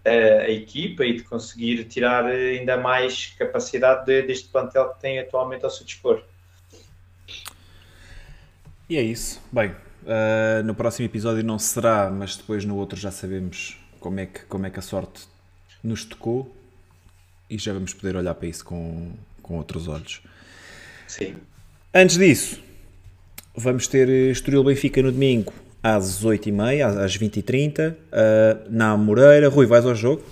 [0.05, 5.65] a equipa e de conseguir tirar ainda mais capacidade de, deste plantel que tem atualmente
[5.65, 6.23] ao seu dispor.
[8.89, 9.41] E é isso.
[9.53, 14.27] Bem, uh, no próximo episódio não será, mas depois no outro já sabemos como é
[14.27, 15.27] que, como é que a sorte
[15.83, 16.55] nos tocou
[17.49, 19.13] e já vamos poder olhar para isso com,
[19.43, 20.21] com outros olhos.
[21.07, 21.37] Sim.
[21.95, 22.61] Antes disso,
[23.55, 25.53] vamos ter Estoril Benfica no domingo
[25.83, 27.95] às 8h30, às 20h30, uh,
[28.71, 29.49] na Moreira.
[29.49, 30.23] Rui, vais ao jogo?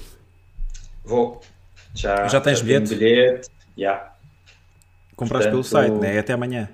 [1.05, 1.41] Vou.
[1.95, 2.95] Já, já tens já bilhete?
[2.95, 3.49] bilhete?
[3.77, 4.13] Já.
[5.17, 6.19] Compraste pelo site, né?
[6.19, 6.69] Até amanhã.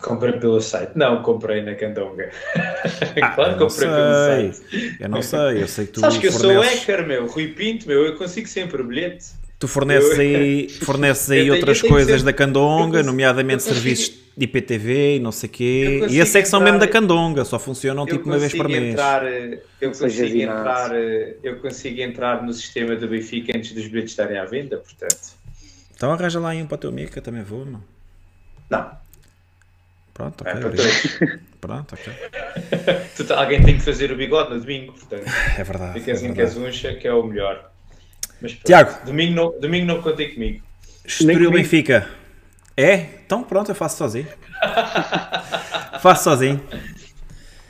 [0.00, 0.92] Comprei pelo site.
[0.94, 2.30] Não, comprei na Candonga.
[2.54, 4.96] Ah, claro que comprei pelo site.
[5.00, 7.26] Eu não sei, eu sei que tu Sabes que eu sou forneces- hacker, meu.
[7.26, 8.04] Rui Pinto, meu.
[8.04, 9.30] Eu consigo sempre bilhete.
[9.58, 15.18] Tu forneces aí, forneces aí outras coisas sempre- da Candonga, nomeadamente serviços de IPTV e
[15.18, 16.06] não sei o quê.
[16.10, 18.80] E esses é que são mesmo da Candonga, só funcionam tipo uma vez por consigo
[18.80, 18.92] mês.
[18.92, 23.86] entrar, eh, eu consigo entrar, eh, eu consigo entrar no sistema do Benfica antes dos
[23.88, 25.34] bilhetes estarem à venda, portanto.
[25.94, 27.82] Então arranja lá aí um para o teu amigo que eu também vou, não?
[28.68, 28.90] Não,
[30.12, 30.60] Pronto, é ok.
[30.60, 31.18] para obrigado.
[31.18, 31.38] todos.
[31.60, 32.12] Pronto, ok.
[33.16, 35.24] Tu- Alguém tem que fazer o bigode no domingo, portanto.
[35.58, 35.98] É verdade.
[35.98, 36.58] Fica É assim que verdade.
[36.58, 37.70] és uncha, que é o melhor.
[38.40, 39.06] Mas pronto, Tiago.
[39.06, 40.62] Domingo não, domingo não contem comigo.
[41.04, 41.50] Estoril.
[41.50, 42.08] Benfica.
[42.76, 43.06] É?
[43.24, 44.26] Então pronto, eu faço sozinho.
[46.00, 46.60] faço sozinho.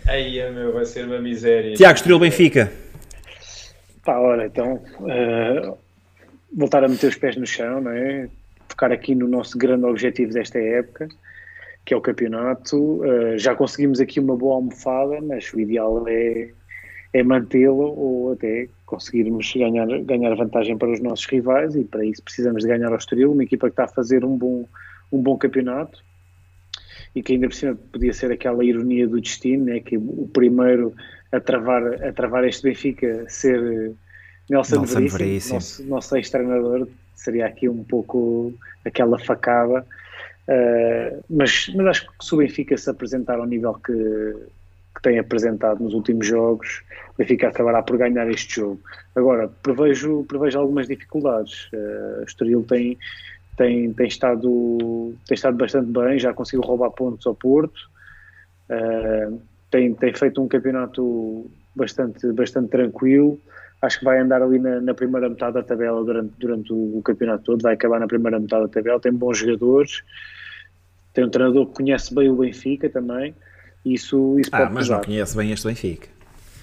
[0.07, 1.75] Aí, meu, vai ser uma miséria.
[1.75, 2.73] Tiago, Estoril Benfica.
[4.05, 5.75] Pá, ora, então, eh,
[6.57, 8.29] voltar a meter os pés no chão, não é?
[8.69, 11.09] Focar aqui no nosso grande objetivo desta época,
[11.85, 13.05] que é o campeonato.
[13.05, 16.51] Eh, já conseguimos aqui uma boa almofada, mas o ideal é,
[17.13, 22.23] é mantê-lo ou até conseguirmos ganhar, ganhar vantagem para os nossos rivais e para isso
[22.23, 24.65] precisamos de ganhar ao Estoril, uma equipa que está a fazer um bom,
[25.13, 26.03] um bom campeonato
[27.15, 29.81] e que ainda por cima podia ser aquela ironia do destino, né?
[29.81, 30.95] que o primeiro
[31.33, 33.93] a travar, a travar este Benfica ser eh,
[34.49, 35.55] Nelson, Nelson Veríssimo, Veríssimo.
[35.55, 38.55] nosso, nosso ex-treinador, seria aqui um pouco
[38.85, 39.85] aquela facada.
[40.49, 43.93] Uh, mas, mas acho que se o Benfica se apresentar ao nível que,
[44.97, 48.81] que tem apresentado nos últimos jogos, o Benfica acabará por ganhar este jogo.
[49.15, 51.69] Agora, prevejo, prevejo algumas dificuldades.
[51.73, 52.97] Uh, o Estoril tem,
[53.59, 57.79] tem, tem, estado, tem estado bastante bem, já conseguiu roubar pontos ao Porto,
[58.71, 59.39] uh,
[59.71, 63.39] tem, tem feito um campeonato bastante, bastante tranquilo.
[63.83, 67.03] Acho que vai andar ali na, na primeira metade da tabela durante, durante o, o
[67.03, 68.99] campeonato todo, vai acabar na primeira metade da tabela.
[68.99, 70.03] Tem bons jogadores,
[71.13, 73.35] tem um treinador que conhece bem o Benfica também.
[73.87, 74.97] Isso, isso Ah, pode mas pesar.
[74.97, 76.09] não conhece bem este Benfica.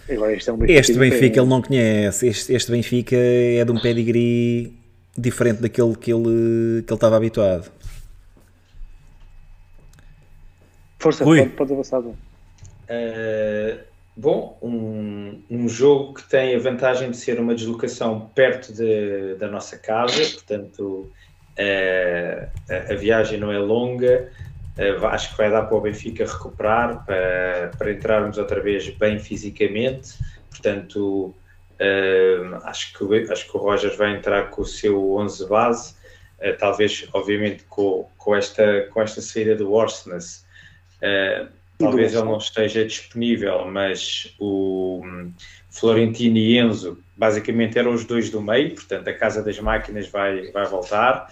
[0.10, 2.28] Agora, este é um Benfica Este Benfica ele não conhece.
[2.28, 4.74] Este, este Benfica é de um pedigree
[5.18, 7.72] diferente daquele que ele, que ele estava habituado.
[11.00, 11.40] Força, Rui.
[11.40, 12.00] pode, pode avançar.
[12.02, 12.16] Uh,
[14.16, 19.48] bom, um, um jogo que tem a vantagem de ser uma deslocação perto de- da
[19.50, 21.10] nossa casa, portanto
[21.60, 24.30] uh, a, a viagem não é longa.
[24.78, 29.20] Uh, acho que vai dar para o Benfica recuperar, para, para entrarmos outra vez bem
[29.20, 30.18] fisicamente.
[30.50, 31.34] Portanto,
[32.64, 35.94] acho, que, o- acho que o Roger vai entrar com o seu 11 base,
[36.40, 40.46] uh, talvez, obviamente, com, com, esta, com esta saída do Orsnes.
[40.98, 41.48] Uh,
[41.78, 45.34] talvez ele não esteja disponível, mas o hum,
[45.70, 50.52] Florentino e Enzo basicamente eram os dois do meio, portanto a Casa das Máquinas vai,
[50.52, 51.30] vai voltar.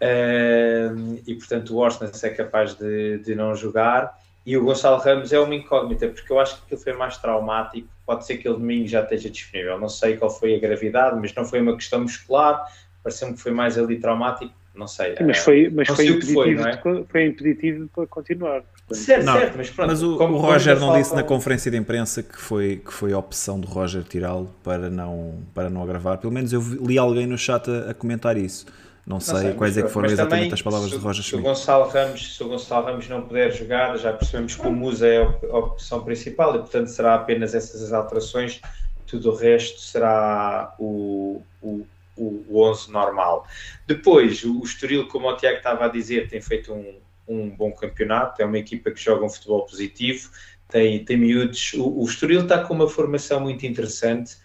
[0.00, 4.18] Uh, e portanto o Orsnes é capaz de, de não jogar.
[4.46, 7.86] E o Gonçalo Ramos é uma incógnita, porque eu acho que aquilo foi mais traumático.
[8.06, 9.78] Pode ser que ele domingo já esteja disponível.
[9.78, 12.64] Não sei qual foi a gravidade, mas não foi uma questão muscular.
[13.02, 14.52] Pareceu-me que foi mais ali traumático.
[14.74, 15.14] Não sei.
[15.20, 17.00] Mas foi, mas não foi, sei o que foi, impeditivo, não é?
[17.02, 18.62] de foi impeditivo para continuar.
[18.62, 18.94] portanto.
[18.94, 19.88] Certo, Não, certo, mas pronto.
[19.88, 22.76] Mas o, como- o como Roger não disse na faltam- conferência de imprensa que foi,
[22.84, 26.16] que foi a opção do Roger tirá-lo para não, para não agravar.
[26.18, 28.64] Pelo menos eu vi- li alguém no chat a, a comentar isso.
[29.10, 31.22] Não sei, Não sei, quais é que foram exatamente também, as palavras se, de Roger
[31.24, 31.48] se o Schmidt.
[31.48, 35.18] Gonçalo Ramos, se o Gonçalo Ramos não puder jogar, já percebemos que o Musa é
[35.18, 38.60] a op- a opção principal e, portanto, será apenas essas as alterações.
[39.06, 41.84] Tudo o resto será o, o,
[42.16, 43.44] o, o 11 normal.
[43.86, 46.94] Depois, o, o Estoril, como o Tiago estava a dizer, tem feito um,
[47.26, 48.40] um bom campeonato.
[48.40, 50.30] É uma equipa que joga um futebol positivo.
[50.68, 51.72] Tem, tem miúdos.
[51.74, 54.36] O, o Estoril está com uma formação muito interessante.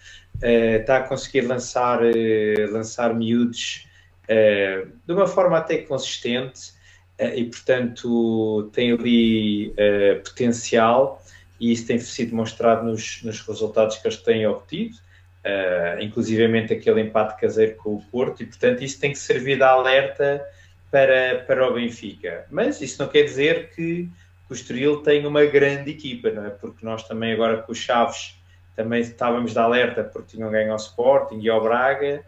[0.41, 3.85] eh, está a conseguir lançar, eh, lançar miúdos
[4.27, 6.73] eh, de uma forma até consistente
[7.17, 11.21] eh, e, portanto, tem ali eh, potencial
[11.59, 14.97] e isso tem sido demonstrado nos, nos resultados que eles têm obtido,
[15.45, 19.63] uh, inclusivamente aquele empate caseiro com o Porto, e, portanto, isso tem que servir de
[19.63, 20.45] alerta
[20.91, 22.45] para, para o Benfica.
[22.51, 24.09] Mas isso não quer dizer que
[24.49, 26.49] o Estoril tem uma grande equipa, não é?
[26.49, 28.35] Porque nós também agora com os Chaves
[28.75, 32.23] também estávamos de alerta porque tinham ganho ao Sporting e ao Braga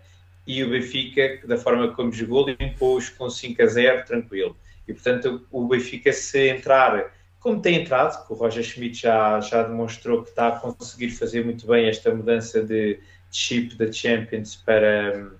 [0.47, 4.57] e o Benfica, da forma como jogou, impôs com 5 a 0, tranquilo.
[4.87, 9.63] E portanto o Benfica se entrar como tem entrado, que o Roger Schmidt já, já
[9.63, 12.99] demonstrou que está a conseguir fazer muito bem esta mudança de
[13.31, 15.31] chip da Champions para,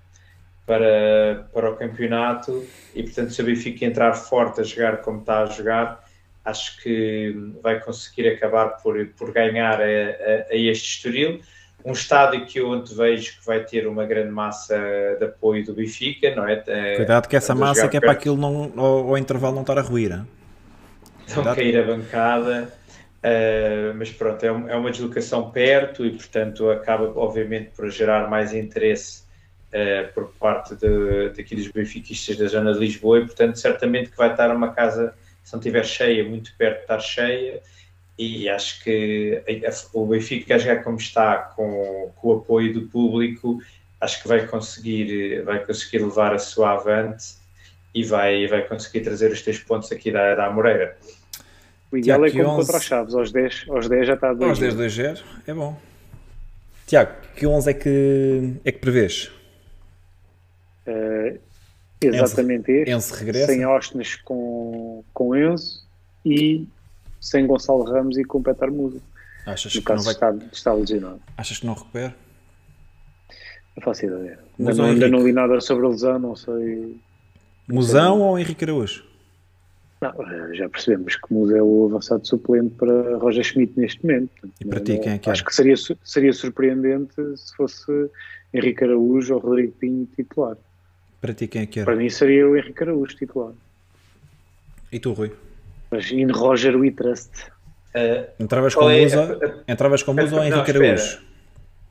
[0.65, 5.43] para, para o campeonato e portanto se o Benfica entrar forte a jogar como está
[5.43, 6.07] a jogar
[6.45, 11.41] acho que vai conseguir acabar por, por ganhar a, a, a este Estoril.
[11.87, 14.77] Um estádio que eu vejo que vai ter uma grande massa
[15.17, 16.57] de apoio do Benfica, não é?
[16.97, 19.81] Cuidado que essa massa que é para aquilo não, ao, ao, intervalo não estar a
[19.81, 20.21] ruir.
[21.33, 22.73] Não cair a bancada,
[23.23, 28.53] uh, mas pronto, é, é, uma deslocação perto e portanto acaba obviamente por gerar mais
[28.53, 29.23] interesse
[29.71, 34.17] uh, por parte de, daqui dos benfiquistas da zona de Lisboa e portanto certamente que
[34.17, 37.61] vai estar uma casa se não estiver cheia, muito perto de estar cheia,
[38.17, 39.43] e acho que
[39.93, 43.59] o Benfica a jogar como está, com, com, o apoio do público,
[44.01, 47.35] acho que vai conseguir, vai conseguir levar a sua avante
[47.93, 50.97] e vai, vai conseguir trazer os três pontos aqui da, da Moreira.
[51.91, 52.55] O ideal é como 11...
[52.57, 55.53] contra os Chaves, aos 10, aos 10 já está 2 Aos 10, 2 0, é
[55.53, 55.79] bom.
[56.85, 59.31] Tiago, que 11 é que, é que prevês?
[60.87, 61.39] Uh,
[62.01, 62.91] Exatamente Enzo, este.
[62.91, 63.45] Enzo regressa.
[63.47, 65.85] Sem Ostnes com, com Enzo
[66.25, 66.67] e
[67.19, 69.01] sem Gonçalo Ramos e com Petar Mudo.
[69.45, 70.13] Achas no que não vai...
[70.13, 71.21] está, está lesionado.
[71.37, 72.15] Achas que não recupera?
[73.75, 74.39] Não faço ideia.
[74.59, 76.99] Ainda não, ainda não li nada sobre a lesão, não sei.
[77.67, 79.05] Musão ou Henrique Araújo?
[80.01, 80.13] Não,
[80.53, 84.51] já percebemos que Musa é o avançado suplente para Roger Schmidt neste momento.
[84.59, 85.31] E para ti quem é que é?
[85.31, 87.91] Acho que seria, seria surpreendente se fosse
[88.53, 90.55] Henrique Araújo ou Rodrigo Pinho titular.
[91.19, 91.85] Para ti quem é que era?
[91.85, 93.53] Para mim seria o Henrique Araújo titular.
[94.91, 95.31] E tu, Rui?
[95.91, 97.31] Mas in Roger We Trust.
[97.95, 101.19] Uh, entravas, com é, Musa, entravas com Musa ou Henrique Araújo?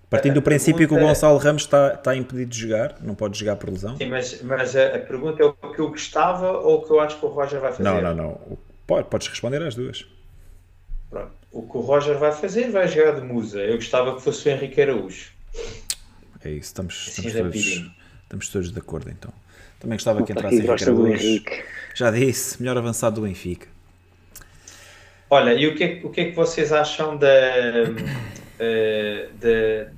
[0.08, 1.00] Partindo do princípio pergunta...
[1.00, 3.96] que o Gonçalo Ramos está, está impedido de jogar, não pode jogar por lesão.
[3.96, 7.00] Sim, mas, mas a, a, pergunta é o que eu gostava ou o que eu
[7.00, 7.82] acho que o Roger vai fazer?
[7.82, 8.58] Não, não, não.
[8.86, 10.06] Pode, podes responder às duas.
[11.10, 11.32] Pronto.
[11.50, 13.58] O que o Roger vai fazer vai jogar de Musa.
[13.60, 15.30] Eu gostava que fosse o Henrique Araújo.
[16.44, 17.92] É isso, estamos, assim estamos todos
[18.22, 19.32] Estamos todos de acordo então.
[19.80, 21.44] Também gostava que entrasse Henrique Araújo.
[21.94, 23.66] Já disse, melhor avançado do Benfica.
[25.28, 29.90] Olha, e o que é, o que, é que vocês acham da, uh, da,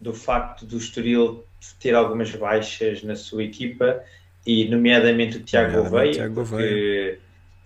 [0.00, 1.44] do facto do Estoril
[1.78, 4.02] ter algumas baixas na sua equipa
[4.44, 7.18] e nomeadamente o Tiago Gouveia, porque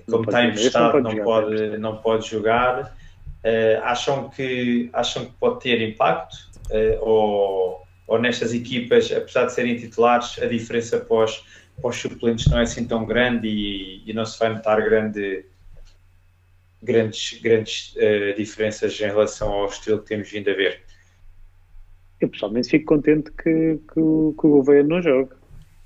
[0.07, 2.95] como está emprestado não, pode, não pode jogar.
[3.45, 6.35] Uh, acham, que, acham que pode ter impacto
[6.71, 11.45] uh, ou, ou nestas equipas, apesar de serem titulares, a diferença pós,
[11.81, 15.45] pós suplentes não é assim tão grande e, e não se vai notar grande,
[16.83, 20.81] grandes, grandes uh, diferenças em relação ao estilo que temos vindo a ver.
[22.21, 25.31] Eu pessoalmente fico contente que, que, que o Gouveia não jogue.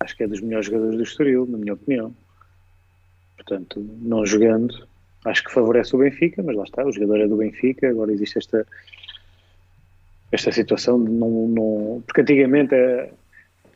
[0.01, 2.15] Acho que é dos melhores jogadores do Estoril, na minha opinião.
[3.37, 4.87] Portanto, não jogando,
[5.25, 8.39] acho que favorece o Benfica, mas lá está, o jogador é do Benfica, agora existe
[8.39, 8.67] esta
[10.33, 13.13] esta situação de não, não porque antigamente é,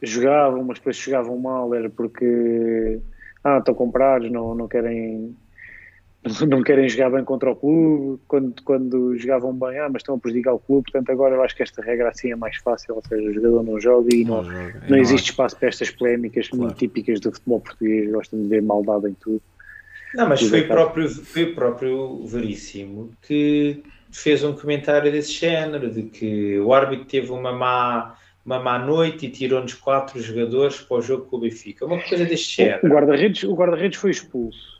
[0.02, 3.00] jogavam, mas depois jogavam mal, era porque
[3.42, 5.36] ah, estão comprados, não, não querem
[6.48, 10.18] não querem jogar bem contra o clube, quando, quando jogavam bem, ah, mas estão a
[10.18, 13.02] prejudicar o clube, portanto agora eu acho que esta regra assim é mais fácil, ou
[13.06, 14.80] seja, o jogador não joga e não, não, joga.
[14.80, 16.64] não, não existe espaço para estas polémicas claro.
[16.64, 19.42] muito típicas do futebol português, gostam de ver maldade em tudo.
[20.14, 23.82] Não, mas foi o, próprio, foi o próprio Veríssimo que
[24.12, 29.26] fez um comentário desse género, de que o árbitro teve uma má, uma má noite
[29.26, 31.84] e tirou-nos quatro jogadores para o jogo com o Benfica.
[31.84, 32.86] Uma coisa deste género.
[32.86, 34.73] O guarda-redes guarda foi expulso.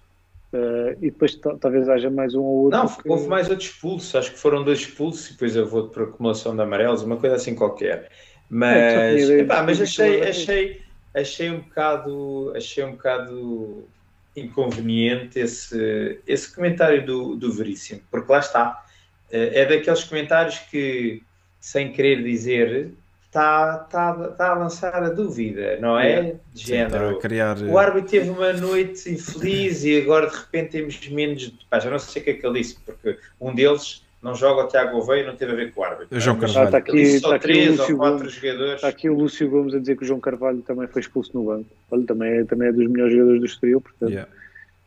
[0.55, 2.79] Uh, e depois talvez haja mais um ou outro.
[2.79, 3.09] Não, que...
[3.09, 4.17] houve mais outro expulso.
[4.17, 7.35] Acho que foram dois expulsos e depois eu vou por acumulação de amarelos, uma coisa
[7.35, 8.09] assim qualquer.
[8.49, 10.83] Mas, é, epá, mas achei, achei,
[11.13, 13.89] achei um bocado, achei um bocado
[14.37, 18.85] inconveniente esse, esse comentário do, do Veríssimo, porque lá está
[19.33, 21.21] eh, é daqueles comentários que,
[21.59, 22.93] sem querer dizer,
[23.35, 26.13] está tá, tá a lançar a dúvida, não é?
[26.13, 26.37] é.
[26.53, 27.19] De género.
[27.19, 27.59] criar...
[27.59, 31.53] O árbitro teve uma noite infeliz e agora de repente temos menos.
[31.69, 34.65] Pá, já não sei o que é que ele disse, porque um deles não joga
[34.65, 36.17] o Tiago Gouveia não teve a ver com o árbitro.
[36.17, 36.67] O João Carvalho.
[36.67, 38.75] está aqui, está aqui o Lúcio Gomes, jogadores.
[38.77, 41.45] Está aqui o Lúcio Gomes a dizer que o João Carvalho também foi expulso no
[41.45, 41.67] banco.
[41.91, 44.11] Olha, também é, também é dos melhores jogadores do Estoril, portanto.
[44.11, 44.31] Yeah.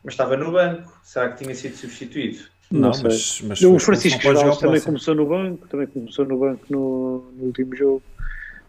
[0.02, 0.90] Mas estava no banco.
[1.04, 2.44] Será que tinha sido substituído?
[2.70, 6.64] Não, não mas, mas o Francisco Jorge também começou no banco, também começou no banco
[6.70, 8.02] no, no último jogo.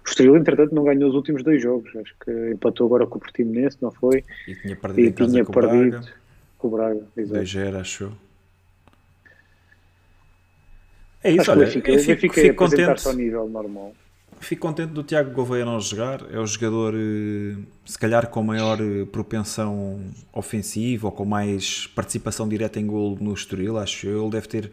[0.05, 1.95] O Estoril, entretanto, não ganhou os últimos dois jogos.
[1.95, 4.23] Acho que empatou agora com o Portimonense, não foi?
[4.47, 6.13] E tinha perdido e em casa tinha com perdido o Braga.
[6.57, 7.01] com o Braga.
[7.17, 8.11] 2-0, acho
[11.23, 13.07] É isso, acho olha, fico, eu fico, fico contente.
[13.07, 13.93] ao nível normal.
[14.41, 16.21] Fico contente do Tiago Gouveia não jogar.
[16.31, 19.99] É o jogador, eh, se calhar, com maior eh, propensão
[20.31, 24.21] ofensiva ou com mais participação direta em gol no Estoril, acho eu.
[24.21, 24.71] Ele deve ter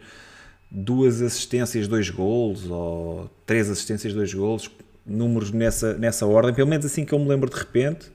[0.71, 4.71] duas assistências, dois gols, ou três assistências, dois gols,
[5.07, 8.07] números nessa, nessa ordem, pelo menos assim que eu me lembro de repente.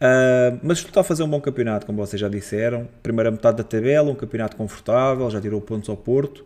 [0.00, 2.88] Uh, mas está a fazer um bom campeonato, como vocês já disseram.
[3.02, 6.44] Primeira metade da tabela, um campeonato confortável, já tirou pontos ao Porto.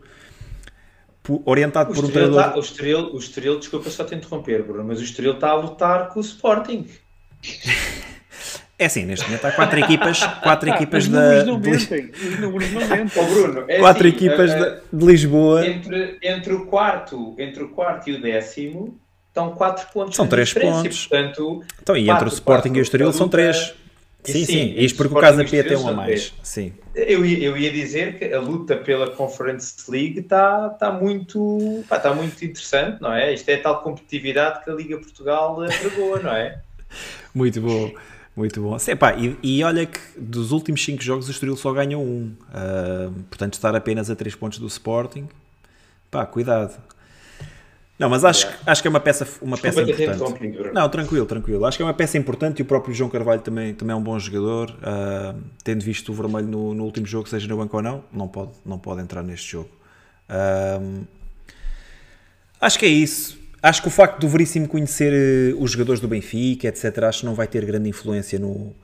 [1.45, 2.43] Orientado o por um treinador.
[2.43, 5.55] Tá, o, Estoril, o Estoril, desculpa só te interromper, Bruno, mas o Estoril está a
[5.55, 6.87] lutar com o Sporting.
[8.77, 11.45] É assim, neste momento há quatro equipas, quatro equipas da.
[11.45, 13.05] Não mentem, os números não mentem.
[13.23, 15.65] Oh, Bruno, é quatro assim, equipas uh, de, de, Lisboa.
[15.65, 18.99] Entre, entre, o quarto, entre o quarto e o décimo
[19.35, 20.15] estão quatro pontos.
[20.15, 21.07] São três pontos.
[21.07, 23.75] Portanto, então, e entre o Sporting e o Estoril são três.
[24.23, 24.73] Sim, sim, sim.
[24.77, 26.33] Isto porque o Casa Pia tem um a mais.
[26.41, 26.73] Sim.
[26.95, 31.99] Eu, ia, eu ia dizer que a luta pela Conference League está tá muito, pá,
[31.99, 33.33] tá muito interessante, não é?
[33.33, 36.59] Isto é tal competitividade que a Liga Portugal pregou, não é?
[37.35, 37.91] muito bom.
[38.35, 38.79] Muito bom.
[38.79, 42.35] Sim, pá, e, e, olha que dos últimos 5 jogos o Estoril só ganhou um.
[42.49, 45.29] Uh, portanto, estar apenas a 3 pontos do Sporting.
[46.09, 46.75] Pá, cuidado.
[47.97, 48.63] Não, mas acho, yeah.
[48.67, 50.73] acho que é uma peça, uma peça importante.
[50.73, 51.65] Não, tranquilo, tranquilo.
[51.65, 54.03] Acho que é uma peça importante e o próprio João Carvalho também, também é um
[54.03, 54.69] bom jogador.
[54.71, 58.27] Uh, tendo visto o vermelho no, no, último jogo, seja no banco ou não, não
[58.27, 59.69] pode, não pode entrar neste jogo.
[60.29, 61.05] Uh,
[62.59, 63.39] acho que é isso.
[63.63, 67.25] Acho que o facto do Veríssimo conhecer uh, os jogadores do Benfica, etc., acho que
[67.25, 68.75] não vai ter grande influência no,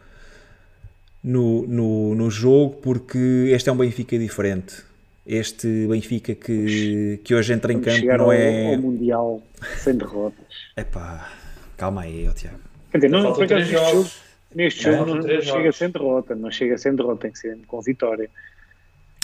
[1.21, 4.89] no, no, no jogo, porque este é um Benfica diferente.
[5.33, 8.75] Este Benfica que, que hoje entra em campo não ao, é.
[8.75, 9.41] Ao Mundial
[9.77, 10.45] sem derrotas.
[10.75, 11.31] É pá,
[11.77, 12.59] calma aí, ó, Tiago.
[12.91, 14.09] Quer dizer, não, por neste jogo,
[14.53, 17.79] neste jogo não, não chega sem derrota, não chega sem derrota, tem que ser com
[17.79, 18.29] vitória.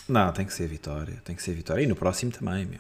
[0.07, 1.84] Não, tem que ser vitória, tem que ser vitória.
[1.84, 2.79] E no próximo também, meu.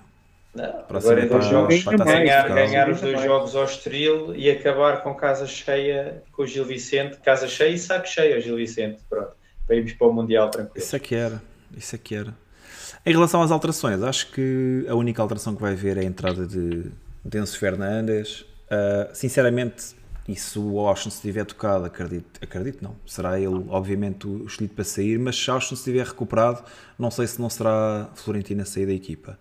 [0.55, 5.03] Não, agora é dois jogos, para ganhar, ganhar os dois jogos ao Estoril e acabar
[5.03, 9.01] com casa cheia com o Gil Vicente, casa cheia e saco cheio ao Gil Vicente,
[9.09, 9.33] pronto,
[9.65, 10.77] para irmos para o Mundial tranquilo.
[10.77, 11.41] Isso é que era,
[11.75, 12.46] isso é que era.
[13.07, 16.45] Em relação às alterações, acho que a única alteração que vai haver é a entrada
[16.45, 16.91] de
[17.23, 18.41] Denso Fernandes.
[18.41, 19.95] Uh, sinceramente,
[20.27, 24.83] e se o Austin estiver tocado, acredito, acredito não, será ele obviamente o escolhido para
[24.83, 26.65] sair, mas se Austin estiver recuperado,
[26.99, 29.39] não sei se não será Florentino a sair da equipa.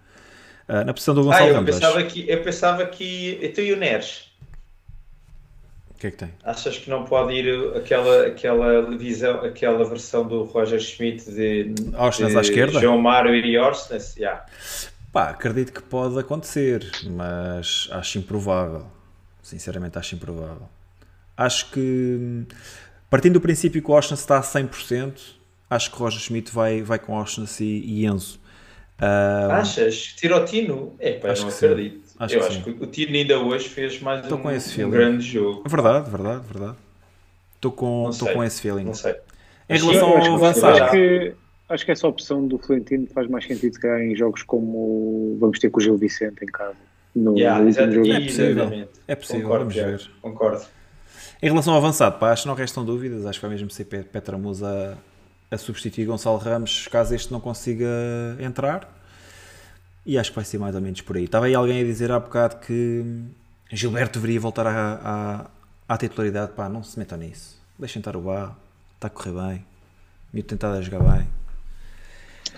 [0.68, 1.64] Uh, na posição do Gonçalo ah, eu.
[1.64, 3.40] Pensava que, eu pensava que.
[3.43, 4.30] Então e o Neres?
[5.97, 6.31] O que é que tem?
[6.44, 12.32] Achas que não pode ir aquela, aquela visão, aquela versão do Roger Schmidt de, Orsnes
[12.32, 12.78] de à esquerda?
[12.78, 14.14] João Mário e Orsnes?
[14.14, 14.44] Yeah.
[15.10, 18.86] Pá, acredito que pode acontecer, mas acho improvável.
[19.43, 20.68] Sinceramente, acho improvável.
[21.35, 22.44] Acho que,
[23.09, 25.14] partindo do princípio que o Orsnes está a 100%,
[25.70, 28.39] acho que Roger Schmidt vai, vai com Orsnes e, e Enzo.
[29.01, 30.12] Um, Achas?
[30.14, 30.94] Tirotino?
[30.98, 32.06] É, pá, não acredito.
[32.18, 32.72] Acho eu que acho sim.
[32.72, 35.62] que o Tino ainda hoje fez mais estou um, com esse um grande jogo.
[35.68, 36.76] Verdade, verdade, verdade.
[37.55, 38.84] Estou com, estou com esse feeling.
[38.84, 39.16] Não sei.
[39.68, 40.82] Em relação ao avançado.
[40.82, 41.34] Acho que,
[41.68, 45.59] acho que essa opção do Florentino faz mais sentido se calhar em jogos como vamos
[45.59, 46.76] ter com o Gil Vicente em casa.
[47.14, 48.12] No, yeah, no jogo.
[48.12, 48.88] É possível.
[49.09, 50.10] É possível, concordo, vamos ver.
[50.20, 50.64] Concordo.
[51.43, 53.26] Em relação ao avançado, pá, acho que não restam dúvidas.
[53.26, 54.97] Acho que vai mesmo ser Petra Musa
[55.51, 57.86] a substituir Gonçalo Ramos caso este não consiga
[58.40, 58.95] entrar.
[60.07, 61.24] E acho que vai ser mais ou menos por aí.
[61.24, 63.05] Estava aí alguém a dizer há bocado que
[63.73, 65.01] Gilberto deveria voltar à,
[65.89, 66.53] à, à titularidade.
[66.53, 67.61] Pá, não se metam nisso.
[67.77, 68.57] Deixem estar o bar.
[68.95, 69.65] Está a correr bem.
[70.33, 71.27] Me tentado a jogar bem.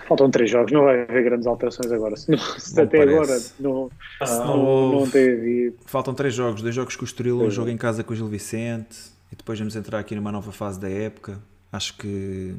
[0.07, 2.15] Faltam três jogos, não vai haver grandes alterações agora.
[2.15, 3.13] Se, não, se até parece.
[3.15, 5.75] agora não, ah, não, não, não tem havido.
[5.85, 8.27] Faltam três jogos, dois jogos com o Estoril, um jogo em casa com o Gil
[8.27, 8.97] Vicente
[9.31, 11.39] e depois vamos entrar aqui numa nova fase da época.
[11.71, 12.55] Acho que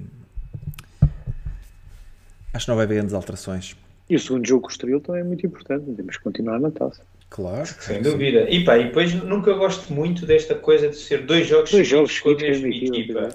[2.53, 3.77] acho que não vai haver grandes alterações.
[4.11, 6.73] E o segundo jogo com o Estoril também é muito importante, temos que continuar na
[6.73, 7.01] taça.
[7.31, 7.65] Claro.
[7.79, 8.51] Sem dúvida.
[8.51, 12.19] E pá, e depois nunca gosto muito desta coisa de ser dois jogos, dois jogos
[12.19, 13.29] com a mesma equipa.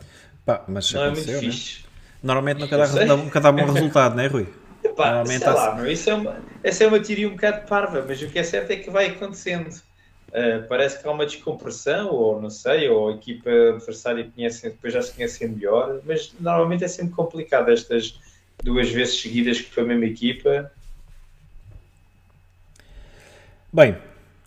[0.45, 1.39] Pá, mas não é muito né?
[1.39, 1.85] fixe.
[2.21, 4.47] Normalmente nunca dá, nunca dá bom resultado, não é, Rui?
[4.83, 8.03] Epá, Normalmente sei lá, meu, isso é uma, essa é uma teoria um bocado parva,
[8.05, 9.69] mas o que é certo é que vai acontecendo.
[10.27, 14.91] Uh, parece que há uma descompressão, ou não sei, ou a equipa adversária conhece, depois
[14.91, 18.19] já se conhecem melhor, mas normalmente é sempre complicado estas
[18.63, 20.71] duas vezes seguidas que foi a mesma equipa.
[23.71, 23.95] Bem,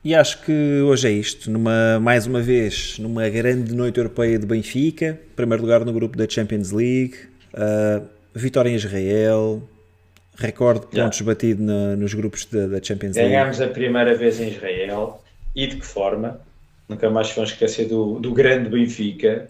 [0.04, 1.50] e acho que hoje é isto.
[1.50, 6.28] Numa, mais uma vez, numa grande noite europeia de Benfica, primeiro lugar no grupo da
[6.28, 7.14] Champions League,
[7.54, 9.62] uh, vitória em Israel,
[10.36, 11.24] recorde de pontos yeah.
[11.24, 13.30] batido na, nos grupos da, da Champions League.
[13.30, 15.22] Ganhámos a primeira vez em Israel
[15.54, 16.40] e de que forma?
[16.88, 19.48] nunca mais vão esquecer do, do grande Benfica.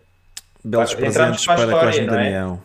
[0.64, 2.58] Belos Pá, presentes para, para Cosme é?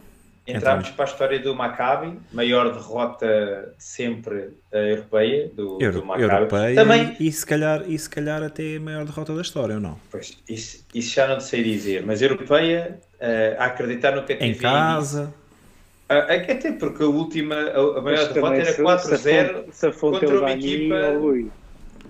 [0.46, 6.06] Entramos para a história do Maccabi, maior derrota de sempre uh, europeia do, Euro, do
[6.06, 6.34] Maccabi.
[6.34, 9.82] Europeia Também, e, se calhar, e se calhar até a maior derrota da história, ou
[9.82, 9.98] não?
[10.12, 14.38] Pois, isso, isso já não sei dizer, mas europeia, uh, a acreditar no que a
[14.38, 15.34] TV Em casa.
[16.10, 20.96] Uh, até porque a última, a, a maior derrota era 4-0 contra uma equipa.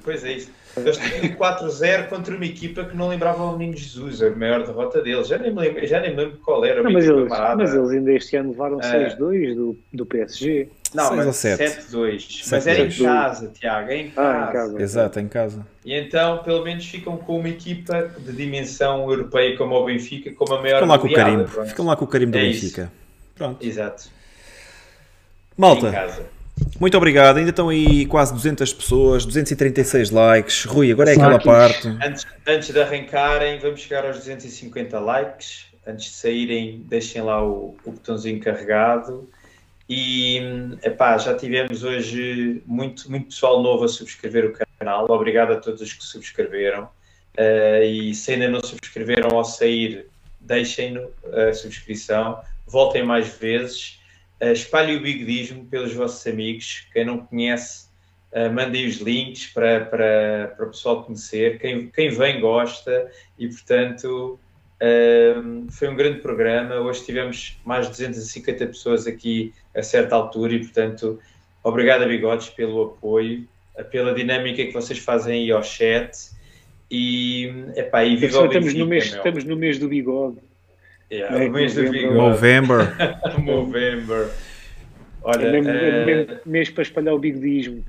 [0.04, 4.22] Pois é isso eles tinham 4-0 contra uma equipa que não lembrava o Menino Jesus,
[4.22, 5.28] a maior derrota deles.
[5.28, 6.82] Já nem me lembro, já nem me lembro qual era.
[6.82, 9.16] Não, mas, eles, mas, eles, ainda este ano levaram ah.
[9.18, 10.70] 6-2 do, do PSG.
[10.94, 12.48] Não, mas 7-2.
[12.52, 14.38] Mas era em casa, Tiago, é em casa.
[14.38, 14.82] Ah, em casa.
[14.82, 15.68] Exato, em casa.
[15.86, 20.56] E então, pelo menos, ficam com uma equipa de dimensão europeia como o Benfica, como
[20.56, 21.48] a maior Ficam lá com o carimbo.
[21.66, 22.84] Ficam lá com o carimbo do é Benfica.
[22.84, 22.92] Isso.
[23.36, 23.66] Pronto.
[23.66, 24.10] Exato.
[25.58, 25.92] Malta.
[26.80, 27.38] Muito obrigado.
[27.38, 30.66] Ainda estão aí quase 200 pessoas, 236 likes.
[30.66, 31.88] Rui, agora é aquela parte.
[31.88, 35.66] Antes, antes de arrancarem, vamos chegar aos 250 likes.
[35.86, 39.30] Antes de saírem, deixem lá o, o botãozinho carregado.
[39.90, 40.40] E
[40.82, 45.06] epá, já tivemos hoje muito, muito pessoal novo a subscrever o canal.
[45.10, 46.90] Obrigado a todos os que subscreveram.
[47.38, 50.06] Uh, e se ainda não subscreveram ao sair,
[50.40, 50.98] deixem
[51.32, 52.40] a subscrição.
[52.66, 54.00] Voltem mais vezes.
[54.44, 56.86] Uh, espalhe o bigodismo pelos vossos amigos.
[56.92, 57.88] Quem não conhece,
[58.34, 61.60] uh, mandem os links para, para, para o pessoal conhecer.
[61.60, 63.10] Quem, quem vem gosta
[63.40, 64.38] e, portanto,
[64.82, 66.76] uh, foi um grande programa.
[66.76, 71.20] Hoje tivemos mais de 250 pessoas aqui a certa altura e, portanto,
[71.64, 73.48] obrigado a Bigodes pelo apoio,
[73.92, 76.32] pela dinâmica que vocês fazem aí ao chat.
[76.92, 80.38] E, epá, e viva o Benfica, estamos, no mês, estamos no mês do bigode.
[81.14, 82.16] Yeah, é, mês de vigor.
[82.16, 82.80] November.
[83.46, 84.30] November.
[85.22, 87.86] Olha, é mesmo, é mesmo para espalhar o bigodismo.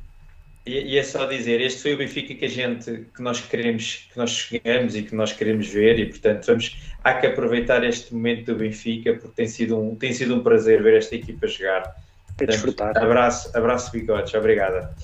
[0.67, 4.09] E, e, é só dizer, este foi o Benfica que a gente, que nós queremos,
[4.13, 8.15] que nós chegamos e que nós queremos ver e portanto vamos, há que aproveitar este
[8.15, 11.97] momento do Benfica porque tem sido um, tem sido um prazer ver esta equipa jogar.
[12.39, 12.97] É desfrutar.
[12.97, 14.95] Abraço, abraço bigodes, obrigada.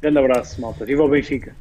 [0.00, 0.84] Grande abraço, malta.
[0.84, 1.54] Viva o Benfica.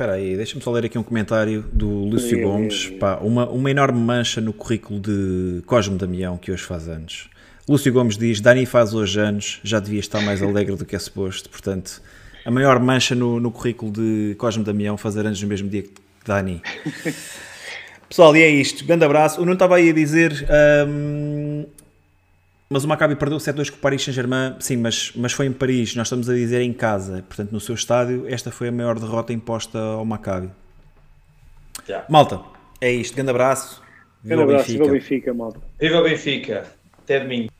[0.00, 2.88] Espera aí, deixa-me só ler aqui um comentário do Lúcio Gomes.
[2.98, 7.28] Pá, uma, uma enorme mancha no currículo de Cosme Damião, que hoje faz anos.
[7.68, 10.98] Lúcio Gomes diz: Dani faz hoje anos, já devia estar mais alegre do que é
[10.98, 11.50] suposto.
[11.50, 12.00] Portanto,
[12.46, 15.90] a maior mancha no, no currículo de Cosme Damião fazer anos no mesmo dia que
[16.24, 16.62] Dani.
[18.08, 18.86] Pessoal, e é isto.
[18.86, 19.38] Grande abraço.
[19.38, 20.32] Eu não estava aí a dizer.
[20.88, 21.66] Hum,
[22.72, 25.96] mas o Maccabi perdeu 7-2 com o Paris Saint-Germain, sim, mas, mas foi em Paris,
[25.96, 29.32] nós estamos a dizer em casa, portanto no seu estádio, esta foi a maior derrota
[29.32, 30.50] imposta ao Maccabi.
[31.88, 32.06] Yeah.
[32.08, 32.40] Malta,
[32.80, 33.82] é isto, grande abraço.
[34.22, 34.84] Viva grande abraço, Benfica.
[34.84, 35.60] viva o Benfica, malta.
[35.80, 36.66] Viva o Benfica,
[36.98, 37.50] até domingo.